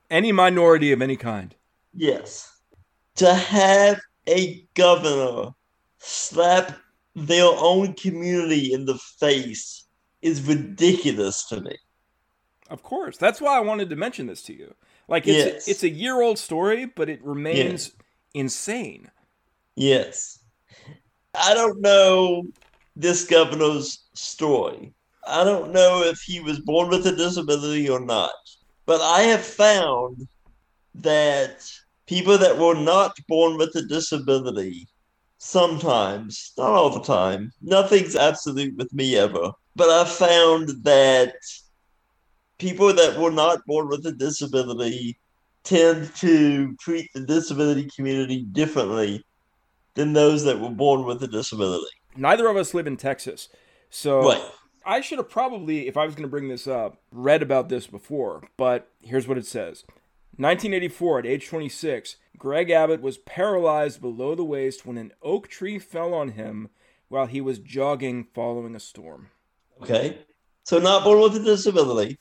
Any 0.10 0.32
minority 0.32 0.92
of 0.92 1.02
any 1.02 1.16
kind. 1.16 1.54
yes, 1.94 2.52
to 3.16 3.34
have 3.34 4.00
a 4.28 4.66
governor 4.74 5.52
slap 6.00 6.78
their 7.16 7.46
own 7.46 7.94
community 7.94 8.74
in 8.74 8.86
the 8.86 8.98
face 9.20 9.86
is 10.22 10.42
ridiculous 10.42 11.46
to 11.48 11.62
me. 11.62 11.78
Of 12.70 12.84
course. 12.84 13.18
That's 13.18 13.42
why 13.42 13.58
I 13.58 13.62
wanted 13.62 13.90
to 13.90 13.96
mention 13.96 14.28
this 14.28 14.44
to 14.44 14.54
you. 14.54 14.74
Like 15.08 15.28
it's 15.28 15.46
Yes. 15.46 15.68
it's 15.68 15.84
a 15.84 15.90
year 15.90 16.22
old 16.22 16.38
story, 16.38 16.86
but 16.86 17.10
it 17.10 17.24
remains 17.24 17.92
insane. 18.34 19.10
Yes. 19.76 20.40
I 21.34 21.54
don't 21.54 21.82
know 21.82 22.44
this 22.96 23.26
governor's 23.26 24.04
story. 24.14 24.94
I 25.26 25.44
don't 25.44 25.72
know 25.72 26.04
if 26.04 26.20
he 26.20 26.40
was 26.40 26.60
born 26.60 26.90
with 26.90 27.06
a 27.08 27.16
disability 27.16 27.90
or 27.90 28.00
not. 28.00 28.34
But 28.86 29.02
I 29.02 29.22
have 29.22 29.46
found 29.46 30.28
that 30.96 31.68
people 32.08 32.38
that 32.38 32.58
were 32.58 32.76
not 32.76 33.16
born 33.28 33.58
with 33.58 33.76
a 33.76 33.84
disability 33.84 34.88
sometimes, 35.40 36.54
not 36.58 36.70
all 36.70 36.90
the 36.92 37.02
time, 37.02 37.52
nothing's 37.62 38.16
absolute 38.16 38.78
with 38.78 38.94
me 38.94 39.16
ever, 39.16 39.52
but 39.76 39.90
I 39.90 40.06
found 40.06 40.84
that 40.84 41.36
people 42.60 42.94
that 42.94 43.18
were 43.18 43.32
not 43.32 43.66
born 43.66 43.88
with 43.88 44.06
a 44.06 44.12
disability 44.12 45.18
tend 45.64 46.14
to 46.16 46.76
treat 46.76 47.10
the 47.14 47.22
disability 47.22 47.90
community 47.96 48.44
differently 48.44 49.26
than 49.96 50.14
those 50.14 50.44
that 50.44 50.60
were 50.60 50.70
born 50.70 51.06
with 51.06 51.24
a 51.24 51.28
disability. 51.28 51.88
Neither 52.16 52.48
of 52.48 52.58
us 52.58 52.74
live 52.74 52.88
in 52.88 52.98
Texas. 52.98 53.50
So 53.90 54.28
Right. 54.30 54.44
I 54.86 55.02
should 55.02 55.20
have 55.20 55.30
probably, 55.30 55.88
if 55.88 55.98
I 55.98 56.06
was 56.06 56.16
going 56.16 56.24
to 56.24 56.30
bring 56.30 56.48
this 56.48 56.68
up, 56.68 56.98
read 57.12 57.42
about 57.42 57.70
this 57.70 57.88
before, 57.88 58.44
but 58.58 58.90
here's 59.02 59.28
what 59.28 59.38
it 59.38 59.46
says 59.46 59.84
1984, 60.40 61.20
at 61.20 61.26
age 61.26 61.48
26, 61.50 62.16
Greg 62.38 62.70
Abbott 62.70 63.02
was 63.02 63.18
paralyzed 63.18 64.00
below 64.00 64.36
the 64.36 64.46
waist 64.46 64.86
when 64.86 64.98
an 64.98 65.12
oak 65.22 65.50
tree 65.50 65.78
fell 65.78 66.14
on 66.14 66.30
him 66.30 66.70
while 67.10 67.26
he 67.26 67.42
was 67.42 67.60
jogging 67.60 68.24
following 68.34 68.74
a 68.74 68.80
storm. 68.80 69.28
Okay. 69.82 70.20
So 70.64 70.80
not 70.80 71.04
born 71.04 71.20
with 71.20 71.36
a 71.36 71.44
disability. 71.44 72.18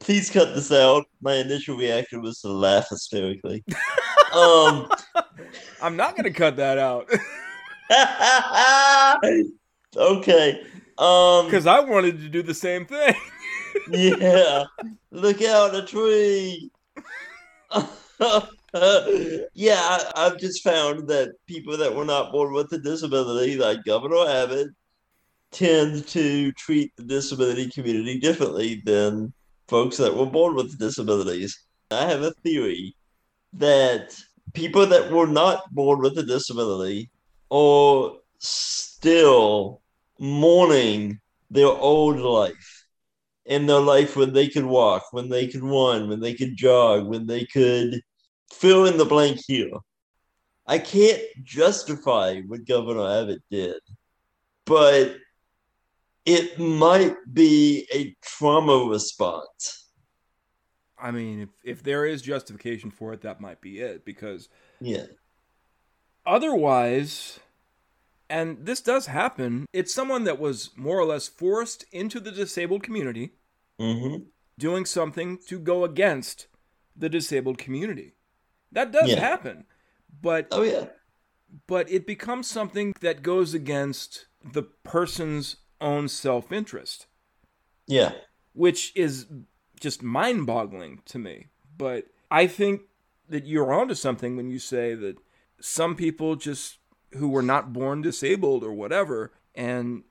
Please 0.00 0.28
cut 0.28 0.54
this 0.54 0.70
out. 0.70 1.06
My 1.22 1.36
initial 1.36 1.78
reaction 1.78 2.20
was 2.20 2.42
to 2.42 2.48
laugh 2.48 2.88
hysterically. 2.90 3.64
um 4.34 4.90
I'm 5.80 5.96
not 5.96 6.14
going 6.14 6.24
to 6.24 6.30
cut 6.30 6.56
that 6.56 6.76
out 6.76 7.08
Okay. 9.96 10.60
Um 10.98 11.46
because 11.46 11.66
I 11.66 11.80
wanted 11.80 12.20
to 12.20 12.28
do 12.28 12.42
the 12.42 12.52
same 12.52 12.84
thing. 12.84 13.14
yeah. 13.90 14.64
Look 15.10 15.40
out 15.40 15.74
a 15.74 15.86
tree. 15.86 16.70
yeah, 19.54 19.80
I, 19.80 20.12
I've 20.16 20.38
just 20.38 20.62
found 20.62 21.08
that 21.08 21.34
people 21.46 21.76
that 21.76 21.94
were 21.94 22.04
not 22.04 22.32
born 22.32 22.52
with 22.52 22.72
a 22.72 22.78
disability, 22.78 23.56
like 23.56 23.84
Governor 23.84 24.28
Abbott, 24.28 24.68
tend 25.50 26.06
to 26.08 26.52
treat 26.52 26.94
the 26.96 27.04
disability 27.04 27.70
community 27.70 28.18
differently 28.18 28.82
than 28.84 29.32
folks 29.68 29.96
that 29.96 30.14
were 30.14 30.26
born 30.26 30.54
with 30.54 30.78
disabilities. 30.78 31.58
I 31.90 32.06
have 32.06 32.22
a 32.22 32.32
theory 32.42 32.94
that 33.54 34.14
people 34.52 34.86
that 34.86 35.10
were 35.10 35.26
not 35.26 35.72
born 35.74 36.00
with 36.00 36.18
a 36.18 36.22
disability 36.22 37.10
are 37.50 38.12
still 38.38 39.80
mourning 40.18 41.20
their 41.50 41.68
old 41.68 42.18
life 42.18 42.75
in 43.46 43.66
their 43.66 43.80
life 43.80 44.16
when 44.16 44.32
they 44.32 44.48
could 44.48 44.64
walk, 44.64 45.12
when 45.12 45.28
they 45.28 45.46
could 45.46 45.62
run, 45.62 46.08
when 46.08 46.20
they 46.20 46.34
could 46.34 46.56
jog, 46.56 47.06
when 47.06 47.26
they 47.26 47.44
could 47.44 48.00
fill 48.52 48.86
in 48.86 48.96
the 48.96 49.04
blank 49.04 49.40
here. 49.46 49.70
I 50.66 50.78
can't 50.78 51.22
justify 51.44 52.40
what 52.42 52.66
Governor 52.66 53.22
Abbott 53.22 53.42
did, 53.50 53.80
but 54.64 55.16
it 56.24 56.58
might 56.58 57.14
be 57.32 57.86
a 57.94 58.16
trauma 58.20 58.90
response. 58.90 59.84
I 60.98 61.12
mean, 61.12 61.42
if, 61.42 61.48
if 61.62 61.82
there 61.84 62.04
is 62.04 62.22
justification 62.22 62.90
for 62.90 63.12
it, 63.12 63.20
that 63.20 63.40
might 63.40 63.60
be 63.60 63.78
it. 63.78 64.04
Because 64.04 64.48
yeah, 64.80 65.06
otherwise, 66.24 67.38
and 68.28 68.66
this 68.66 68.80
does 68.80 69.06
happen, 69.06 69.66
it's 69.72 69.94
someone 69.94 70.24
that 70.24 70.38
was 70.38 70.70
more 70.76 70.98
or 70.98 71.04
less 71.04 71.28
forced 71.28 71.84
into 71.92 72.20
the 72.20 72.32
disabled 72.32 72.82
community, 72.82 73.32
mm-hmm. 73.80 74.24
doing 74.58 74.84
something 74.84 75.38
to 75.48 75.58
go 75.58 75.84
against 75.84 76.48
the 76.96 77.08
disabled 77.08 77.58
community. 77.58 78.14
That 78.72 78.92
does 78.92 79.10
Yeah. 79.10 79.20
happen, 79.20 79.64
but 80.20 80.48
oh 80.50 80.62
yeah, 80.62 80.86
but 81.66 81.90
it 81.90 82.06
becomes 82.06 82.48
something 82.48 82.92
that 83.00 83.22
goes 83.22 83.54
against 83.54 84.26
the 84.52 84.62
person's 84.62 85.56
own 85.80 86.08
self-interest, 86.08 87.06
yeah, 87.86 88.12
which 88.52 88.92
is 88.96 89.26
just 89.78 90.02
mind-boggling 90.02 91.02
to 91.06 91.18
me. 91.18 91.46
But 91.76 92.06
I 92.30 92.46
think 92.46 92.82
that 93.28 93.46
you're 93.46 93.72
onto 93.72 93.94
something 93.94 94.36
when 94.36 94.50
you 94.50 94.58
say 94.58 94.94
that 94.94 95.16
some 95.60 95.94
people 95.94 96.36
just 96.36 96.78
who 97.14 97.28
were 97.28 97.42
not 97.42 97.72
born 97.72 98.02
disabled 98.02 98.64
or 98.64 98.72
whatever, 98.72 99.32
and 99.54 100.02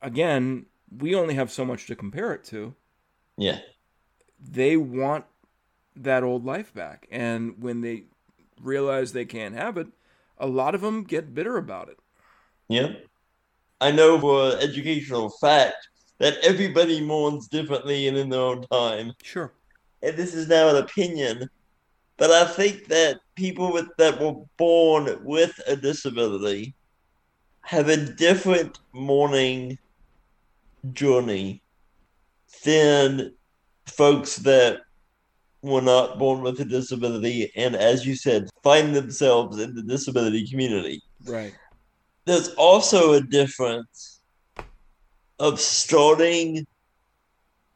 again, 0.00 0.66
we 0.96 1.14
only 1.14 1.34
have 1.34 1.50
so 1.50 1.64
much 1.64 1.86
to 1.86 1.96
compare 1.96 2.32
it 2.32 2.44
to. 2.44 2.74
yeah, 3.36 3.58
They 4.40 4.76
want 4.76 5.24
that 5.96 6.22
old 6.22 6.44
life 6.44 6.72
back, 6.74 7.06
and 7.10 7.60
when 7.62 7.80
they 7.80 8.04
realize 8.60 9.12
they 9.12 9.24
can't 9.24 9.54
have 9.54 9.76
it, 9.76 9.88
a 10.38 10.46
lot 10.46 10.74
of 10.74 10.80
them 10.80 11.04
get 11.04 11.34
bitter 11.34 11.56
about 11.56 11.88
it. 11.88 11.98
yeah. 12.68 12.92
I 13.80 13.90
know 13.90 14.20
for 14.20 14.56
educational 14.60 15.28
fact 15.40 15.88
that 16.18 16.38
everybody 16.44 17.00
mourns 17.00 17.48
differently 17.48 18.06
and 18.06 18.16
in 18.16 18.28
their 18.28 18.40
own 18.40 18.62
time. 18.70 19.12
Sure. 19.22 19.52
and 20.02 20.16
this 20.16 20.34
is 20.34 20.46
now 20.48 20.68
an 20.68 20.76
opinion, 20.76 21.50
but 22.18 22.30
I 22.30 22.44
think 22.44 22.86
that 22.86 23.18
people 23.36 23.72
with 23.72 23.88
that 23.98 24.20
were 24.20 24.44
born 24.58 25.24
with 25.24 25.58
a 25.66 25.76
disability 25.76 26.74
have 27.62 27.88
a 27.88 27.96
different 27.96 28.78
mourning 28.92 29.78
journey 30.92 31.62
than 32.64 33.34
folks 33.86 34.36
that 34.36 34.80
were 35.62 35.80
not 35.80 36.18
born 36.18 36.42
with 36.42 36.60
a 36.60 36.64
disability 36.64 37.52
and 37.56 37.76
as 37.76 38.04
you 38.04 38.16
said 38.16 38.48
find 38.64 38.94
themselves 38.94 39.60
in 39.60 39.74
the 39.74 39.82
disability 39.82 40.46
community 40.48 41.00
Right. 41.24 41.54
there's 42.26 42.48
also 42.54 43.12
a 43.12 43.20
difference 43.20 44.20
of 45.38 45.60
starting 45.60 46.66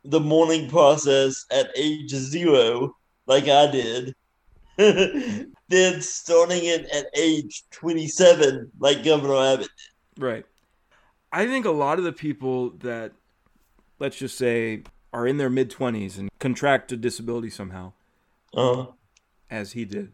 the 0.05 0.21
mourning 0.21 0.69
process 0.71 1.45
at 1.51 1.71
age 1.77 2.11
zero, 2.11 2.93
like 3.27 3.49
I 3.49 3.69
did, 3.69 4.15
then 5.69 6.01
starting 6.03 6.65
it 6.65 6.87
at 6.95 7.07
age 7.17 7.65
27, 7.71 8.71
like 8.79 9.05
Governor 9.05 9.37
Abbott. 9.55 9.69
Right. 10.19 10.45
I 11.33 11.47
think 11.47 11.67
a 11.67 11.71
lot 11.71 11.99
of 11.99 12.05
the 12.05 12.13
people 12.13 12.71
that, 12.79 13.13
let's 13.99 14.17
just 14.17 14.39
say, 14.39 14.83
are 15.13 15.27
in 15.27 15.39
their 15.39 15.51
mid 15.51 15.71
20s 15.71 16.19
and 16.19 16.29
contract 16.39 16.93
a 16.93 16.97
disability 16.97 17.51
somehow, 17.51 17.93
Uh, 18.55 18.87
as 19.51 19.73
he 19.73 19.85
did, 19.85 20.13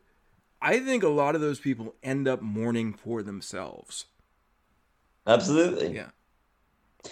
I 0.61 0.79
think 0.79 1.03
a 1.03 1.09
lot 1.09 1.35
of 1.35 1.41
those 1.41 1.59
people 1.59 1.95
end 2.03 2.29
up 2.29 2.41
mourning 2.41 2.93
for 2.95 3.23
themselves. 3.23 4.07
absolutely. 5.27 5.95
Yeah. 5.95 6.11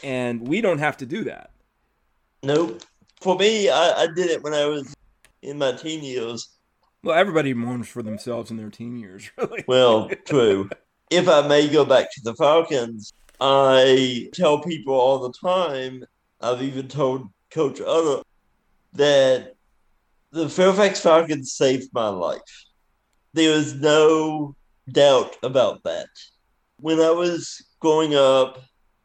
And 0.04 0.46
we 0.46 0.60
don't 0.60 0.78
have 0.78 0.96
to 0.98 1.06
do 1.06 1.24
that. 1.24 1.50
Nope. 2.42 2.82
For 3.20 3.36
me, 3.36 3.68
I, 3.68 4.02
I 4.02 4.06
did 4.06 4.30
it 4.30 4.42
when 4.42 4.54
I 4.54 4.66
was 4.66 4.94
in 5.42 5.58
my 5.58 5.72
teen 5.72 6.02
years. 6.02 6.48
Well, 7.02 7.16
everybody 7.16 7.54
mourns 7.54 7.88
for 7.88 8.02
themselves 8.02 8.50
in 8.50 8.56
their 8.56 8.70
teen 8.70 8.96
years, 8.96 9.30
really. 9.38 9.64
Well, 9.66 10.10
true. 10.26 10.68
If 11.10 11.28
I 11.28 11.46
may 11.46 11.68
go 11.68 11.84
back 11.84 12.12
to 12.12 12.20
the 12.22 12.34
Falcons, 12.34 13.12
I 13.40 14.28
tell 14.34 14.60
people 14.60 14.94
all 14.94 15.18
the 15.18 15.32
time, 15.32 16.04
I've 16.40 16.62
even 16.62 16.88
told 16.88 17.28
Coach 17.50 17.80
Utter 17.80 18.22
that 18.92 19.54
the 20.30 20.48
Fairfax 20.48 21.00
Falcons 21.00 21.54
saved 21.54 21.88
my 21.92 22.08
life. 22.08 22.40
There 23.32 23.52
is 23.52 23.74
no 23.74 24.54
doubt 24.90 25.36
about 25.42 25.82
that. 25.84 26.08
When 26.78 27.00
I 27.00 27.10
was 27.10 27.64
growing 27.80 28.14
up, 28.14 28.62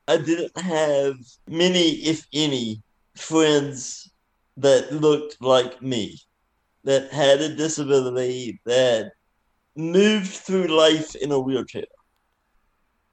I 0.08 0.18
didn't 0.18 0.58
have 0.58 1.16
many, 1.48 1.92
if 2.06 2.26
any, 2.34 2.82
friends 3.16 4.12
that 4.58 4.94
looked 4.94 5.42
like 5.42 5.82
me, 5.82 6.20
that 6.86 7.12
had 7.12 7.41
a 7.41 7.54
disability, 7.54 8.60
that 8.65 9.12
moved 9.76 10.32
through 10.32 10.67
life 10.67 11.15
in 11.15 11.32
a 11.32 11.39
wheelchair. 11.39 11.86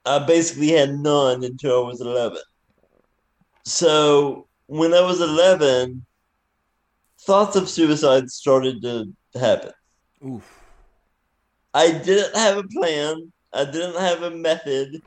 I 0.05 0.21
basically 0.21 0.69
had 0.69 0.95
none 0.95 1.43
until 1.43 1.83
I 1.83 1.87
was 1.87 2.01
11. 2.01 2.39
So 3.65 4.47
when 4.67 4.93
I 4.93 5.01
was 5.01 5.21
11, 5.21 6.05
thoughts 7.21 7.57
of 7.57 7.69
suicide 7.69 8.31
started 8.31 8.83
to 8.83 9.13
happen. 9.39 9.73
Oof. 10.27 10.61
I 11.75 11.93
didn't 11.93 12.37
have 12.37 12.59
a 12.59 12.65
plan, 12.65 13.33
I 13.55 13.65
didn't 13.65 13.99
have 13.99 14.23
a 14.23 14.31
method, 14.31 15.03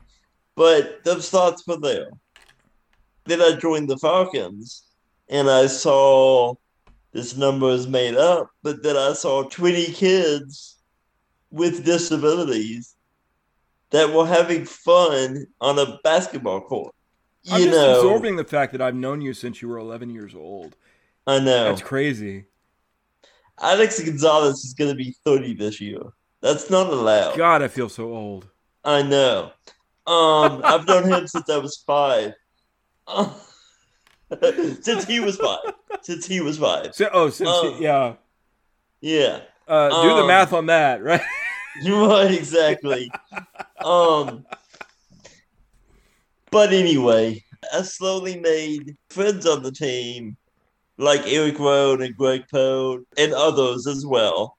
but 0.56 1.04
those 1.04 1.30
thoughts 1.30 1.66
were 1.66 1.78
there. 1.78 2.10
Then 3.26 3.40
I 3.40 3.52
joined 3.52 3.88
the 3.88 3.98
Falcons 3.98 4.82
and 5.28 5.48
I 5.48 5.66
saw 5.66 6.54
this 7.16 7.34
number 7.34 7.70
is 7.70 7.86
made 7.86 8.14
up, 8.14 8.50
but 8.62 8.82
then 8.82 8.94
I 8.94 9.14
saw 9.14 9.44
20 9.44 9.86
kids 9.92 10.76
with 11.50 11.82
disabilities 11.82 12.94
that 13.88 14.12
were 14.12 14.26
having 14.26 14.66
fun 14.66 15.46
on 15.62 15.78
a 15.78 15.98
basketball 16.04 16.60
court. 16.60 16.94
I'm 17.50 17.58
You 17.58 17.66
just 17.68 17.78
know, 17.78 17.96
absorbing 17.96 18.36
the 18.36 18.44
fact 18.44 18.72
that 18.72 18.82
I've 18.82 18.94
known 18.94 19.22
you 19.22 19.32
since 19.32 19.62
you 19.62 19.68
were 19.68 19.78
11 19.78 20.10
years 20.10 20.34
old. 20.34 20.76
I 21.26 21.38
know. 21.38 21.64
That's 21.64 21.80
crazy. 21.80 22.44
Alex 23.62 23.98
Gonzalez 24.02 24.62
is 24.62 24.74
going 24.74 24.90
to 24.90 24.96
be 24.96 25.16
30 25.24 25.54
this 25.54 25.80
year. 25.80 26.02
That's 26.42 26.68
not 26.68 26.92
allowed. 26.92 27.38
God, 27.38 27.62
I 27.62 27.68
feel 27.68 27.88
so 27.88 28.12
old. 28.12 28.46
I 28.84 29.00
know. 29.00 29.52
Um, 30.06 30.60
I've 30.64 30.86
known 30.86 31.10
him 31.10 31.26
since 31.26 31.48
I 31.48 31.56
was 31.56 31.82
five. 31.86 32.34
Since 34.82 35.04
he 35.04 35.20
was 35.20 35.36
five. 35.36 35.74
Since 36.02 36.26
he 36.26 36.40
was 36.40 36.58
five. 36.58 36.94
So, 36.94 37.08
oh, 37.12 37.30
since 37.30 37.48
Oh. 37.52 37.76
yeah. 37.80 38.14
Yeah. 39.00 39.40
Uh, 39.68 40.02
do 40.02 40.08
the 40.16 40.22
Um, 40.22 40.26
math 40.28 40.52
on 40.52 40.66
that, 40.66 41.02
right? 41.02 41.20
Right, 41.86 42.30
exactly. 42.32 43.10
um, 43.84 44.46
but 46.50 46.72
anyway, 46.72 47.44
I 47.74 47.82
slowly 47.82 48.40
made 48.40 48.96
friends 49.10 49.44
on 49.46 49.62
the 49.62 49.70
team, 49.72 50.38
like 50.96 51.20
Eric 51.26 51.58
Rohn 51.58 52.00
and 52.00 52.16
Greg 52.16 52.44
Poe 52.50 53.00
and 53.18 53.34
others 53.34 53.86
as 53.86 54.06
well. 54.06 54.56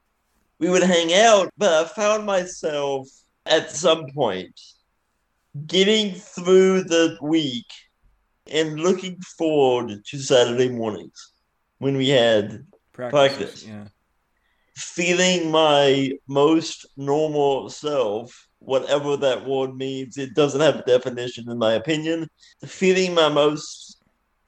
We 0.60 0.70
would 0.70 0.84
hang 0.84 1.12
out, 1.12 1.50
but 1.58 1.72
I 1.72 1.88
found 1.88 2.24
myself 2.24 3.08
at 3.46 3.72
some 3.72 4.06
point 4.14 4.60
getting 5.66 6.14
through 6.14 6.84
the 6.84 7.18
week 7.20 7.66
and 8.50 8.80
looking 8.80 9.20
forward 9.36 10.04
to 10.04 10.18
Saturday 10.18 10.68
mornings 10.68 11.32
when 11.78 11.96
we 11.96 12.08
had 12.08 12.64
Practice. 12.92 13.64
Yeah. 13.64 13.84
feeling 14.74 15.50
my 15.50 16.12
most 16.26 16.86
normal 16.96 17.70
self, 17.70 18.48
whatever 18.58 19.16
that 19.16 19.46
word 19.46 19.76
means, 19.76 20.18
it 20.18 20.34
doesn't 20.34 20.60
have 20.60 20.76
a 20.76 20.82
definition 20.82 21.48
in 21.48 21.58
my 21.58 21.74
opinion. 21.74 22.28
Feeling 22.64 23.14
my 23.14 23.28
most 23.28 24.02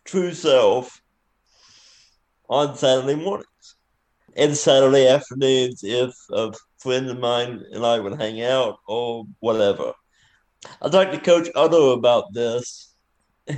true 0.05 0.35
self 0.35 1.01
on 2.49 2.77
Saturday 2.77 3.15
mornings 3.15 3.77
and 4.37 4.57
Saturday 4.57 5.07
afternoons 5.07 5.85
if 5.85 6.13
a 6.33 6.53
friend 6.79 7.09
of 7.09 7.19
mine 7.19 7.63
and 7.73 7.87
I 7.87 8.01
would 8.01 8.21
hang 8.21 8.43
out 8.43 8.79
or 8.89 9.25
whatever. 9.39 9.93
I 10.83 10.89
talked 10.89 11.13
to 11.13 11.21
Coach 11.21 11.49
Otto 11.55 11.93
about 11.93 12.33
this, 12.33 12.90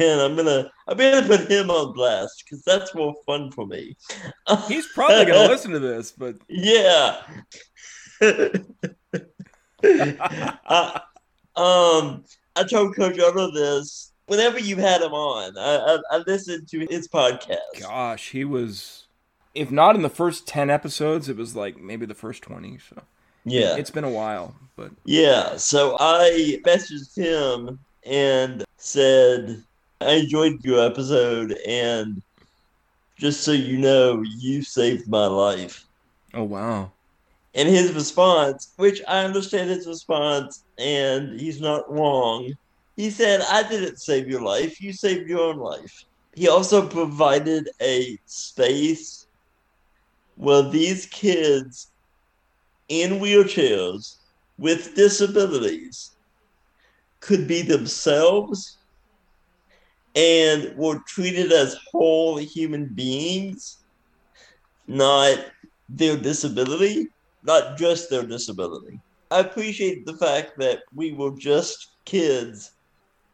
and 0.01 0.21
I'm 0.21 0.37
gonna 0.37 0.71
I'm 0.89 0.97
gonna 0.97 1.27
put 1.27 1.51
him 1.51 1.71
on 1.71 1.93
blast 1.93 2.45
because 2.45 2.63
that's 2.65 2.95
more 2.95 3.15
fun 3.27 3.51
for 3.51 3.67
me. 3.67 3.97
He's 4.69 4.87
probably 4.89 5.25
gonna 5.25 5.49
listen 5.49 5.73
to 5.73 5.79
this, 5.79 6.13
but 6.13 6.37
yeah. 6.49 7.23
I, 9.83 11.01
um, 11.57 12.25
I 12.57 12.65
told 12.69 12.97
Coach 12.97 13.19
Otto 13.19 13.51
this 13.51 14.13
whenever 14.27 14.59
you 14.59 14.77
had 14.77 15.03
him 15.03 15.13
on. 15.13 15.59
I, 15.59 15.97
I, 15.97 16.17
I 16.17 16.23
listened 16.27 16.69
to 16.69 16.87
his 16.89 17.09
podcast. 17.09 17.59
Gosh, 17.81 18.31
he 18.31 18.45
was, 18.45 19.07
if 19.55 19.71
not 19.71 19.97
in 19.97 20.03
the 20.03 20.09
first 20.09 20.47
ten 20.47 20.71
episodes, 20.71 21.29
it 21.29 21.37
was 21.37 21.57
like 21.57 21.79
maybe 21.79 22.07
the 22.07 22.15
first 22.15 22.43
twenty. 22.43 22.79
So 22.89 23.03
yeah, 23.45 23.77
it's 23.77 23.91
been 23.91 24.05
a 24.05 24.11
while, 24.11 24.55
but 24.77 24.93
yeah. 25.05 25.57
So 25.57 25.97
I 25.99 26.61
messaged 26.65 27.17
him 27.17 27.79
and 28.05 28.65
said 28.77 29.63
I 30.03 30.15
enjoyed 30.15 30.65
your 30.65 30.85
episode, 30.85 31.57
and 31.67 32.23
just 33.19 33.43
so 33.43 33.53
you 33.53 33.79
know, 33.79 34.23
you 34.23 34.63
saved 34.63 35.09
my 35.09 35.27
life. 35.27 35.87
Oh 36.35 36.45
wow. 36.45 36.93
And 37.55 37.69
his 37.69 37.93
response, 37.93 38.73
which 38.77 39.03
I 39.07 39.25
understand 39.25 39.71
his 39.71 39.87
response, 39.87 40.65
and 40.79 41.39
he's 41.39 41.61
not 41.61 41.91
wrong, 41.93 42.55
he 42.97 43.11
said, 43.11 43.43
I 43.51 43.63
didn't 43.63 44.01
save 44.01 44.29
your 44.29 44.41
life, 44.43 44.81
you 44.81 44.93
saved 44.93 45.29
your 45.29 45.41
own 45.41 45.59
life. 45.59 46.05
He 46.35 46.49
also 46.49 46.89
provided 46.89 47.69
a 47.81 48.19
space 48.27 49.27
where 50.37 50.63
these 50.63 51.07
kids 51.07 51.91
in 52.89 53.21
wheelchairs 53.21 54.17
with 54.59 54.95
disabilities 54.95 56.13
could 57.21 57.47
be 57.47 57.63
themselves 57.63 58.79
and 60.15 60.77
were 60.77 60.99
treated 61.07 61.53
as 61.53 61.77
whole 61.91 62.37
human 62.37 62.87
beings, 62.87 63.79
not 64.87 65.39
their 65.89 66.17
disability, 66.17 67.09
not 67.43 67.77
just 67.77 68.11
their 68.11 68.25
disability. 68.25 69.01
I 69.31 69.41
appreciate 69.41 70.05
the 70.05 70.17
fact 70.17 70.59
that 70.59 70.81
we 70.95 71.13
were 71.13 71.33
just 71.37 71.93
kids 72.05 72.73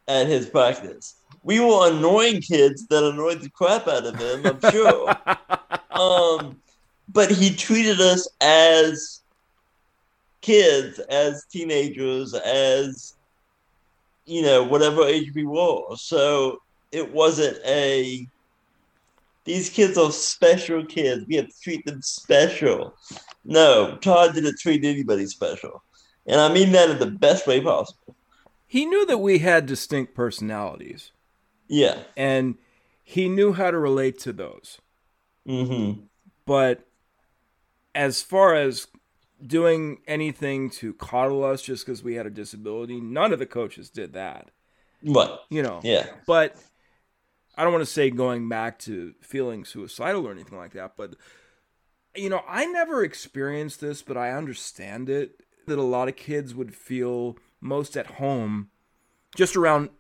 at 0.06 0.26
his 0.26 0.48
practice. 0.48 1.16
We 1.42 1.60
were 1.60 1.90
annoying 1.90 2.40
kids 2.40 2.86
that 2.86 3.04
annoyed 3.04 3.40
the 3.40 3.50
crap 3.50 3.88
out 3.88 4.06
of 4.06 4.16
him, 4.16 4.46
I'm 4.46 4.70
sure. 4.70 5.14
um, 5.90 6.60
but 7.08 7.30
he 7.30 7.54
treated 7.54 8.00
us 8.00 8.28
as 8.40 9.22
kids, 10.40 10.98
as 10.98 11.44
teenagers, 11.50 12.34
as 12.34 13.14
you 14.24 14.42
know, 14.42 14.62
whatever 14.62 15.04
age 15.04 15.32
we 15.34 15.46
were. 15.46 15.96
So 15.96 16.60
it 16.92 17.12
wasn't 17.12 17.58
a 17.64 18.26
these 19.44 19.70
kids 19.70 19.96
are 19.96 20.12
special 20.12 20.84
kids. 20.84 21.24
We 21.26 21.36
have 21.36 21.48
to 21.48 21.60
treat 21.62 21.84
them 21.86 22.02
special. 22.02 22.94
No, 23.44 23.96
Todd 24.02 24.34
didn't 24.34 24.58
treat 24.58 24.84
anybody 24.84 25.26
special. 25.26 25.82
And 26.26 26.38
I 26.38 26.52
mean 26.52 26.72
that 26.72 26.90
in 26.90 26.98
the 26.98 27.06
best 27.06 27.46
way 27.46 27.60
possible. 27.60 28.14
He 28.66 28.84
knew 28.84 29.06
that 29.06 29.18
we 29.18 29.38
had 29.38 29.64
distinct 29.64 30.14
personalities. 30.14 31.12
Yeah. 31.66 32.00
And 32.14 32.56
he 33.02 33.28
knew 33.30 33.54
how 33.54 33.70
to 33.70 33.78
relate 33.78 34.18
to 34.20 34.34
those. 34.34 34.78
Mm-hmm. 35.46 36.02
But 36.44 36.86
as 37.94 38.20
far 38.20 38.54
as 38.54 38.88
doing 39.44 40.00
anything 40.06 40.68
to 40.68 40.92
coddle 40.92 41.42
us 41.42 41.62
just 41.62 41.86
because 41.86 42.02
we 42.02 42.16
had 42.16 42.26
a 42.26 42.30
disability, 42.30 43.00
none 43.00 43.32
of 43.32 43.38
the 43.38 43.46
coaches 43.46 43.88
did 43.88 44.12
that. 44.12 44.50
What? 45.00 45.44
You 45.48 45.62
know. 45.62 45.80
Yeah. 45.82 46.06
But 46.26 46.56
I 47.58 47.64
don't 47.64 47.72
want 47.72 47.84
to 47.84 47.90
say 47.90 48.08
going 48.08 48.48
back 48.48 48.78
to 48.80 49.14
feeling 49.20 49.64
suicidal 49.64 50.26
or 50.26 50.30
anything 50.30 50.56
like 50.56 50.74
that, 50.74 50.92
but 50.96 51.16
you 52.14 52.28
know, 52.30 52.42
I 52.48 52.66
never 52.66 53.02
experienced 53.02 53.80
this, 53.80 54.00
but 54.00 54.16
I 54.16 54.30
understand 54.30 55.10
it 55.10 55.40
that 55.66 55.76
a 55.76 55.82
lot 55.82 56.08
of 56.08 56.14
kids 56.14 56.54
would 56.54 56.72
feel 56.72 57.36
most 57.60 57.96
at 57.96 58.12
home 58.12 58.70
just 59.36 59.56
around 59.56 59.90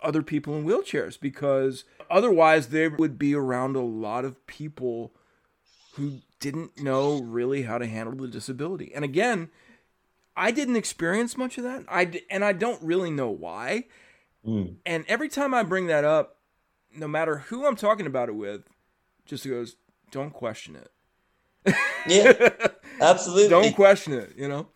other 0.00 0.22
people 0.22 0.56
in 0.56 0.64
wheelchairs 0.64 1.20
because 1.20 1.84
otherwise 2.08 2.68
they 2.68 2.86
would 2.86 3.18
be 3.18 3.34
around 3.34 3.74
a 3.74 3.80
lot 3.80 4.24
of 4.24 4.46
people 4.46 5.12
who 5.94 6.20
didn't 6.38 6.80
know 6.80 7.20
really 7.20 7.62
how 7.62 7.78
to 7.78 7.86
handle 7.86 8.14
the 8.14 8.28
disability. 8.28 8.92
And 8.94 9.04
again, 9.04 9.50
I 10.36 10.52
didn't 10.52 10.76
experience 10.76 11.36
much 11.36 11.58
of 11.58 11.64
that. 11.64 11.84
I 11.88 12.22
and 12.30 12.44
I 12.44 12.52
don't 12.52 12.80
really 12.80 13.10
know 13.10 13.30
why. 13.30 13.86
Mm. 14.46 14.76
And 14.86 15.04
every 15.08 15.28
time 15.28 15.52
I 15.52 15.64
bring 15.64 15.88
that 15.88 16.04
up, 16.04 16.37
no 16.98 17.08
matter 17.08 17.38
who 17.38 17.66
I'm 17.66 17.76
talking 17.76 18.06
about 18.06 18.28
it 18.28 18.34
with, 18.34 18.62
just 19.26 19.46
goes, 19.46 19.76
"Don't 20.10 20.32
question 20.32 20.76
it." 20.76 21.74
yeah, 22.06 22.48
absolutely. 23.00 23.48
Don't 23.48 23.74
question 23.74 24.12
it. 24.14 24.34
You 24.36 24.48
know. 24.48 24.68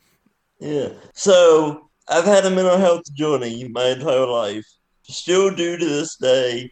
Yeah. 0.61 0.91
So 1.15 1.91
I've 2.09 2.25
had 2.25 2.47
a 2.47 2.51
mental 2.51 2.79
health 2.79 3.03
journey 3.15 3.69
my 3.69 3.89
entire 3.89 4.27
life. 4.27 4.67
Still 5.03 5.55
do 5.55 5.77
to 5.77 5.85
this 5.85 6.17
day. 6.17 6.71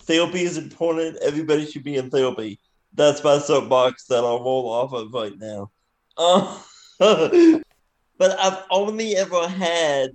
Therapy 0.00 0.42
is 0.42 0.56
important. 0.56 1.18
Everybody 1.18 1.66
should 1.66 1.84
be 1.84 1.96
in 1.96 2.08
therapy. 2.10 2.58
That's 2.94 3.22
my 3.22 3.38
soapbox 3.38 4.06
that 4.06 4.24
I'll 4.24 4.42
roll 4.42 4.70
off 4.70 4.92
of 4.92 5.12
right 5.12 5.38
now. 5.38 5.70
Uh, 6.16 6.58
but 6.98 8.38
I've 8.38 8.64
only 8.70 9.16
ever 9.16 9.46
had 9.46 10.10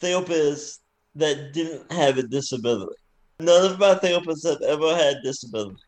therapists 0.00 0.78
that 1.14 1.52
didn't 1.52 1.92
have 1.92 2.18
a 2.18 2.22
disability. 2.22 2.94
None 3.38 3.70
of 3.70 3.78
my 3.78 3.94
therapists 3.94 4.48
have 4.48 4.62
ever 4.62 4.94
had 4.96 5.18
disabilities. 5.22 5.82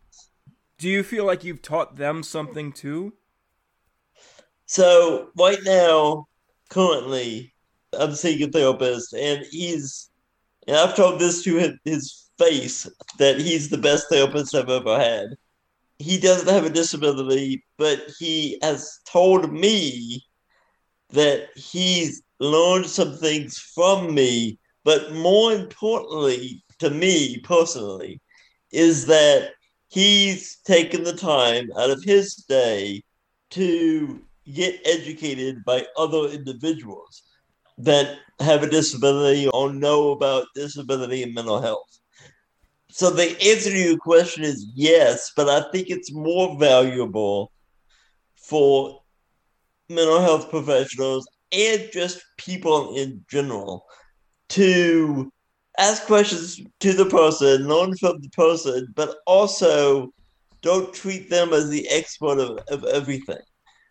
Do 0.79 0.89
you 0.89 1.03
feel 1.03 1.25
like 1.25 1.45
you've 1.45 1.63
taught 1.63 1.97
them 1.97 2.23
something 2.23 2.73
too? 2.73 3.15
So 4.67 5.31
right 5.37 5.59
now, 5.65 6.29
currently, 6.69 7.55
I'm 7.99 8.15
seeing 8.15 8.43
a 8.43 8.53
therapist, 8.53 9.15
and 9.15 9.47
he's, 9.51 10.11
and 10.67 10.77
I've 10.77 10.95
told 10.95 11.19
this 11.19 11.43
to 11.45 11.75
his 11.85 12.31
face 12.39 12.87
that 13.19 13.41
he's 13.41 13.71
the 13.71 13.79
best 13.79 14.09
therapist 14.11 14.55
I've 14.55 14.69
ever 14.69 14.99
had. 14.99 15.29
He 15.99 16.19
doesn't 16.19 16.53
have 16.53 16.67
a 16.67 16.71
disability, 16.71 17.65
but 17.79 18.03
he 18.19 18.59
has 18.63 19.01
told 19.11 19.53
me 19.53 20.23
that 21.11 21.49
he's 21.57 22.23
learned 22.39 22.87
some 22.87 23.17
things 23.17 23.59
from 23.59 24.15
me, 24.15 24.59
but 24.85 25.13
more 25.15 25.53
importantly 25.53 26.63
to 26.79 26.91
me 26.91 27.39
personally, 27.39 28.21
is 28.73 29.07
that 29.07 29.53
he's 29.89 30.59
taken 30.59 31.05
the 31.05 31.13
time 31.13 31.71
out 31.79 31.91
of 31.91 32.03
his 32.03 32.35
day 32.49 33.03
to 33.51 34.21
get 34.53 34.81
educated 34.85 35.65
by 35.65 35.87
other 35.97 36.29
individuals 36.29 37.23
that 37.79 38.19
have 38.41 38.63
a 38.63 38.71
disability 38.71 39.49
or 39.49 39.73
know 39.73 40.11
about 40.11 40.47
disability 40.55 41.23
and 41.23 41.35
mental 41.35 41.61
health. 41.61 41.99
So 42.91 43.11
the 43.11 43.31
answer 43.43 43.71
to 43.71 43.79
your 43.79 43.99
question 43.99 44.45
is 44.45 44.67
yes, 44.75 45.33
but 45.37 45.49
I 45.49 45.71
think 45.71 45.89
it's 45.89 46.13
more 46.13 46.59
valuable 46.59 47.53
for 48.37 49.01
mental 49.89 50.21
health 50.21 50.51
professionals 50.51 51.27
and 51.53 51.89
just 51.93 52.23
people 52.37 52.97
in 52.97 53.25
general 53.31 53.85
to 54.51 55.31
ask 55.79 56.05
questions 56.05 56.61
to 56.81 56.93
the 56.93 57.07
person, 57.07 57.69
learn 57.69 57.97
from 57.97 58.21
the 58.21 58.29
person, 58.31 58.93
but 58.95 59.17
also 59.27 60.13
don't 60.61 60.93
treat 60.93 61.31
them 61.31 61.53
as 61.53 61.69
the 61.69 61.89
expert 61.89 62.39
of, 62.39 62.59
of 62.69 62.85
everything. 62.85 63.39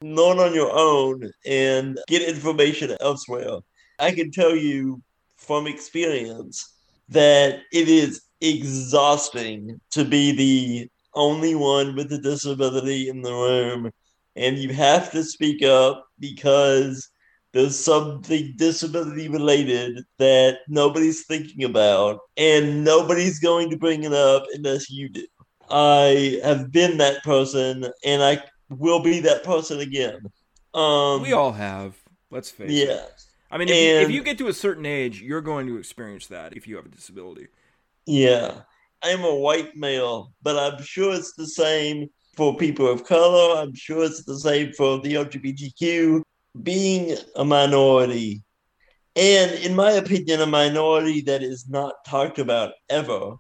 Learn 0.02 0.40
on 0.40 0.54
your 0.54 0.72
own 0.72 1.32
and 1.46 1.98
get 2.08 2.22
information 2.22 2.96
elsewhere. 3.00 3.60
I 4.00 4.12
can 4.12 4.32
tell 4.32 4.56
you 4.56 5.02
from 5.38 5.66
experience 5.66 6.76
that 7.10 7.62
it 7.72 7.88
is 7.88 8.22
exhausting 8.42 9.80
to 9.92 10.04
be 10.06 10.32
the 10.36 10.90
only 11.16 11.56
one 11.56 11.96
with 11.96 12.12
a 12.12 12.20
disability 12.20 13.10
in 13.10 13.22
the 13.22 13.32
room. 13.32 13.92
And 14.36 14.58
you 14.58 14.72
have 14.74 15.12
to 15.14 15.24
speak 15.24 15.64
up 15.64 16.06
because 16.20 17.10
there's 17.58 17.78
something 17.78 18.54
disability 18.56 19.28
related 19.28 20.04
that 20.20 20.60
nobody's 20.68 21.26
thinking 21.26 21.64
about, 21.64 22.20
and 22.38 22.84
nobody's 22.84 23.40
going 23.40 23.72
to 23.72 23.78
bring 23.78 24.04
it 24.04 24.14
up 24.14 24.44
unless 24.54 24.92
you 24.92 25.10
do. 25.10 25.26
I 25.68 26.40
have 26.44 26.72
been 26.72 26.98
that 27.00 27.24
person, 27.24 27.88
and 28.06 28.22
I 28.22 28.44
will 28.70 29.02
be 29.02 29.22
that 29.22 29.44
person 29.44 29.80
again. 29.80 30.20
Um, 30.76 31.24
we 31.24 31.34
all 31.34 31.52
have. 31.52 31.96
Let's 32.30 32.52
face 32.52 32.70
yeah. 32.70 33.06
it. 33.06 33.24
I 33.50 33.58
mean, 33.58 33.70
if, 33.70 33.74
and, 33.74 34.02
you, 34.02 34.06
if 34.06 34.12
you 34.12 34.22
get 34.22 34.38
to 34.38 34.50
a 34.50 34.54
certain 34.54 34.86
age, 34.86 35.20
you're 35.20 35.42
going 35.42 35.66
to 35.66 35.78
experience 35.78 36.28
that 36.28 36.56
if 36.56 36.68
you 36.68 36.76
have 36.76 36.86
a 36.86 36.90
disability. 36.90 37.48
Yeah. 38.06 38.62
I'm 39.02 39.24
a 39.24 39.34
white 39.34 39.76
male, 39.76 40.32
but 40.44 40.58
I'm 40.58 40.84
sure 40.84 41.16
it's 41.16 41.34
the 41.34 41.48
same 41.48 42.10
for 42.36 42.56
people 42.56 42.88
of 42.88 43.04
color. 43.04 43.60
I'm 43.60 43.74
sure 43.74 44.04
it's 44.04 44.24
the 44.26 44.40
same 44.40 44.74
for 44.74 45.00
the 45.02 45.16
LGBTQ. 45.16 46.22
Being 46.64 47.18
a 47.36 47.46
minority 47.46 48.44
and 49.18 49.52
in 49.64 49.76
my 49.76 49.94
opinion, 49.94 50.42
a 50.42 50.46
minority 50.46 51.22
that 51.22 51.42
is 51.42 51.68
not 51.68 52.06
talked 52.06 52.38
about 52.38 52.74
ever. 52.88 53.34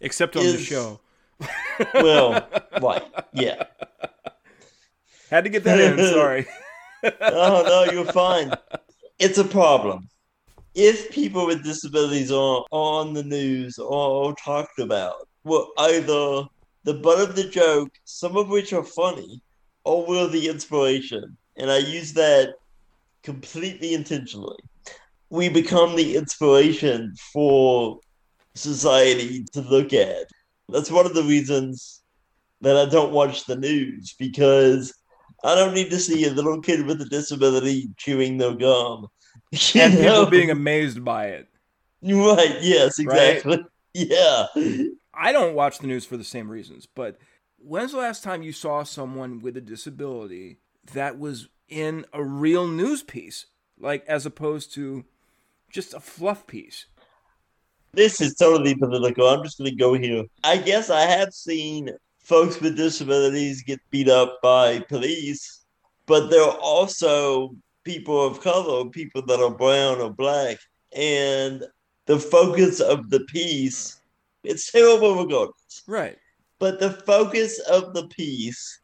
Except 0.00 0.36
on 0.36 0.42
is, 0.42 0.54
the 0.54 0.62
show. 0.62 1.00
well, 1.94 2.48
right, 2.80 3.02
yeah. 3.34 3.62
Had 5.30 5.44
to 5.44 5.50
get 5.50 5.64
that 5.64 5.80
in. 5.80 5.98
Sorry. 6.12 6.46
oh 7.04 7.62
no, 7.66 7.92
you're 7.92 8.10
fine. 8.10 8.52
It's 9.18 9.36
a 9.36 9.44
problem. 9.44 10.08
If 10.74 11.10
people 11.10 11.46
with 11.46 11.62
disabilities 11.62 12.32
are 12.32 12.64
on 12.70 13.12
the 13.12 13.22
news 13.22 13.78
or 13.78 14.34
talked 14.36 14.78
about, 14.78 15.28
well, 15.44 15.72
either 15.78 16.46
the 16.84 16.94
butt 16.94 17.20
of 17.20 17.36
the 17.36 17.44
joke, 17.44 17.90
some 18.04 18.38
of 18.38 18.48
which 18.48 18.72
are 18.72 18.84
funny, 18.84 19.42
or 19.84 20.06
will 20.06 20.28
the 20.28 20.48
inspiration. 20.48 21.36
And 21.58 21.70
I 21.70 21.78
use 21.78 22.12
that 22.14 22.54
completely 23.22 23.94
intentionally. 23.94 24.58
We 25.30 25.48
become 25.48 25.96
the 25.96 26.16
inspiration 26.16 27.14
for 27.32 27.98
society 28.54 29.44
to 29.52 29.60
look 29.60 29.92
at. 29.92 30.26
That's 30.68 30.90
one 30.90 31.06
of 31.06 31.14
the 31.14 31.22
reasons 31.22 32.02
that 32.60 32.76
I 32.76 32.86
don't 32.86 33.12
watch 33.12 33.44
the 33.44 33.56
news 33.56 34.14
because 34.18 34.94
I 35.44 35.54
don't 35.54 35.74
need 35.74 35.90
to 35.90 35.98
see 35.98 36.26
a 36.26 36.32
little 36.32 36.60
kid 36.60 36.86
with 36.86 37.00
a 37.00 37.04
disability 37.04 37.88
chewing 37.96 38.38
their 38.38 38.54
gum. 38.54 39.08
and 39.74 39.94
know? 39.94 40.24
people 40.24 40.30
being 40.30 40.50
amazed 40.50 41.04
by 41.04 41.26
it. 41.26 41.48
Right, 42.02 42.58
yes, 42.60 42.98
exactly. 42.98 43.56
Right? 43.56 43.66
Yeah. 43.98 44.48
I 45.14 45.32
don't 45.32 45.54
watch 45.54 45.78
the 45.78 45.86
news 45.86 46.04
for 46.04 46.18
the 46.18 46.24
same 46.24 46.50
reasons, 46.50 46.84
but 46.84 47.16
when's 47.56 47.92
the 47.92 47.98
last 47.98 48.22
time 48.22 48.42
you 48.42 48.52
saw 48.52 48.82
someone 48.82 49.40
with 49.40 49.56
a 49.56 49.62
disability 49.62 50.58
that 50.92 51.18
was 51.18 51.48
in 51.68 52.04
a 52.12 52.22
real 52.22 52.66
news 52.66 53.02
piece, 53.02 53.46
like 53.78 54.04
as 54.06 54.26
opposed 54.26 54.72
to 54.74 55.04
just 55.70 55.94
a 55.94 56.00
fluff 56.00 56.46
piece? 56.46 56.86
This 57.92 58.20
is 58.20 58.34
totally 58.34 58.74
political. 58.74 59.26
I'm 59.26 59.42
just 59.42 59.58
going 59.58 59.70
to 59.70 59.76
go 59.76 59.94
here. 59.94 60.24
I 60.44 60.58
guess 60.58 60.90
I 60.90 61.02
have 61.02 61.32
seen 61.32 61.90
folks 62.18 62.60
with 62.60 62.76
disabilities 62.76 63.62
get 63.62 63.80
beat 63.90 64.08
up 64.08 64.38
by 64.42 64.80
police, 64.80 65.64
but 66.06 66.28
there 66.28 66.42
are 66.42 66.58
also 66.58 67.54
people 67.84 68.26
of 68.26 68.40
color, 68.40 68.88
people 68.90 69.22
that 69.22 69.40
are 69.40 69.50
brown 69.50 70.00
or 70.00 70.10
black, 70.10 70.58
and 70.94 71.64
the 72.06 72.18
focus 72.18 72.80
of 72.80 73.10
the 73.10 73.20
piece, 73.20 74.00
it's 74.44 74.70
terrible 74.70 75.22
regardless. 75.24 75.82
Right. 75.86 76.18
But 76.58 76.80
the 76.80 76.90
focus 76.90 77.58
of 77.70 77.94
the 77.94 78.08
piece 78.08 78.80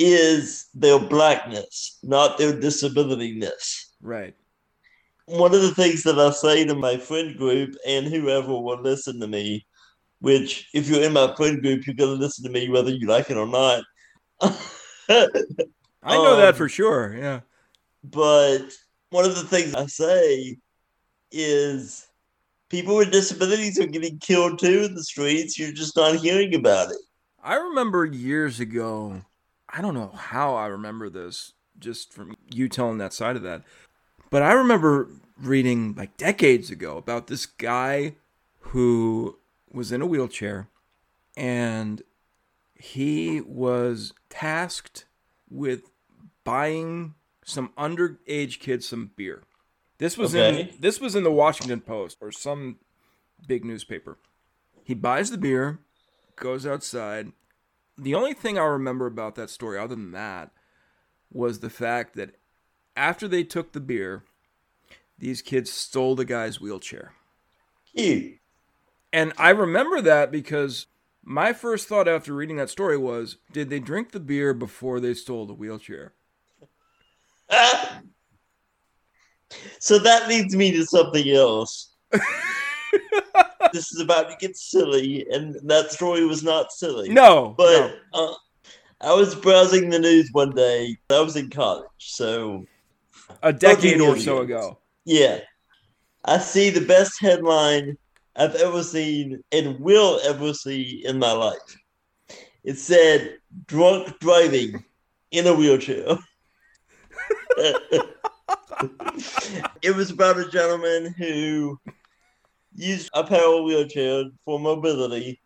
is 0.00 0.68
their 0.72 0.98
blackness, 0.98 1.98
not 2.02 2.38
their 2.38 2.54
disabilityness. 2.54 3.84
Right. 4.00 4.34
One 5.26 5.54
of 5.54 5.60
the 5.60 5.74
things 5.74 6.02
that 6.04 6.18
I 6.18 6.30
say 6.30 6.64
to 6.64 6.74
my 6.74 6.96
friend 6.96 7.36
group 7.36 7.76
and 7.86 8.06
whoever 8.06 8.48
will 8.48 8.80
listen 8.80 9.20
to 9.20 9.28
me, 9.28 9.66
which 10.20 10.68
if 10.72 10.88
you're 10.88 11.02
in 11.02 11.12
my 11.12 11.34
friend 11.36 11.60
group, 11.60 11.86
you're 11.86 11.94
going 11.94 12.16
to 12.16 12.20
listen 12.22 12.44
to 12.44 12.50
me 12.50 12.70
whether 12.70 12.90
you 12.90 13.06
like 13.06 13.30
it 13.30 13.36
or 13.36 13.46
not. 13.46 13.84
I 14.40 16.16
know 16.16 16.32
um, 16.32 16.40
that 16.40 16.56
for 16.56 16.68
sure. 16.68 17.14
Yeah. 17.14 17.40
But 18.02 18.72
one 19.10 19.26
of 19.26 19.34
the 19.34 19.44
things 19.44 19.74
I 19.74 19.84
say 19.86 20.56
is 21.30 22.06
people 22.70 22.96
with 22.96 23.12
disabilities 23.12 23.78
are 23.78 23.86
getting 23.86 24.18
killed 24.18 24.58
too 24.58 24.84
in 24.84 24.94
the 24.94 25.04
streets. 25.04 25.58
You're 25.58 25.72
just 25.72 25.94
not 25.94 26.16
hearing 26.16 26.54
about 26.54 26.90
it. 26.90 26.98
I 27.42 27.56
remember 27.56 28.06
years 28.06 28.60
ago, 28.60 29.22
I 29.72 29.80
don't 29.80 29.94
know 29.94 30.12
how 30.14 30.54
I 30.54 30.66
remember 30.66 31.08
this, 31.08 31.52
just 31.78 32.12
from 32.12 32.36
you 32.52 32.68
telling 32.68 32.98
that 32.98 33.12
side 33.12 33.36
of 33.36 33.42
that. 33.42 33.62
But 34.30 34.42
I 34.42 34.52
remember 34.52 35.08
reading 35.38 35.94
like 35.96 36.16
decades 36.16 36.70
ago 36.70 36.96
about 36.96 37.26
this 37.26 37.46
guy 37.46 38.16
who 38.60 39.38
was 39.72 39.92
in 39.92 40.02
a 40.02 40.06
wheelchair 40.06 40.68
and 41.36 42.02
he 42.74 43.40
was 43.40 44.12
tasked 44.28 45.04
with 45.48 45.90
buying 46.44 47.14
some 47.44 47.72
underage 47.76 48.58
kids 48.58 48.88
some 48.88 49.10
beer. 49.16 49.42
This 49.98 50.16
was 50.16 50.34
okay. 50.34 50.60
in 50.60 50.70
this 50.80 51.00
was 51.00 51.14
in 51.14 51.24
the 51.24 51.30
Washington 51.30 51.80
Post 51.80 52.18
or 52.20 52.32
some 52.32 52.76
big 53.46 53.64
newspaper. 53.64 54.18
He 54.84 54.94
buys 54.94 55.30
the 55.30 55.38
beer, 55.38 55.80
goes 56.36 56.66
outside. 56.66 57.32
The 58.00 58.14
only 58.14 58.32
thing 58.32 58.58
I 58.58 58.64
remember 58.64 59.06
about 59.06 59.34
that 59.34 59.50
story, 59.50 59.78
other 59.78 59.94
than 59.94 60.12
that, 60.12 60.52
was 61.30 61.60
the 61.60 61.68
fact 61.68 62.16
that 62.16 62.36
after 62.96 63.28
they 63.28 63.44
took 63.44 63.72
the 63.72 63.80
beer, 63.80 64.24
these 65.18 65.42
kids 65.42 65.70
stole 65.70 66.14
the 66.14 66.24
guy's 66.24 66.62
wheelchair. 66.62 67.12
Ew. 67.92 68.36
And 69.12 69.34
I 69.36 69.50
remember 69.50 70.00
that 70.00 70.32
because 70.32 70.86
my 71.22 71.52
first 71.52 71.88
thought 71.88 72.08
after 72.08 72.32
reading 72.32 72.56
that 72.56 72.70
story 72.70 72.96
was, 72.96 73.36
did 73.52 73.68
they 73.68 73.80
drink 73.80 74.12
the 74.12 74.20
beer 74.20 74.54
before 74.54 74.98
they 74.98 75.12
stole 75.12 75.44
the 75.44 75.52
wheelchair? 75.52 76.14
so 79.78 79.98
that 79.98 80.26
leads 80.26 80.56
me 80.56 80.72
to 80.72 80.86
something 80.86 81.28
else. 81.28 81.92
this 83.72 83.92
is 83.92 84.00
about 84.00 84.30
to 84.30 84.36
get 84.38 84.56
silly, 84.56 85.26
and 85.30 85.56
that 85.64 85.92
story 85.92 86.24
was 86.24 86.42
not 86.42 86.72
silly. 86.72 87.08
No, 87.08 87.54
but 87.56 87.96
no. 88.14 88.30
Uh, 88.30 88.34
I 89.00 89.14
was 89.14 89.34
browsing 89.34 89.90
the 89.90 89.98
news 89.98 90.28
one 90.32 90.50
day. 90.50 90.96
I 91.10 91.20
was 91.20 91.36
in 91.36 91.50
college, 91.50 91.86
so 91.98 92.64
a 93.42 93.52
decade 93.52 94.00
or 94.00 94.16
so 94.18 94.38
ago. 94.40 94.78
Yeah, 95.04 95.40
I 96.24 96.38
see 96.38 96.70
the 96.70 96.86
best 96.86 97.20
headline 97.20 97.96
I've 98.36 98.56
ever 98.56 98.82
seen 98.82 99.42
and 99.52 99.80
will 99.80 100.20
ever 100.24 100.52
see 100.52 101.02
in 101.04 101.18
my 101.18 101.32
life. 101.32 101.58
It 102.64 102.78
said 102.78 103.38
"drunk 103.66 104.18
driving 104.20 104.84
in 105.30 105.46
a 105.46 105.54
wheelchair." 105.54 106.18
it 109.82 109.94
was 109.94 110.10
about 110.10 110.38
a 110.38 110.48
gentleman 110.48 111.14
who 111.18 111.78
used 112.74 113.10
a 113.14 113.24
power 113.24 113.62
wheelchair 113.62 114.24
for 114.44 114.58
mobility 114.58 115.40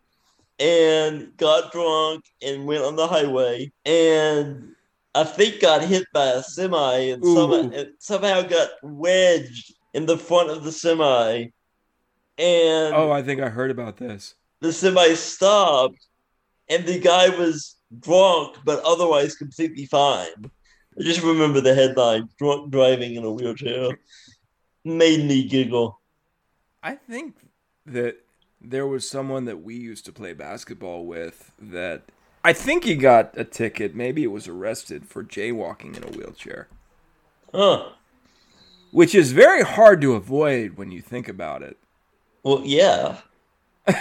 and 0.59 1.35
got 1.37 1.71
drunk 1.71 2.23
and 2.41 2.65
went 2.65 2.83
on 2.83 2.95
the 2.95 3.07
highway 3.07 3.71
and 3.85 4.75
I 5.15 5.23
think 5.23 5.61
got 5.61 5.81
hit 5.81 6.05
by 6.13 6.25
a 6.25 6.43
semi 6.43 6.97
and, 6.97 7.23
somehow, 7.23 7.83
somehow 7.99 8.41
got 8.41 8.69
wedged 8.83 9.73
in 9.93 10.05
the 10.05 10.17
front 10.17 10.49
of 10.49 10.65
the 10.65 10.73
semi. 10.73 11.47
And 12.37 12.93
oh, 12.93 13.11
I 13.11 13.23
think 13.23 13.39
I 13.39 13.47
heard 13.47 13.71
about 13.71 13.95
this. 13.95 14.35
The 14.59 14.73
semi 14.73 15.13
stopped, 15.13 16.05
and 16.67 16.85
the 16.85 16.99
guy 16.99 17.29
was 17.29 17.77
drunk 17.97 18.57
but 18.65 18.83
otherwise 18.83 19.37
completely 19.37 19.85
fine. 19.85 20.51
I 20.99 21.03
just 21.03 21.23
remember 21.23 21.61
the 21.61 21.73
headline 21.73 22.27
drunk 22.37 22.71
driving 22.71 23.15
in 23.15 23.23
a 23.23 23.31
wheelchair. 23.31 23.97
Made 24.83 25.25
me 25.25 25.47
giggle. 25.47 26.01
I 26.85 26.95
think 26.95 27.35
that 27.85 28.17
there 28.61 28.87
was 28.87 29.09
someone 29.09 29.45
that 29.45 29.63
we 29.63 29.75
used 29.75 30.05
to 30.05 30.11
play 30.11 30.33
basketball 30.33 31.05
with 31.05 31.51
that 31.59 32.03
I 32.43 32.53
think 32.53 32.83
he 32.83 32.95
got 32.95 33.37
a 33.37 33.43
ticket. 33.43 33.95
Maybe 33.95 34.23
it 34.23 34.31
was 34.31 34.47
arrested 34.47 35.05
for 35.05 35.23
jaywalking 35.23 35.97
in 35.97 36.03
a 36.03 36.17
wheelchair. 36.17 36.67
Huh. 37.53 37.89
Which 38.91 39.15
is 39.15 39.31
very 39.31 39.63
hard 39.63 39.99
to 40.01 40.13
avoid 40.13 40.77
when 40.77 40.91
you 40.91 41.01
think 41.01 41.27
about 41.27 41.63
it. 41.63 41.77
Well, 42.43 42.61
yeah. 42.63 43.17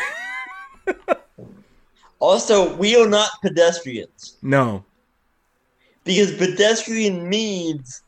also, 2.21 2.77
we 2.77 2.95
are 3.01 3.09
not 3.09 3.31
pedestrians. 3.43 4.37
No 4.43 4.85
because 6.05 6.33
pedestrian 6.37 7.29
means 7.29 8.03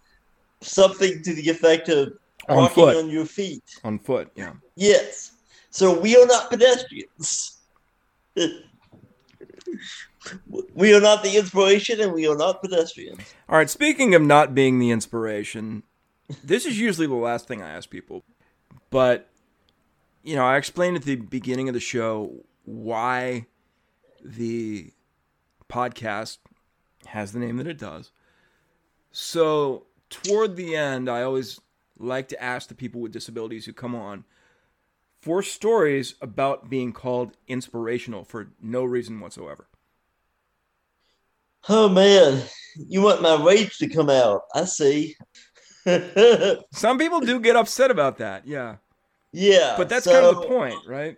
something 0.61 1.23
to 1.23 1.35
the 1.35 1.49
effect 1.51 1.89
of 1.89 2.13
on 2.49 2.57
walking 2.57 2.75
foot. 2.75 2.97
on 2.97 3.11
your 3.11 3.27
feet. 3.27 3.65
On 3.85 3.99
foot, 3.99 4.31
yeah. 4.35 4.53
Yes. 4.75 5.33
So 5.71 5.99
we 5.99 6.17
are 6.17 6.27
not 6.27 6.51
pedestrians. 6.51 7.59
we 10.75 10.95
are 10.95 11.01
not 11.01 11.23
the 11.23 11.37
inspiration 11.37 12.01
and 12.01 12.13
we 12.13 12.27
are 12.27 12.37
not 12.37 12.63
pedestrians. 12.63 13.35
All 13.49 13.59
right, 13.59 13.71
speaking 13.71 14.15
of 14.15 14.23
not 14.23 14.55
being 14.55 14.79
the 14.79 14.91
inspiration, 14.91 15.83
this 16.43 16.67
is 16.67 16.79
usually 16.79 17.07
the 17.07 17.15
last 17.15 17.47
thing 17.47 17.63
I 17.63 17.71
ask 17.71 17.91
people. 17.91 18.25
But, 18.91 19.29
you 20.23 20.37
know, 20.37 20.45
I 20.45 20.57
explained 20.57 20.97
at 20.97 21.03
the 21.03 21.17
beginning 21.17 21.69
of 21.69 21.75
the 21.75 21.81
show 21.81 22.45
why 22.65 23.47
the 24.25 24.93
podcast 25.69 26.39
has 27.07 27.33
the 27.33 27.39
name 27.39 27.57
that 27.59 27.67
it 27.67 27.79
does. 27.79 28.11
So, 29.13 29.87
toward 30.11 30.57
the 30.57 30.77
end, 30.77 31.09
I 31.09 31.23
always 31.23 31.61
like 31.99 32.29
to 32.29 32.43
ask 32.43 32.69
the 32.69 32.75
people 32.75 33.01
with 33.01 33.13
disabilities 33.13 33.67
who 33.67 33.73
come 33.73 33.95
on 33.95 34.25
for 35.21 35.43
stories 35.43 36.15
about 36.21 36.71
being 36.71 36.93
called 36.93 37.37
inspirational 37.49 38.25
for 38.25 38.49
no 38.63 38.85
reason 38.85 39.21
whatsoever. 39.21 39.67
Oh 41.69 41.89
man, 41.89 42.43
you 42.77 43.03
want 43.03 43.23
my 43.23 43.43
rage 43.43 43.79
to 43.79 43.89
come 43.89 44.09
out. 44.09 44.43
I 44.55 44.65
see. 44.65 45.17
Some 46.73 46.99
people 46.99 47.21
do 47.21 47.41
get 47.41 47.57
upset 47.57 47.91
about 47.91 48.19
that. 48.19 48.47
Yeah. 48.47 48.77
yeah. 49.33 49.75
But 49.77 49.89
that's 49.89 50.05
so- 50.05 50.13
kind 50.13 50.27
of 50.27 50.43
the 50.43 50.49
point, 50.49 50.79
right? 50.87 51.17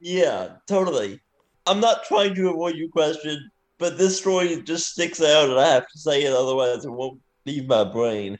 Yeah, 0.00 0.50
totally. 0.68 1.20
I'm 1.66 1.80
not 1.80 2.04
trying 2.04 2.34
to 2.36 2.50
avoid 2.50 2.76
your 2.76 2.88
question, 2.88 3.50
but 3.78 3.98
this 3.98 4.16
story 4.18 4.62
just 4.62 4.92
sticks 4.92 5.20
out 5.20 5.50
and 5.50 5.58
I 5.58 5.66
have 5.68 5.88
to 5.88 5.98
say 5.98 6.22
it, 6.22 6.32
otherwise 6.32 6.84
it 6.84 6.90
won't 6.90 7.20
leave 7.44 7.66
my 7.66 7.84
brain. 7.84 8.38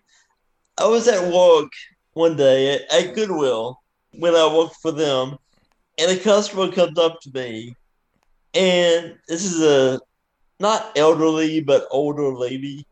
I 0.80 0.86
was 0.86 1.08
at 1.08 1.32
work 1.32 1.72
one 2.12 2.36
day 2.36 2.80
at, 2.90 3.14
Goodwill 3.14 3.80
when 4.12 4.34
I 4.34 4.54
worked 4.54 4.76
for 4.76 4.92
them, 4.92 5.36
and 5.98 6.10
a 6.10 6.16
customer 6.22 6.70
comes 6.70 6.96
up 6.96 7.20
to 7.22 7.30
me, 7.34 7.74
and 8.54 9.16
this 9.26 9.44
is 9.44 9.60
a 9.60 10.00
not 10.60 10.96
elderly 10.96 11.60
but 11.60 11.88
older 11.90 12.32
lady. 12.32 12.86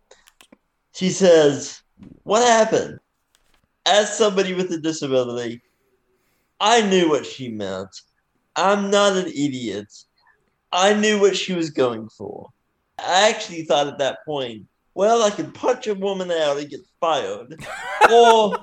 She 0.94 1.10
says, 1.10 1.80
What 2.24 2.46
happened? 2.46 2.98
As 3.86 4.16
somebody 4.16 4.52
with 4.52 4.72
a 4.72 4.78
disability, 4.78 5.62
I 6.60 6.82
knew 6.88 7.08
what 7.08 7.24
she 7.24 7.50
meant. 7.50 7.94
I'm 8.56 8.90
not 8.90 9.16
an 9.16 9.28
idiot. 9.28 9.92
I 10.72 10.94
knew 10.94 11.20
what 11.20 11.36
she 11.36 11.52
was 11.52 11.70
going 11.70 12.08
for. 12.08 12.48
I 12.98 13.28
actually 13.28 13.62
thought 13.64 13.86
at 13.86 13.98
that 13.98 14.24
point, 14.24 14.66
well, 14.96 15.22
I 15.22 15.28
could 15.28 15.52
punch 15.52 15.86
a 15.88 15.94
woman 15.94 16.30
out 16.30 16.56
and 16.56 16.70
get 16.70 16.80
fired, 16.98 17.54
or, 18.10 18.56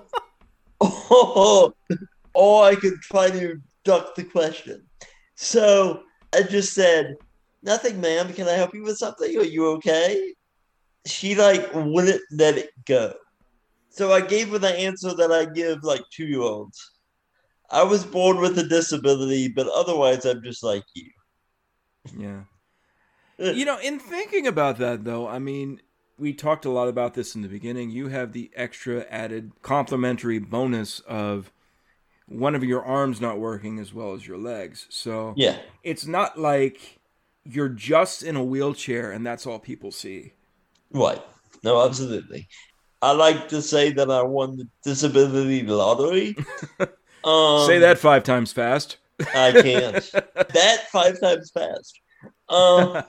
or, 0.80 1.74
or 2.34 2.64
I 2.66 2.74
could 2.74 3.00
try 3.02 3.30
to 3.30 3.62
duck 3.84 4.16
the 4.16 4.24
question. 4.24 4.84
So 5.36 6.02
I 6.34 6.42
just 6.42 6.74
said, 6.74 7.18
"Nothing, 7.62 8.02
ma'am. 8.02 8.34
Can 8.34 8.48
I 8.48 8.54
help 8.54 8.74
you 8.74 8.82
with 8.82 8.98
something? 8.98 9.38
Are 9.38 9.44
you 9.44 9.68
okay?" 9.74 10.34
She 11.06 11.36
like 11.36 11.70
wouldn't 11.76 12.22
let 12.32 12.58
it 12.58 12.72
go. 12.86 13.14
So 13.90 14.12
I 14.12 14.22
gave 14.22 14.50
her 14.50 14.58
the 14.58 14.76
answer 14.76 15.14
that 15.14 15.32
I 15.32 15.46
give 15.46 15.84
like 15.84 16.02
two 16.12 16.26
year 16.26 16.42
olds. 16.42 16.80
I 17.70 17.84
was 17.84 18.04
born 18.06 18.42
with 18.42 18.58
a 18.58 18.68
disability, 18.68 19.50
but 19.50 19.68
otherwise 19.68 20.26
I'm 20.26 20.42
just 20.42 20.64
like 20.64 20.84
you. 20.96 21.12
Yeah. 22.18 22.42
You 23.40 23.66
know, 23.66 23.80
in 23.80 23.98
thinking 23.98 24.46
about 24.46 24.78
that, 24.78 25.04
though, 25.04 25.28
I 25.28 25.40
mean, 25.40 25.82
we 26.24 26.32
talked 26.32 26.64
a 26.64 26.70
lot 26.70 26.88
about 26.88 27.16
this 27.16 27.36
in 27.36 27.42
the 27.42 27.50
beginning. 27.50 27.90
You 27.90 28.08
have 28.08 28.32
the 28.32 28.50
extra 28.56 29.02
added 29.10 29.52
complimentary 29.62 30.40
bonus 30.40 31.02
of 31.02 31.52
one 32.28 32.56
of 32.56 32.64
your 32.64 32.82
arms 32.82 33.20
not 33.20 33.40
working 33.40 33.78
as 33.78 33.94
well 33.94 34.14
as 34.14 34.26
your 34.26 34.38
legs. 34.38 34.86
So 34.90 35.34
Yeah. 35.36 35.58
it's 35.84 36.08
not 36.08 36.40
like 36.40 37.00
you're 37.44 37.68
just 37.68 38.24
in 38.24 38.38
a 38.38 38.44
wheelchair 38.44 39.12
and 39.12 39.26
that's 39.28 39.46
all 39.46 39.60
people 39.60 39.92
see. 39.92 40.32
Right. 40.92 41.22
No, 41.62 41.86
absolutely. 41.86 42.48
I 43.02 43.12
like 43.12 43.50
to 43.50 43.62
say 43.62 43.92
that 43.92 44.10
I 44.10 44.22
won 44.24 44.56
the 44.56 44.68
disability 44.82 45.64
lottery. 45.64 46.38
Um, 47.26 47.68
Say 47.68 47.80
that 47.80 48.00
five 48.00 48.24
times 48.24 48.54
fast. 48.54 48.96
I 49.36 49.52
can't. 49.52 49.96
that 50.36 50.88
five 50.90 51.20
times 51.20 51.52
fast. 51.52 52.00
Um, 52.48 53.04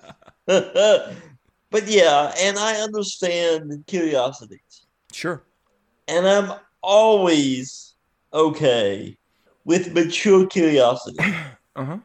but 1.74 1.88
yeah, 1.88 2.32
and 2.38 2.56
I 2.56 2.76
understand 2.76 3.82
curiosities. 3.88 4.86
Sure. 5.12 5.42
And 6.06 6.24
I'm 6.24 6.52
always 6.80 7.96
okay 8.32 9.18
with 9.64 9.92
mature 9.92 10.46
curiosity. 10.46 11.18
Uh 11.76 11.84
huh. 11.84 11.98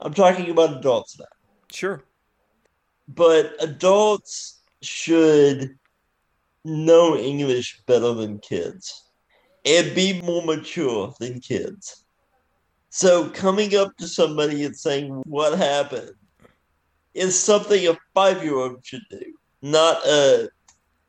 I'm 0.00 0.12
talking 0.14 0.50
about 0.50 0.78
adults 0.78 1.16
now. 1.16 1.26
Sure. 1.70 2.02
But 3.06 3.54
adults 3.60 4.62
should 4.82 5.78
know 6.64 7.16
English 7.16 7.80
better 7.86 8.12
than 8.12 8.40
kids 8.40 9.04
and 9.64 9.94
be 9.94 10.20
more 10.22 10.42
mature 10.44 11.14
than 11.20 11.38
kids. 11.38 12.04
So 12.90 13.30
coming 13.30 13.76
up 13.76 13.96
to 13.98 14.08
somebody 14.08 14.64
and 14.64 14.76
saying 14.76 15.22
what 15.24 15.56
happened 15.56 16.16
is 17.14 17.38
something 17.38 17.86
a 17.88 17.96
five 18.14 18.42
year 18.42 18.56
old 18.56 18.84
should 18.84 19.02
do, 19.10 19.22
not 19.60 20.04
a 20.06 20.48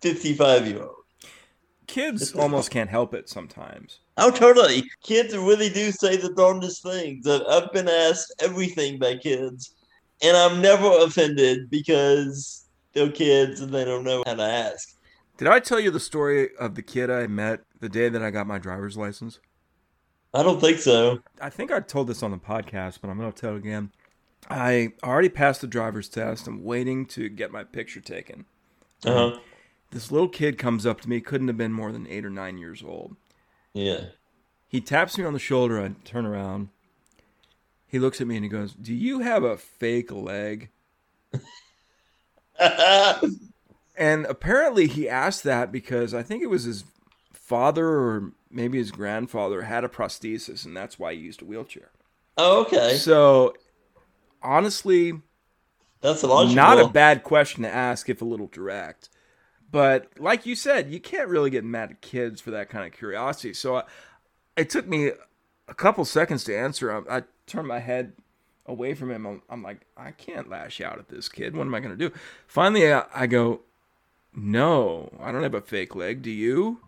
55 0.01 0.67
year 0.67 0.83
old. 0.83 0.95
Kids 1.87 2.33
almost 2.33 2.71
can't 2.71 2.89
help 2.89 3.13
it 3.13 3.29
sometimes. 3.29 3.99
Oh, 4.17 4.31
totally. 4.31 4.83
Kids 5.03 5.35
really 5.35 5.69
do 5.69 5.91
say 5.91 6.17
the 6.17 6.33
darndest 6.33 6.81
things. 6.83 7.27
I've- 7.27 7.67
been 7.73 7.87
asked 7.89 8.33
everything 8.39 8.99
by 8.99 9.17
kids, 9.17 9.73
and 10.21 10.35
I'm 10.37 10.61
never 10.61 10.89
offended 10.99 11.69
because 11.69 12.65
they're 12.93 13.11
kids 13.11 13.61
and 13.61 13.73
they 13.73 13.83
don't 13.85 14.03
know 14.03 14.23
how 14.25 14.35
to 14.35 14.43
ask. 14.43 14.95
Did 15.37 15.47
I 15.47 15.59
tell 15.59 15.79
you 15.79 15.91
the 15.91 15.99
story 15.99 16.55
of 16.57 16.75
the 16.75 16.83
kid 16.83 17.09
I 17.09 17.27
met 17.27 17.61
the 17.79 17.89
day 17.89 18.07
that 18.09 18.21
I 18.21 18.29
got 18.29 18.45
my 18.47 18.59
driver's 18.59 18.95
license? 18.95 19.39
I 20.33 20.41
don't 20.43 20.59
think 20.61 20.79
so. 20.79 21.19
I 21.41 21.49
think 21.49 21.71
I 21.71 21.79
told 21.79 22.07
this 22.07 22.23
on 22.23 22.31
the 22.31 22.37
podcast, 22.37 22.99
but 23.01 23.09
I'm 23.09 23.17
going 23.17 23.31
to 23.31 23.39
tell 23.39 23.55
it 23.55 23.57
again. 23.57 23.91
I 24.49 24.93
already 25.03 25.29
passed 25.29 25.61
the 25.61 25.67
driver's 25.67 26.09
test. 26.09 26.47
I'm 26.47 26.63
waiting 26.63 27.05
to 27.07 27.29
get 27.29 27.51
my 27.51 27.63
picture 27.63 28.01
taken. 28.01 28.45
Uh 29.05 29.13
huh. 29.13 29.39
This 29.91 30.11
little 30.11 30.29
kid 30.29 30.57
comes 30.57 30.85
up 30.85 31.01
to 31.01 31.09
me, 31.09 31.21
couldn't 31.21 31.47
have 31.47 31.57
been 31.57 31.73
more 31.73 31.91
than 31.91 32.07
eight 32.07 32.25
or 32.25 32.29
nine 32.29 32.57
years 32.57 32.83
old. 32.83 33.15
Yeah. 33.73 34.05
He 34.67 34.81
taps 34.81 35.17
me 35.17 35.23
on 35.23 35.33
the 35.33 35.39
shoulder. 35.39 35.79
I 35.79 35.93
turn 36.03 36.25
around. 36.25 36.69
He 37.85 37.99
looks 37.99 38.19
at 38.19 38.25
me 38.27 38.35
and 38.35 38.43
he 38.43 38.49
goes, 38.49 38.73
Do 38.73 38.93
you 38.93 39.19
have 39.19 39.43
a 39.43 39.57
fake 39.57 40.11
leg? 40.11 40.69
And 43.95 44.25
apparently 44.25 44.87
he 44.87 45.07
asked 45.07 45.43
that 45.43 45.71
because 45.71 46.13
I 46.13 46.23
think 46.23 46.41
it 46.41 46.49
was 46.49 46.63
his 46.63 46.83
father 47.31 47.87
or 47.87 48.31
maybe 48.49 48.79
his 48.79 48.91
grandfather 48.91 49.63
had 49.63 49.83
a 49.83 49.89
prosthesis 49.89 50.65
and 50.65 50.75
that's 50.75 50.97
why 50.97 51.13
he 51.13 51.19
used 51.19 51.41
a 51.41 51.45
wheelchair. 51.45 51.91
oh, 52.37 52.61
okay. 52.61 52.97
So 52.97 53.53
honestly, 54.43 55.13
That's 56.01 56.23
a 56.23 56.27
logical. 56.27 56.55
not 56.55 56.79
a 56.79 56.87
bad 56.87 57.23
question 57.23 57.63
to 57.63 57.69
ask 57.69 58.09
if 58.09 58.21
a 58.21 58.25
little 58.25 58.47
direct. 58.47 59.09
But 59.71 60.07
like 60.19 60.45
you 60.45 60.55
said, 60.55 60.91
you 60.91 60.99
can't 60.99 61.29
really 61.29 61.49
get 61.49 61.63
mad 61.63 61.89
at 61.91 62.01
kids 62.01 62.39
for 62.41 62.51
that 62.51 62.69
kind 62.69 62.85
of 62.85 62.91
curiosity. 62.97 63.53
So 63.53 63.77
I, 63.77 63.83
it 64.55 64.69
took 64.69 64.87
me 64.87 65.11
a 65.67 65.73
couple 65.73 66.05
seconds 66.05 66.43
to 66.43 66.55
answer. 66.55 66.91
I, 67.09 67.17
I 67.17 67.23
turned 67.47 67.67
my 67.67 67.79
head 67.79 68.13
away 68.67 68.93
from 68.93 69.09
him. 69.09 69.25
I'm, 69.25 69.41
I'm 69.49 69.63
like, 69.63 69.81
I 69.97 70.11
can't 70.11 70.47
lash 70.49 70.79
out 70.79 70.99
at 70.99 71.09
this 71.09 71.27
kid. 71.27 71.55
What 71.55 71.65
am 71.65 71.73
I 71.73 71.79
going 71.79 71.97
to 71.97 72.09
do? 72.09 72.13
Finally, 72.45 72.93
I, 72.93 73.05
I 73.15 73.25
go, 73.27 73.61
No, 74.35 75.11
I 75.19 75.31
don't 75.31 75.41
have 75.43 75.55
a 75.55 75.61
fake 75.61 75.95
leg. 75.95 76.21
Do 76.21 76.29
you? 76.31 76.79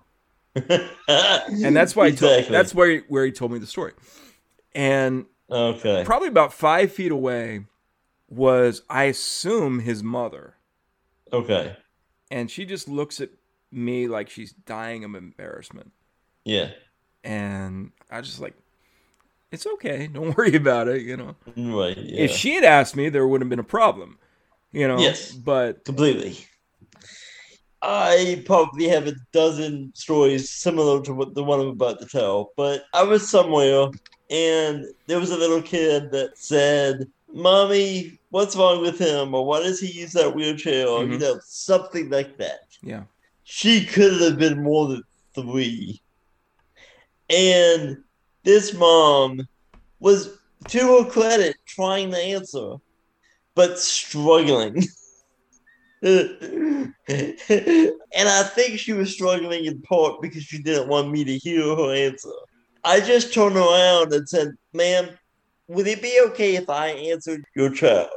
And 1.08 1.76
that's 1.76 1.95
why 1.95 2.10
he 2.12 2.16
told, 2.16 2.45
that's 2.45 2.74
where 2.74 2.89
he, 2.89 2.97
where 3.08 3.26
he 3.26 3.32
told 3.32 3.51
me 3.51 3.60
the 3.60 3.68
story. 3.68 3.93
And 4.74 5.26
okay. 5.50 6.04
probably 6.06 6.28
about 6.28 6.54
five 6.54 6.91
feet 6.91 7.12
away 7.12 7.66
was, 8.30 8.82
I 8.89 9.04
assume, 9.06 9.80
his 9.80 10.02
mother. 10.04 10.56
Okay. 11.34 11.76
and 12.32 12.50
she 12.50 12.66
just 12.66 12.88
looks 12.88 13.20
at 13.20 13.30
me 13.72 14.08
like 14.08 14.30
she's 14.30 14.54
dying 14.54 15.04
of 15.04 15.16
embarrassment 15.16 15.91
Yeah. 16.46 16.70
and 17.24 17.91
i 18.10 18.22
just 18.22 18.39
like 18.39 18.54
it's 19.52 19.66
okay 19.66 20.08
don't 20.08 20.38
worry 20.38 20.56
about 20.56 20.88
it 20.88 21.02
you 21.02 21.18
know 21.18 21.36
Right. 21.58 21.98
Yeah. 21.98 22.22
if 22.22 22.32
she 22.32 22.54
had 22.56 22.64
asked 22.64 22.96
me 22.96 23.10
there 23.10 23.28
would 23.28 23.41
have 23.41 23.50
been 23.50 23.60
a 23.60 23.64
problem 23.64 24.18
you 24.72 24.88
know 24.88 24.98
Yes. 25.00 25.32
but 25.34 25.84
Completely. 25.84 26.38
I 27.82 28.43
probably 28.46 28.88
have 28.88 29.08
a 29.08 29.14
dozen 29.34 29.91
stories 29.93 30.50
similar 30.50 31.02
to 31.04 31.14
what 31.14 31.36
the 31.36 31.43
one 31.43 31.60
I'm 31.60 31.68
about 31.68 32.00
to 32.00 32.08
tell, 32.08 32.52
but 32.58 32.84
I 32.93 33.04
was 33.04 33.30
somewhere 33.30 33.89
and 34.30 34.86
there 35.07 35.19
was 35.19 35.32
a 35.32 35.38
little 35.38 35.61
kid 35.61 36.11
that 36.11 36.38
said, 36.38 37.07
Mommy, 37.32 38.19
what's 38.30 38.55
wrong 38.55 38.82
with 38.82 38.97
him? 38.97 39.34
Or 39.36 39.45
why 39.45 39.61
does 39.61 39.80
he 39.80 39.91
use 39.91 40.13
that 40.13 40.34
wheelchair? 40.36 40.88
Or, 40.88 41.03
you 41.03 41.17
Mhm. 41.17 41.21
know, 41.21 41.39
something 41.43 42.09
like 42.09 42.38
that. 42.38 42.61
yeah 42.82 43.03
She 43.43 43.86
could 43.86 44.19
have 44.21 44.38
been 44.39 44.63
more 44.63 44.88
than 44.88 45.03
three. 45.36 46.01
And 47.30 47.97
this 48.43 48.73
mom 48.73 49.47
was, 49.99 50.38
to 50.69 50.80
her 51.03 51.09
credit, 51.09 51.55
trying 51.67 52.11
to 52.11 52.17
answer, 52.17 52.76
but 53.55 53.78
struggling. 53.80 54.84
and 56.01 56.93
I 57.07 58.43
think 58.43 58.80
she 58.80 58.93
was 58.93 59.11
struggling 59.13 59.65
in 59.65 59.82
part 59.82 60.21
because 60.21 60.43
she 60.43 60.61
didn't 60.61 60.88
want 60.88 61.11
me 61.11 61.23
to 61.23 61.38
hear 61.38 61.63
her 61.76 61.93
answer. 61.93 62.30
I 62.86 62.99
just 63.01 63.33
turned 63.33 63.57
around 63.57 64.13
and 64.13 64.27
said, 64.29 64.49
Ma'am, 64.73 65.09
would 65.67 65.88
it 65.88 66.01
be 66.01 66.19
okay 66.27 66.55
if 66.55 66.69
I 66.69 66.88
answered 66.89 67.43
your 67.55 67.69
child? 67.71 68.09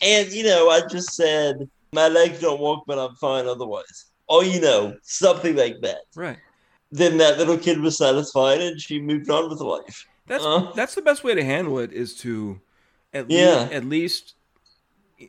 And, 0.00 0.30
you 0.32 0.44
know, 0.44 0.70
I 0.70 0.80
just 0.86 1.14
said, 1.14 1.68
My 1.92 2.08
legs 2.08 2.40
don't 2.40 2.60
work, 2.60 2.80
but 2.86 2.98
I'm 2.98 3.14
fine 3.16 3.46
otherwise. 3.46 4.06
Or, 4.28 4.42
you 4.44 4.60
know, 4.60 4.96
something 5.02 5.54
like 5.56 5.76
that. 5.82 6.00
right 6.14 6.38
Then 6.90 7.18
that 7.18 7.38
little 7.38 7.58
kid 7.58 7.80
was 7.80 7.98
satisfied 7.98 8.60
and 8.60 8.80
she 8.80 9.00
moved 9.00 9.30
on 9.30 9.48
with 9.50 9.60
life. 9.60 10.06
that's 10.26 10.44
Uh. 10.44 10.72
that's 10.74 10.94
the 10.94 11.02
best 11.02 11.22
way 11.22 11.34
to 11.34 11.44
handle 11.44 11.78
it 11.78 11.92
is 11.92 12.14
to 12.18 12.60
at 13.12 13.30
Yeah. 13.30 13.64
least 13.64 13.72
at 13.72 13.84
least 13.84 14.34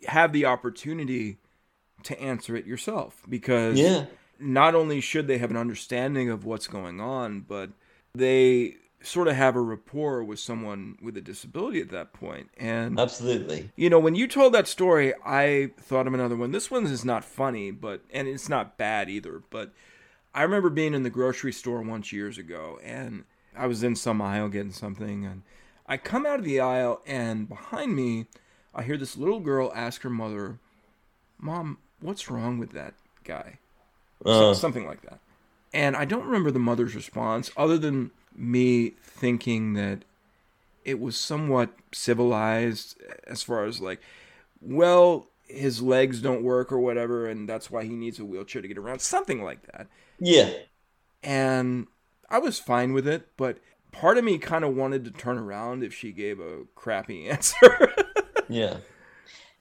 have 0.08 0.34
the 0.34 0.46
opportunity 0.46 1.38
to 2.04 2.20
answer 2.20 2.56
it 2.56 2.66
yourself 2.66 3.24
because 3.30 3.78
Yeah. 3.78 4.06
not 4.40 4.76
only 4.76 5.02
should 5.02 5.28
they 5.28 5.38
have 5.38 5.52
an 5.52 5.58
understanding 5.58 6.30
of 6.30 6.46
what's 6.46 6.68
going 6.68 7.00
on, 7.00 7.42
but 7.42 7.70
they 8.18 8.76
sort 9.02 9.28
of 9.28 9.36
have 9.36 9.56
a 9.56 9.62
rapport 9.62 10.24
with 10.24 10.40
someone 10.40 10.98
with 11.02 11.16
a 11.18 11.22
disability 11.22 11.80
at 11.80 11.90
that 11.90 12.14
point. 12.14 12.50
And 12.58 13.00
absolutely, 13.00 13.70
you 13.76 13.90
know, 13.90 14.00
when 14.00 14.16
you 14.16 14.28
told 14.28 14.54
that 14.54 14.68
story, 14.68 15.14
I 15.26 15.72
thought 15.80 16.08
of 16.08 16.14
another 16.14 16.36
one. 16.36 16.52
This 16.52 16.70
one 16.72 16.86
is 16.86 17.06
not 17.06 17.24
funny, 17.24 17.72
but 17.72 18.02
and 18.12 18.28
it's 18.28 18.50
not 18.50 18.78
bad 18.78 19.10
either. 19.10 19.42
But 19.50 19.72
I 20.34 20.44
remember 20.44 20.70
being 20.70 20.94
in 20.94 21.04
the 21.04 21.10
grocery 21.10 21.54
store 21.54 21.82
once 21.82 22.12
years 22.12 22.38
ago, 22.38 22.80
and 22.84 23.24
I 23.56 23.68
was 23.68 23.84
in 23.84 23.96
some 23.96 24.22
aisle 24.22 24.50
getting 24.50 24.72
something, 24.72 25.26
and 25.26 25.44
I 25.88 25.98
come 25.98 26.26
out 26.26 26.40
of 26.40 26.46
the 26.46 26.60
aisle, 26.60 27.02
and 27.06 27.48
behind 27.48 27.96
me, 27.96 28.28
I 28.76 28.84
hear 28.84 28.98
this 28.98 29.18
little 29.18 29.40
girl 29.40 29.72
ask 29.74 30.02
her 30.02 30.10
mother, 30.10 30.60
"Mom, 31.40 31.78
what's 32.00 32.30
wrong 32.30 32.58
with 32.58 32.72
that 32.72 32.94
guy?" 33.24 33.60
Uh. 34.26 34.54
something 34.54 34.86
like 34.86 35.02
that. 35.04 35.20
And 35.74 35.96
I 35.96 36.06
don't 36.06 36.26
remember 36.26 36.52
the 36.52 36.60
mother's 36.60 36.96
response, 36.96 37.52
other 37.58 37.78
than 37.78 38.12
me 38.36 38.92
thinking 39.02 39.74
that 39.74 40.04
it 40.86 41.00
was 41.00 41.18
somewhat 41.18 41.72
civilized 41.92 43.02
as 43.26 43.44
far 43.44 43.66
as 43.66 43.82
like, 43.82 44.02
well, 44.62 45.28
his 45.48 45.82
legs 45.82 46.22
don't 46.22 46.44
work 46.44 46.72
or 46.72 46.80
whatever, 46.80 47.28
and 47.28 47.48
that's 47.48 47.70
why 47.70 47.84
he 47.84 47.96
needs 47.96 48.20
a 48.20 48.26
wheelchair 48.26 48.62
to 48.62 48.68
get 48.68 48.78
around, 48.78 49.02
something 49.02 49.44
like 49.44 49.66
that. 49.72 49.88
Yeah. 50.20 50.52
And 51.24 51.88
I 52.30 52.40
was 52.40 52.60
fine 52.60 52.94
with 52.94 53.08
it, 53.08 53.28
but 53.38 53.58
part 53.92 54.18
of 54.18 54.24
me 54.24 54.38
kind 54.38 54.64
of 54.64 54.76
wanted 54.76 55.06
to 55.06 55.12
turn 55.12 55.38
around 55.38 55.84
if 55.84 55.94
she 55.94 56.12
gave 56.12 56.40
a 56.40 56.64
crappy 56.76 57.30
answer. 57.30 57.94
yeah. 58.50 58.78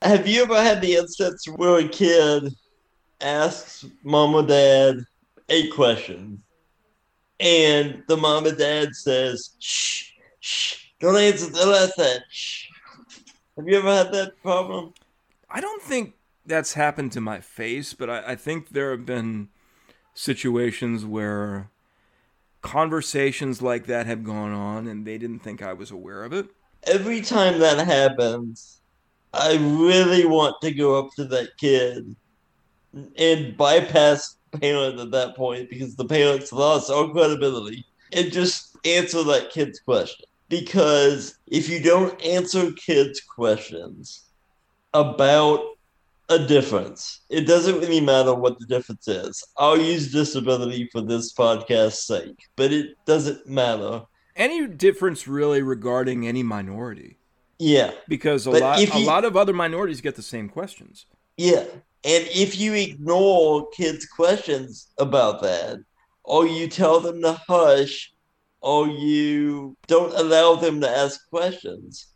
Have 0.03 0.27
you 0.27 0.43
ever 0.43 0.63
had 0.63 0.81
the 0.81 0.95
instance 0.95 1.47
where 1.49 1.79
a 1.79 1.89
kid 1.89 2.55
asks 3.21 3.85
mom 4.05 4.35
or 4.35 4.47
dad 4.47 4.99
a 5.49 5.69
question 5.69 6.43
and 7.41 8.03
the 8.09 8.17
mom 8.17 8.47
and 8.47 8.57
dad 8.57 8.95
says, 8.95 9.51
shh, 9.59 10.13
shh, 10.41 10.87
don't 11.01 11.17
answer 11.17 11.51
the 11.51 11.67
last 11.67 11.97
that. 11.97 12.23
Shh. 12.31 12.69
Have 13.57 13.69
you 13.69 13.77
ever 13.79 13.95
had 13.95 14.13
that 14.13 14.41
problem? 14.43 14.95
I 15.51 15.61
don't 15.61 15.83
think 15.83 16.15
that's 16.45 16.75
happened 16.75 17.13
to 17.13 17.21
my 17.21 17.41
face, 17.41 17.95
but 17.95 18.09
I, 18.09 18.33
I 18.33 18.37
think 18.37 18.71
there 18.71 18.91
have 18.91 19.07
been 19.07 19.49
situations 20.15 21.05
where 21.05 21.71
conversations 22.63 23.61
like 23.61 23.87
that 23.87 24.07
have 24.07 24.25
gone 24.25 24.53
on 24.53 24.87
and 24.87 25.07
they 25.07 25.19
didn't 25.19 25.41
think 25.41 25.63
I 25.63 25.73
was 25.73 25.91
aware 25.91 26.25
of 26.25 26.33
it. 26.33 26.49
Every 26.85 27.21
time 27.21 27.59
that 27.59 27.85
happens, 27.87 28.81
I 29.33 29.57
really 29.57 30.25
want 30.25 30.61
to 30.63 30.73
go 30.73 30.99
up 30.99 31.11
to 31.17 31.25
that 31.27 31.57
kid 31.59 32.17
and 33.19 33.57
bypass 33.57 34.36
parent 34.53 34.99
at 34.99 35.11
that 35.11 35.37
point 35.37 35.71
because 35.71 35.97
the 35.97 36.05
parents 36.05 36.53
lost 36.53 36.91
all 36.91 37.11
credibility 37.11 37.85
and 38.13 38.33
just 38.33 38.77
answer 38.85 39.23
that 39.25 39.51
kid's 39.51 39.81
question. 39.81 40.27
Because 40.49 41.39
if 41.47 41.69
you 41.69 41.81
don't 41.83 42.21
answer 42.25 42.73
kids' 42.73 43.21
questions 43.21 44.25
about 44.95 45.61
a 46.29 46.39
difference, 46.39 47.21
it 47.29 47.47
doesn't 47.47 47.81
really 47.81 48.01
matter 48.01 48.35
what 48.35 48.59
the 48.59 48.67
difference 48.67 49.09
is. 49.09 49.45
I'll 49.57 49.81
use 49.81 50.13
disability 50.13 50.89
for 50.93 51.01
this 51.01 51.33
podcast's 51.35 52.07
sake, 52.07 52.47
but 52.57 52.73
it 52.73 52.97
doesn't 53.07 53.49
matter. 53.49 54.03
Any 54.37 54.67
difference 54.67 55.27
really 55.27 55.63
regarding 55.63 56.27
any 56.27 56.43
minority. 56.43 57.19
Yeah. 57.59 57.93
Because 58.07 58.47
a 58.47 58.51
lot 58.51 58.81
you, 58.81 58.89
a 58.93 59.05
lot 59.05 59.25
of 59.25 59.37
other 59.37 59.53
minorities 59.53 60.01
get 60.01 60.15
the 60.15 60.23
same 60.23 60.49
questions. 60.49 61.07
Yeah. 61.37 61.65
And 62.07 62.29
if 62.33 62.57
you 62.57 62.73
ignore 62.73 63.69
kids' 63.71 64.07
questions 64.07 64.93
about 64.99 65.43
that, 65.43 65.79
or 66.23 66.47
you 66.47 66.69
tell 66.69 67.01
them 67.01 67.21
to 67.23 67.33
hush, 67.49 68.13
or 68.61 68.87
you 68.87 69.77
don't 69.89 70.15
allow 70.15 70.55
them 70.55 70.81
to 70.83 70.89
ask 70.89 71.29
questions, 71.29 72.07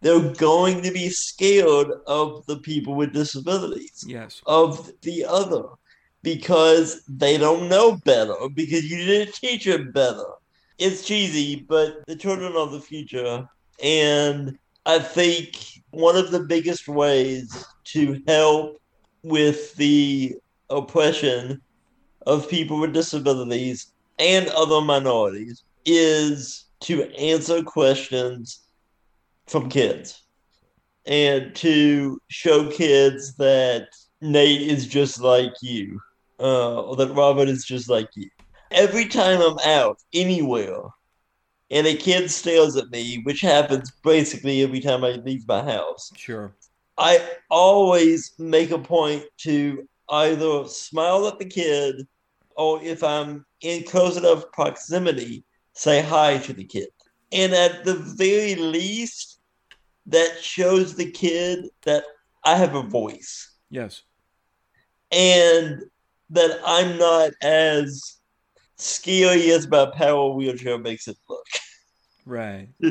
they're 0.00 0.32
going 0.34 0.82
to 0.82 0.90
be 0.90 1.08
scared 1.08 1.88
of 2.08 2.44
the 2.46 2.58
people 2.58 2.96
with 2.96 3.12
disabilities. 3.12 4.04
Yes. 4.06 4.42
Of 4.46 4.90
the 5.02 5.24
other. 5.24 5.62
Because 6.22 7.04
they 7.08 7.38
don't 7.38 7.68
know 7.68 7.96
better, 8.04 8.34
because 8.52 8.90
you 8.90 8.98
didn't 8.98 9.34
teach 9.34 9.66
them 9.66 9.92
better. 9.92 10.26
It's 10.78 11.04
cheesy, 11.04 11.64
but 11.68 12.04
the 12.08 12.16
children 12.16 12.56
are 12.56 12.68
the 12.68 12.80
future. 12.80 13.48
And 13.80 14.58
I 14.84 14.98
think 14.98 15.56
one 15.90 16.16
of 16.16 16.32
the 16.32 16.40
biggest 16.40 16.88
ways 16.88 17.64
to 17.84 18.20
help 18.26 18.80
with 19.22 19.74
the 19.76 20.36
oppression 20.70 21.60
of 22.26 22.48
people 22.48 22.78
with 22.78 22.92
disabilities 22.92 23.92
and 24.18 24.48
other 24.48 24.80
minorities 24.80 25.64
is 25.84 26.66
to 26.80 27.04
answer 27.16 27.62
questions 27.62 28.66
from 29.46 29.68
kids 29.68 30.22
and 31.06 31.54
to 31.56 32.20
show 32.28 32.70
kids 32.70 33.34
that 33.36 33.88
Nate 34.20 34.62
is 34.62 34.86
just 34.86 35.20
like 35.20 35.54
you, 35.62 36.00
uh, 36.38 36.82
or 36.82 36.96
that 36.96 37.14
Robert 37.14 37.48
is 37.48 37.64
just 37.64 37.88
like 37.88 38.10
you. 38.14 38.28
Every 38.70 39.06
time 39.06 39.40
I'm 39.40 39.58
out 39.64 39.98
anywhere 40.12 40.82
and 41.70 41.86
a 41.86 41.94
kid 41.94 42.30
stares 42.30 42.76
at 42.76 42.90
me, 42.90 43.20
which 43.24 43.40
happens 43.40 43.90
basically 44.02 44.62
every 44.62 44.80
time 44.80 45.04
I 45.04 45.12
leave 45.12 45.46
my 45.46 45.62
house. 45.62 46.10
Sure. 46.16 46.52
I 46.98 47.26
always 47.48 48.32
make 48.38 48.72
a 48.72 48.78
point 48.78 49.24
to 49.38 49.88
either 50.10 50.66
smile 50.66 51.28
at 51.28 51.38
the 51.38 51.44
kid 51.44 52.06
or 52.56 52.82
if 52.82 53.04
I'm 53.04 53.46
in 53.60 53.84
close 53.84 54.16
enough 54.16 54.50
proximity, 54.52 55.44
say 55.74 56.02
hi 56.02 56.38
to 56.38 56.52
the 56.52 56.64
kid. 56.64 56.88
And 57.30 57.52
at 57.52 57.84
the 57.84 57.94
very 57.94 58.56
least, 58.56 59.40
that 60.06 60.42
shows 60.42 60.94
the 60.96 61.10
kid 61.10 61.66
that 61.82 62.02
I 62.44 62.56
have 62.56 62.74
a 62.74 62.82
voice. 62.82 63.54
Yes. 63.70 64.02
And 65.12 65.82
that 66.30 66.58
I'm 66.64 66.98
not 66.98 67.30
as 67.42 68.18
scary 68.76 69.50
as 69.50 69.68
my 69.68 69.86
power 69.86 70.30
wheelchair 70.30 70.78
makes 70.78 71.06
it 71.06 71.16
look. 71.28 71.46
Right. 72.24 72.68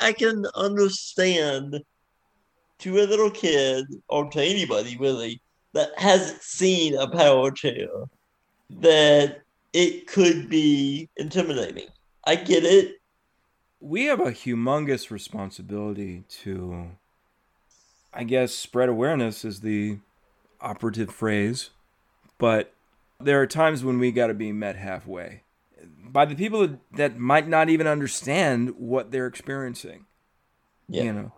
I 0.00 0.12
can 0.12 0.44
understand 0.54 1.80
to 2.80 2.98
a 3.00 3.06
little 3.06 3.30
kid 3.30 3.86
or 4.08 4.30
to 4.30 4.42
anybody 4.42 4.96
really 4.98 5.40
that 5.72 5.90
hasn't 5.98 6.42
seen 6.42 6.96
a 6.96 7.08
power 7.08 7.50
chair 7.50 7.88
that 8.70 9.42
it 9.72 10.06
could 10.06 10.48
be 10.48 11.08
intimidating. 11.16 11.88
I 12.24 12.36
get 12.36 12.64
it. 12.64 12.96
We 13.80 14.06
have 14.06 14.20
a 14.20 14.32
humongous 14.32 15.10
responsibility 15.10 16.24
to, 16.42 16.90
I 18.12 18.24
guess, 18.24 18.54
spread 18.54 18.88
awareness 18.88 19.44
is 19.44 19.60
the 19.60 19.98
operative 20.60 21.10
phrase, 21.10 21.70
but 22.38 22.72
there 23.20 23.40
are 23.40 23.46
times 23.46 23.84
when 23.84 23.98
we 23.98 24.10
got 24.12 24.28
to 24.28 24.34
be 24.34 24.52
met 24.52 24.76
halfway 24.76 25.42
by 26.02 26.24
the 26.24 26.34
people 26.34 26.78
that 26.92 27.18
might 27.18 27.46
not 27.46 27.68
even 27.68 27.86
understand 27.86 28.74
what 28.78 29.10
they're 29.10 29.26
experiencing. 29.26 30.06
Yeah. 30.88 31.02
You 31.02 31.12
know, 31.12 31.32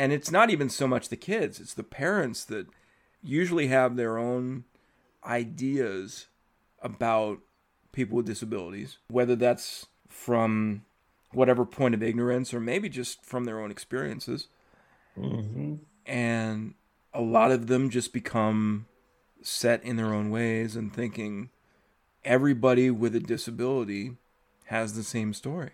and 0.00 0.14
it's 0.14 0.30
not 0.30 0.48
even 0.48 0.70
so 0.70 0.88
much 0.88 1.10
the 1.10 1.16
kids, 1.16 1.60
it's 1.60 1.74
the 1.74 1.82
parents 1.82 2.42
that 2.46 2.66
usually 3.22 3.66
have 3.66 3.96
their 3.96 4.16
own 4.16 4.64
ideas 5.26 6.24
about 6.80 7.40
people 7.92 8.16
with 8.16 8.24
disabilities, 8.24 8.96
whether 9.08 9.36
that's 9.36 9.88
from 10.08 10.86
whatever 11.32 11.66
point 11.66 11.94
of 11.94 12.02
ignorance 12.02 12.54
or 12.54 12.60
maybe 12.60 12.88
just 12.88 13.22
from 13.26 13.44
their 13.44 13.60
own 13.60 13.70
experiences. 13.70 14.48
Mm-hmm. 15.18 15.74
And 16.06 16.72
a 17.12 17.20
lot 17.20 17.50
of 17.50 17.66
them 17.66 17.90
just 17.90 18.14
become 18.14 18.86
set 19.42 19.84
in 19.84 19.96
their 19.96 20.14
own 20.14 20.30
ways 20.30 20.76
and 20.76 20.94
thinking 20.94 21.50
everybody 22.24 22.90
with 22.90 23.14
a 23.14 23.20
disability 23.20 24.16
has 24.64 24.94
the 24.94 25.02
same 25.02 25.34
story. 25.34 25.72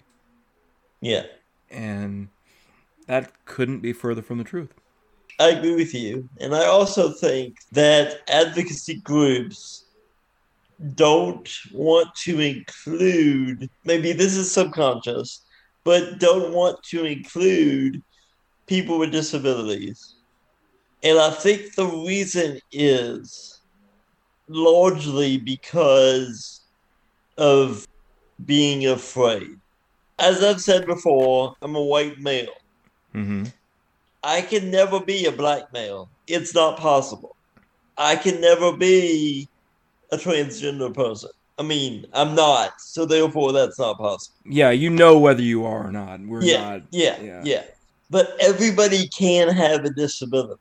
Yeah. 1.01 1.27
And 1.71 2.31
that 3.07 3.33
couldn't 3.45 3.81
be 3.81 3.93
further 3.93 4.23
from 4.23 4.39
the 4.39 4.45
truth. 4.45 4.75
I 5.39 5.51
agree 5.51 5.75
with 5.75 5.95
you. 5.95 6.29
And 6.41 6.55
I 6.55 6.67
also 6.67 7.11
think 7.11 7.59
that 7.73 8.21
advocacy 8.29 9.01
groups 9.01 9.85
don't 10.95 11.49
want 11.73 12.15
to 12.15 12.41
include, 12.41 13.71
maybe 13.85 14.13
this 14.13 14.37
is 14.37 14.51
subconscious, 14.51 15.43
but 15.85 16.19
don't 16.19 16.53
want 16.53 16.83
to 16.85 17.05
include 17.05 18.03
people 18.67 18.99
with 18.99 19.13
disabilities. 19.13 20.17
And 21.03 21.19
I 21.19 21.31
think 21.31 21.75
the 21.75 21.87
reason 21.87 22.61
is 22.73 23.61
largely 24.49 25.39
because 25.39 26.63
of 27.39 27.87
being 28.45 28.87
afraid. 28.87 29.61
As 30.19 30.43
I've 30.43 30.61
said 30.61 30.87
before, 30.87 31.55
I'm 31.63 31.77
a 31.77 31.83
white 31.83 32.19
male. 32.19 32.55
Mm-hmm. 33.17 33.45
I 34.23 34.43
can 34.43 34.71
never 34.71 35.01
be 35.01 35.25
a 35.25 35.33
black 35.33 35.73
male. 35.73 36.09
It's 36.27 36.55
not 36.55 36.79
possible. 36.79 37.35
I 37.97 38.17
can 38.17 38.41
never 38.41 38.77
be 38.77 39.49
a 40.13 40.17
transgender 40.17 40.93
person. 40.93 41.31
I 41.59 41.63
mean, 41.63 42.07
I'm 42.13 42.35
not, 42.35 42.81
so 42.81 43.07
therefore 43.07 43.53
that's 43.53 43.79
not 43.79 43.97
possible. 43.97 44.37
Yeah, 44.45 44.71
you 44.71 44.91
know 44.91 45.19
whether 45.19 45.43
you 45.43 45.65
are 45.65 45.87
or 45.87 45.93
not. 45.93 46.21
We're 46.21 46.43
yeah, 46.43 46.61
not. 46.61 46.83
Yeah, 46.91 47.19
yeah, 47.23 47.43
yeah. 47.45 47.65
But 48.11 48.37
everybody 48.41 49.09
can 49.09 49.49
have 49.49 49.85
a 49.85 49.91
disability. 49.91 50.61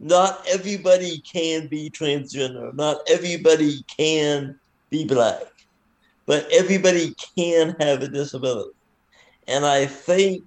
Not 0.00 0.44
everybody 0.50 1.20
can 1.20 1.68
be 1.68 1.90
transgender. 1.90 2.74
Not 2.74 2.98
everybody 3.08 3.84
can 3.84 4.58
be 4.90 5.04
black. 5.04 5.42
But 6.26 6.48
everybody 6.52 7.14
can 7.36 7.76
have 7.78 8.02
a 8.02 8.08
disability. 8.08 8.74
And 9.46 9.64
I 9.64 9.86
think 9.86 10.42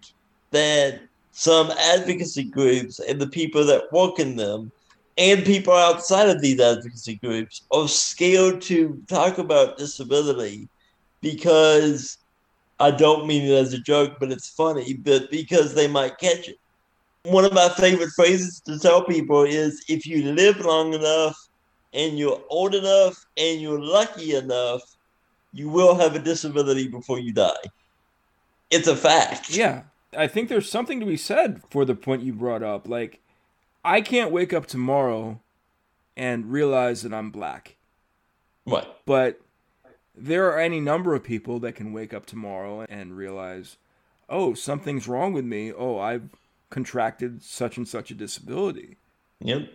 that 0.52 1.00
some 1.38 1.70
advocacy 1.72 2.46
groups 2.46 3.00
and 3.00 3.20
the 3.20 3.28
people 3.28 3.66
that 3.66 3.92
work 3.92 4.20
in 4.20 4.38
them 4.38 4.72
and 5.18 5.44
people 5.44 5.74
outside 5.74 6.30
of 6.30 6.42
these 6.42 6.62
advocacy 6.62 7.16
groups 7.16 7.64
are 7.72 7.90
scared 7.90 8.62
to 8.62 9.02
talk 9.10 9.38
about 9.38 9.78
disability 9.78 10.70
because 11.22 12.18
I 12.80 12.92
don't 12.92 13.28
mean 13.28 13.44
it 13.44 13.54
as 13.54 13.74
a 13.74 13.80
joke, 13.80 14.14
but 14.18 14.32
it's 14.32 14.48
funny, 14.48 14.94
but 14.94 15.30
because 15.30 15.74
they 15.74 15.90
might 15.90 16.18
catch 16.20 16.48
it. 16.48 16.58
One 17.24 17.44
of 17.44 17.52
my 17.52 17.68
favorite 17.68 18.12
phrases 18.16 18.62
to 18.62 18.80
tell 18.80 19.04
people 19.04 19.44
is 19.44 19.84
if 19.90 20.06
you 20.06 20.32
live 20.32 20.62
long 20.62 20.94
enough 20.94 21.36
and 21.92 22.18
you're 22.18 22.42
old 22.50 22.76
enough 22.76 23.26
and 23.36 23.60
you're 23.60 23.82
lucky 23.82 24.36
enough, 24.36 24.82
you 25.52 25.68
will 25.68 25.96
have 25.96 26.16
a 26.16 26.20
disability 26.20 26.88
before 26.88 27.20
you 27.20 27.34
die. 27.34 27.66
It's 28.70 28.88
a 28.88 28.96
fact. 28.96 29.50
Yeah. 29.50 29.84
I 30.18 30.28
think 30.28 30.50
there's 30.50 30.70
something 30.70 31.00
to 31.00 31.06
be 31.06 31.18
said 31.18 31.62
for 31.70 31.86
the 31.86 31.96
point 31.96 32.24
you 32.24 32.34
brought 32.34 32.64
up. 32.64 32.88
Like, 32.88 33.22
I 33.84 34.02
can't 34.02 34.32
wake 34.32 34.54
up 34.54 34.66
tomorrow 34.66 35.40
and 36.18 36.52
realize 36.52 37.02
that 37.04 37.14
I'm 37.14 37.32
black. 37.32 37.76
What? 38.64 39.02
But 39.06 39.42
there 40.16 40.48
are 40.48 40.60
any 40.60 40.80
number 40.80 41.14
of 41.14 41.24
people 41.24 41.60
that 41.60 41.76
can 41.76 41.94
wake 41.94 42.14
up 42.14 42.26
tomorrow 42.26 42.86
and 42.90 43.18
realize, 43.18 43.78
oh, 44.30 44.54
something's 44.54 45.08
wrong 45.08 45.34
with 45.34 45.46
me. 45.46 45.72
Oh, 45.72 46.00
I've 46.00 46.30
contracted 46.70 47.44
such 47.44 47.78
and 47.78 47.88
such 47.88 48.12
a 48.12 48.16
disability. 48.16 48.98
Yep. 49.40 49.70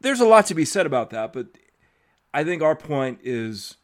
There's 0.00 0.20
a 0.20 0.26
lot 0.26 0.46
to 0.46 0.54
be 0.54 0.64
said 0.64 0.86
about 0.86 1.10
that, 1.10 1.32
but 1.32 1.46
I 2.34 2.44
think 2.44 2.62
our 2.62 2.76
point 2.76 3.20
is 3.22 3.76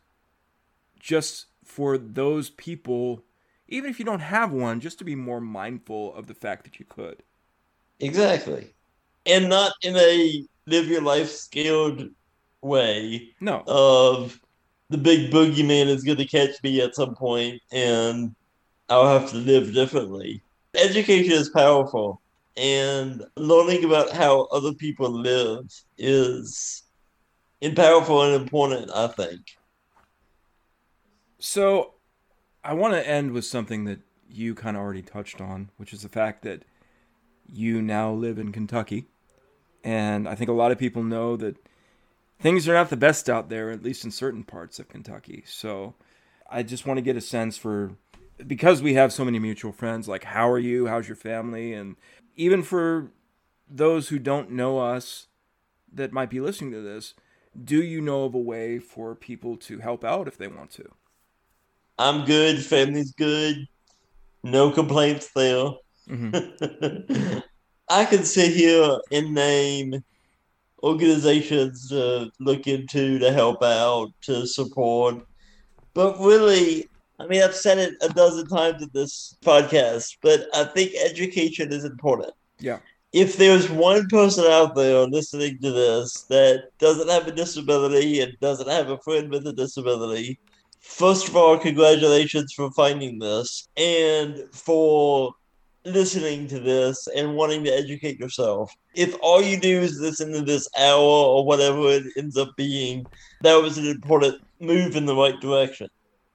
just 1.01 1.47
for 1.65 1.97
those 1.97 2.51
people, 2.51 3.23
even 3.73 3.91
if 3.91 3.99
you 3.99 4.05
don't 4.05 4.21
have 4.21 4.53
one, 4.53 4.81
just 4.81 4.99
to 4.99 5.05
be 5.05 5.15
more 5.15 5.41
mindful 5.41 6.15
of 6.15 6.27
the 6.27 6.35
fact 6.35 6.65
that 6.65 6.79
you 6.79 6.85
could. 6.89 7.23
Exactly. 8.01 8.75
And 9.27 9.49
not 9.49 9.73
in 9.83 9.97
a 9.97 10.45
live 10.67 10.87
your 10.87 11.03
life 11.03 11.31
scared 11.31 12.11
way. 12.61 13.31
No. 13.41 13.63
Of 13.67 14.41
the 14.91 14.99
big 14.99 15.31
boogeyman 15.31 15.87
is 15.87 16.05
going 16.05 16.19
to 16.19 16.27
catch 16.27 16.63
me 16.63 16.81
at 16.81 16.95
some 16.95 17.15
point 17.15 17.61
and 17.73 18.35
I'll 18.89 19.19
have 19.19 19.31
to 19.31 19.37
live 19.37 19.73
differently. 19.73 20.43
Education 20.75 21.33
is 21.33 21.49
powerful, 21.49 22.21
and 22.57 23.25
learning 23.37 23.85
about 23.85 24.11
how 24.13 24.43
other 24.53 24.75
people 24.75 25.11
live 25.11 25.65
is 25.97 26.83
powerful 27.75 28.23
and 28.23 28.43
important, 28.43 28.91
I 28.91 29.07
think. 29.07 29.41
So, 31.39 31.95
I 32.65 32.75
want 32.75 32.95
to 32.95 33.07
end 33.07 33.33
with 33.33 33.45
something 33.45 33.85
that 33.85 34.01
you 34.29 34.55
kind 34.55 34.77
of 34.77 34.83
already 34.83 35.03
touched 35.03 35.41
on, 35.41 35.71
which 35.77 35.93
is 35.93 36.03
the 36.03 36.09
fact 36.09 36.43
that 36.43 36.63
you 37.47 37.83
now 37.83 38.13
live 38.13 38.39
in 38.39 38.53
Kentucky. 38.53 39.07
And 39.85 40.29
I 40.29 40.35
think 40.35 40.49
a 40.49 40.55
lot 40.55 40.71
of 40.71 40.79
people 40.79 41.03
know 41.03 41.37
that 41.37 41.57
things 42.41 42.69
are 42.69 42.75
not 42.75 42.91
the 42.91 42.97
best 42.97 43.29
out 43.29 43.49
there, 43.49 43.71
at 43.71 43.83
least 43.83 44.05
in 44.05 44.11
certain 44.11 44.45
parts 44.45 44.79
of 44.79 44.89
Kentucky. 44.89 45.43
So 45.47 45.95
I 46.49 46.63
just 46.63 46.87
want 46.87 46.99
to 46.99 47.03
get 47.03 47.17
a 47.17 47.21
sense 47.21 47.57
for 47.57 47.93
because 48.47 48.83
we 48.83 48.95
have 48.95 49.13
so 49.13 49.25
many 49.25 49.39
mutual 49.39 49.73
friends, 49.73 50.09
like 50.09 50.25
how 50.25 50.49
are 50.49 50.59
you? 50.59 50.87
How's 50.87 51.09
your 51.09 51.17
family? 51.17 51.73
And 51.73 51.97
even 52.37 52.63
for 52.63 53.11
those 53.69 54.09
who 54.09 54.19
don't 54.19 54.51
know 54.51 54.79
us 54.79 55.27
that 55.93 56.13
might 56.13 56.31
be 56.31 56.41
listening 56.41 56.73
to 56.73 56.81
this, 56.81 57.15
do 57.63 57.83
you 57.83 58.01
know 58.01 58.25
of 58.25 58.35
a 58.35 58.39
way 58.39 58.79
for 58.79 59.15
people 59.15 59.57
to 59.59 59.79
help 59.79 60.05
out 60.05 60.29
if 60.29 60.39
they 60.39 60.49
want 60.49 60.71
to? 60.73 60.91
I'm 62.03 62.25
good. 62.25 62.65
Family's 62.65 63.13
good. 63.13 63.69
No 64.43 64.73
complaints 64.73 65.31
there. 65.37 65.71
Mm-hmm. 66.09 67.39
I 67.89 68.05
can 68.07 68.25
sit 68.25 68.53
here 68.53 68.99
and 69.13 69.33
name 69.33 70.03
organizations 70.83 71.89
to 71.91 72.29
look 72.41 72.67
into 72.67 73.21
to 73.21 73.33
help 73.33 73.63
out 73.63 74.09
to 74.23 74.49
support. 74.49 75.25
But 75.95 76.19
really, 76.19 76.89
I 77.21 77.29
mean, 77.29 77.41
I've 77.41 77.55
said 77.55 77.79
it 77.79 77.95
a 78.03 78.09
dozen 78.09 78.49
times 78.49 78.83
in 78.83 78.91
this 78.93 79.37
podcast, 79.45 80.17
but 80.23 80.49
I 80.55 80.65
think 80.65 80.95
education 81.05 81.73
is 81.73 81.85
important. 81.85 82.33
Yeah. 82.59 82.81
If 83.13 83.37
there's 83.37 83.71
one 83.71 84.09
person 84.09 84.45
out 84.47 84.75
there 84.75 85.07
listening 85.07 85.59
to 85.61 85.71
this 85.71 86.23
that 86.31 86.71
doesn't 86.79 87.11
have 87.11 87.29
a 87.29 87.33
disability 87.33 88.21
and 88.23 88.37
doesn't 88.41 88.69
have 88.69 88.89
a 88.89 88.99
friend 88.99 89.31
with 89.31 89.47
a 89.47 89.53
disability, 89.53 90.41
first 90.83 91.29
of 91.29 91.37
all, 91.37 91.57
congratulations 91.59 92.53
for 92.53 92.71
finding 92.73 93.19
this 93.19 93.69
and 93.77 94.45
for 94.53 95.35
listening 95.85 96.47
to 96.49 96.61
this 96.61 97.09
and 97.17 97.35
wanting 97.35 97.65
to 97.65 97.71
educate 97.71 98.19
yourself. 98.19 98.73
If 98.95 99.17
all 99.23 99.43
you 99.43 99.59
do 99.59 99.81
is 99.81 100.01
listen 100.01 100.33
to 100.33 100.43
this 100.43 100.69
hour 100.79 101.01
or 101.01 101.45
whatever 101.45 101.89
it 101.89 102.05
ends 102.17 102.37
up 102.37 102.51
being, 102.57 103.07
that 103.41 103.61
was 103.61 103.79
an 103.79 103.87
important 103.87 104.43
move 104.61 104.97
in 104.97 105.07
the 105.07 105.17
right 105.17 105.41
direction. 105.41 105.89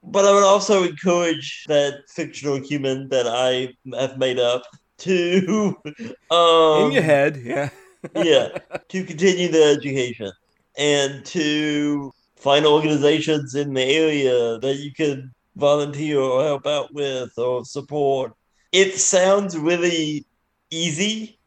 But 0.04 0.26
I 0.26 0.34
would 0.34 0.44
also 0.44 0.84
encourage 0.84 1.66
that 1.68 2.10
fictional 2.10 2.62
human 2.62 3.10
that 3.10 3.28
I 3.28 3.74
have 3.98 4.18
made 4.18 4.40
up 4.40 4.64
to 5.00 5.76
um, 6.32 6.88
in 6.88 6.92
your 6.92 7.04
head, 7.04 7.38
yeah, 7.38 7.70
yeah, 8.16 8.50
to 8.90 9.04
continue 9.04 9.50
the 9.50 9.64
education 9.64 10.32
and 10.78 11.26
to 11.26 12.12
find 12.38 12.66
organizations 12.66 13.56
in 13.56 13.74
the 13.74 13.84
area 13.84 14.58
that 14.60 14.78
you 14.78 14.94
could 14.94 15.30
volunteer 15.56 16.20
or 16.20 16.44
help 16.44 16.66
out 16.68 16.94
with 16.94 17.38
or 17.38 17.66
support 17.66 18.34
it 18.72 18.98
sounds 18.98 19.58
really 19.58 20.26
easy. 20.70 21.40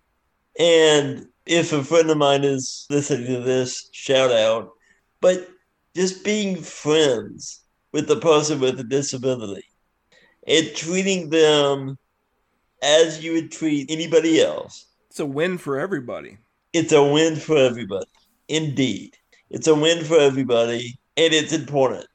And 0.58 1.26
if 1.46 1.72
a 1.72 1.84
friend 1.84 2.10
of 2.10 2.18
mine 2.18 2.44
is 2.44 2.86
listening 2.90 3.26
to 3.26 3.40
this, 3.40 3.88
shout 3.92 4.30
out. 4.30 4.72
But 5.20 5.48
just 5.94 6.24
being 6.24 6.56
friends 6.56 7.62
with 7.92 8.08
the 8.08 8.16
person 8.20 8.60
with 8.60 8.80
a 8.80 8.84
disability 8.84 9.64
and 10.46 10.74
treating 10.74 11.30
them 11.30 11.98
as 12.82 13.22
you 13.22 13.34
would 13.34 13.52
treat 13.52 13.90
anybody 13.90 14.40
else. 14.40 14.86
It's 15.10 15.20
a 15.20 15.26
win 15.26 15.58
for 15.58 15.78
everybody. 15.78 16.38
It's 16.72 16.92
a 16.92 17.02
win 17.02 17.36
for 17.36 17.56
everybody. 17.56 18.06
Indeed. 18.48 19.16
It's 19.50 19.66
a 19.66 19.74
win 19.74 20.04
for 20.04 20.18
everybody, 20.18 20.98
and 21.16 21.34
it's 21.34 21.52
important. 21.52 22.06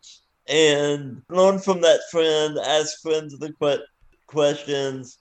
And 0.47 1.21
learn 1.29 1.59
from 1.59 1.81
that 1.81 1.99
friend, 2.11 2.57
ask 2.65 3.01
friends 3.01 3.37
the 3.37 3.53
questions. 4.27 5.17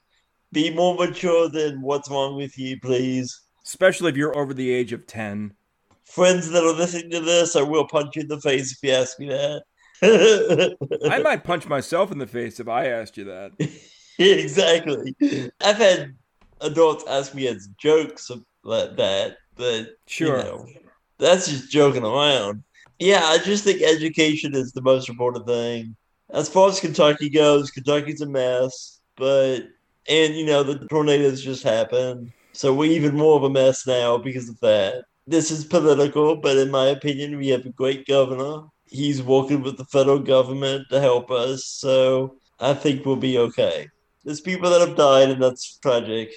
Be 0.53 0.71
more 0.71 0.95
mature 0.95 1.49
than 1.49 1.83
what's 1.83 2.11
wrong 2.11 2.37
with 2.37 2.57
you, 2.57 2.79
please. 2.81 3.41
Especially 3.65 4.11
if 4.11 4.17
you're 4.17 4.37
over 4.37 4.55
the 4.55 4.71
age 4.71 4.93
of 4.93 5.07
10. 5.07 5.55
Friends 6.05 6.51
that 6.51 6.63
are 6.63 6.73
listening 6.73 7.11
to 7.11 7.21
this, 7.21 7.57
I 7.57 7.63
will 7.63 7.89
punch 7.89 8.15
you 8.15 8.23
in 8.23 8.29
the 8.29 8.41
face 8.41 8.73
if 8.73 8.79
you 8.83 8.93
ask 8.93 9.19
me 9.19 9.29
that. 9.29 9.65
I 11.11 11.19
might 11.19 11.45
punch 11.45 11.67
myself 11.67 12.13
in 12.13 12.19
the 12.19 12.27
face 12.27 12.61
if 12.61 12.69
I 12.69 12.89
asked 12.89 13.17
you 13.17 13.25
that. 13.25 13.53
exactly. 14.19 15.15
I've 15.61 15.79
had 15.79 16.15
adults 16.61 17.05
ask 17.09 17.35
me 17.35 17.49
as 17.49 17.69
jokes 17.79 18.31
like 18.63 18.97
that, 18.97 19.39
but 19.57 19.89
sure, 20.07 20.39
you 20.39 20.45
know, 20.45 20.67
that's 21.25 21.49
just 21.49 21.71
joking 21.71 22.05
around. 22.05 22.63
Yeah, 22.99 23.25
I 23.25 23.39
just 23.39 23.65
think 23.65 23.83
education 23.83 24.55
is 24.55 24.73
the 24.73 24.83
most 24.83 25.09
important 25.09 25.47
thing. 25.47 25.97
As 26.31 26.49
far 26.49 26.69
as 26.69 26.81
Kentucky 26.81 27.29
goes, 27.29 27.71
Kentucky's 27.71 28.21
a 28.21 28.27
mess, 28.27 29.01
but 29.17 29.61
and 30.09 30.35
you 30.35 30.47
know 30.47 30.63
the 30.63 30.87
tornadoes 30.89 31.43
just 31.43 31.63
happened, 31.63 32.33
so 32.53 32.75
we're 32.75 32.91
even 32.91 33.17
more 33.17 33.37
of 33.37 33.43
a 33.43 33.51
mess 33.51 33.87
now 33.87 34.19
because 34.19 34.49
of 34.49 34.61
that. 34.61 35.05
This 35.27 35.51
is 35.51 35.65
political, 35.65 36.37
but 36.37 36.59
in 36.59 36.71
my 36.71 36.87
opinion, 36.87 37.39
we 37.39 37.49
have 37.49 37.65
a 37.65 37.71
great 37.71 38.07
governor. 38.07 38.65
He's 38.87 39.23
working 39.23 39.63
with 39.63 39.79
the 39.79 39.87
federal 39.87 40.19
government 40.19 40.87
to 40.91 41.01
help 41.01 41.31
us, 41.31 41.65
so 41.65 42.37
I 42.61 42.75
think 42.75 43.05
we'll 43.05 43.17
be 43.17 43.39
okay. 43.39 43.89
There's 44.25 44.41
people 44.41 44.71
that 44.71 44.87
have 44.87 44.97
died, 44.97 45.31
and 45.31 45.43
that's 45.43 45.79
tragic. 45.79 46.33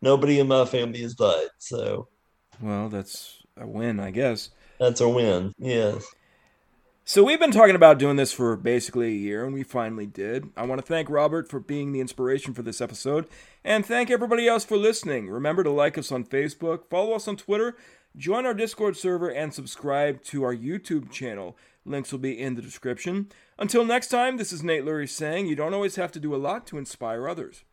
Nobody 0.00 0.40
in 0.40 0.48
my 0.48 0.64
family 0.64 1.02
has 1.02 1.14
died, 1.14 1.48
so. 1.58 2.08
Well, 2.60 2.88
that's 2.88 3.39
a 3.60 3.66
win, 3.66 4.00
I 4.00 4.10
guess. 4.10 4.50
That's 4.78 5.00
a 5.00 5.08
win, 5.08 5.54
yes. 5.58 6.14
So 7.04 7.24
we've 7.24 7.40
been 7.40 7.50
talking 7.50 7.74
about 7.74 7.98
doing 7.98 8.16
this 8.16 8.32
for 8.32 8.56
basically 8.56 9.08
a 9.08 9.10
year, 9.10 9.44
and 9.44 9.52
we 9.52 9.64
finally 9.64 10.06
did. 10.06 10.50
I 10.56 10.64
want 10.64 10.80
to 10.80 10.86
thank 10.86 11.10
Robert 11.10 11.48
for 11.48 11.58
being 11.58 11.92
the 11.92 12.00
inspiration 12.00 12.54
for 12.54 12.62
this 12.62 12.80
episode, 12.80 13.26
and 13.64 13.84
thank 13.84 14.10
everybody 14.10 14.46
else 14.46 14.64
for 14.64 14.76
listening. 14.76 15.28
Remember 15.28 15.64
to 15.64 15.70
like 15.70 15.98
us 15.98 16.12
on 16.12 16.24
Facebook, 16.24 16.88
follow 16.88 17.14
us 17.14 17.26
on 17.26 17.36
Twitter, 17.36 17.76
join 18.16 18.46
our 18.46 18.54
Discord 18.54 18.96
server, 18.96 19.28
and 19.28 19.52
subscribe 19.52 20.22
to 20.24 20.44
our 20.44 20.54
YouTube 20.54 21.10
channel. 21.10 21.56
Links 21.84 22.12
will 22.12 22.20
be 22.20 22.38
in 22.38 22.54
the 22.54 22.62
description. 22.62 23.28
Until 23.58 23.84
next 23.84 24.06
time, 24.08 24.36
this 24.36 24.52
is 24.52 24.62
Nate 24.62 24.84
Lurie 24.84 25.08
saying 25.08 25.46
you 25.46 25.56
don't 25.56 25.74
always 25.74 25.96
have 25.96 26.12
to 26.12 26.20
do 26.20 26.34
a 26.34 26.36
lot 26.36 26.66
to 26.68 26.78
inspire 26.78 27.28
others. 27.28 27.64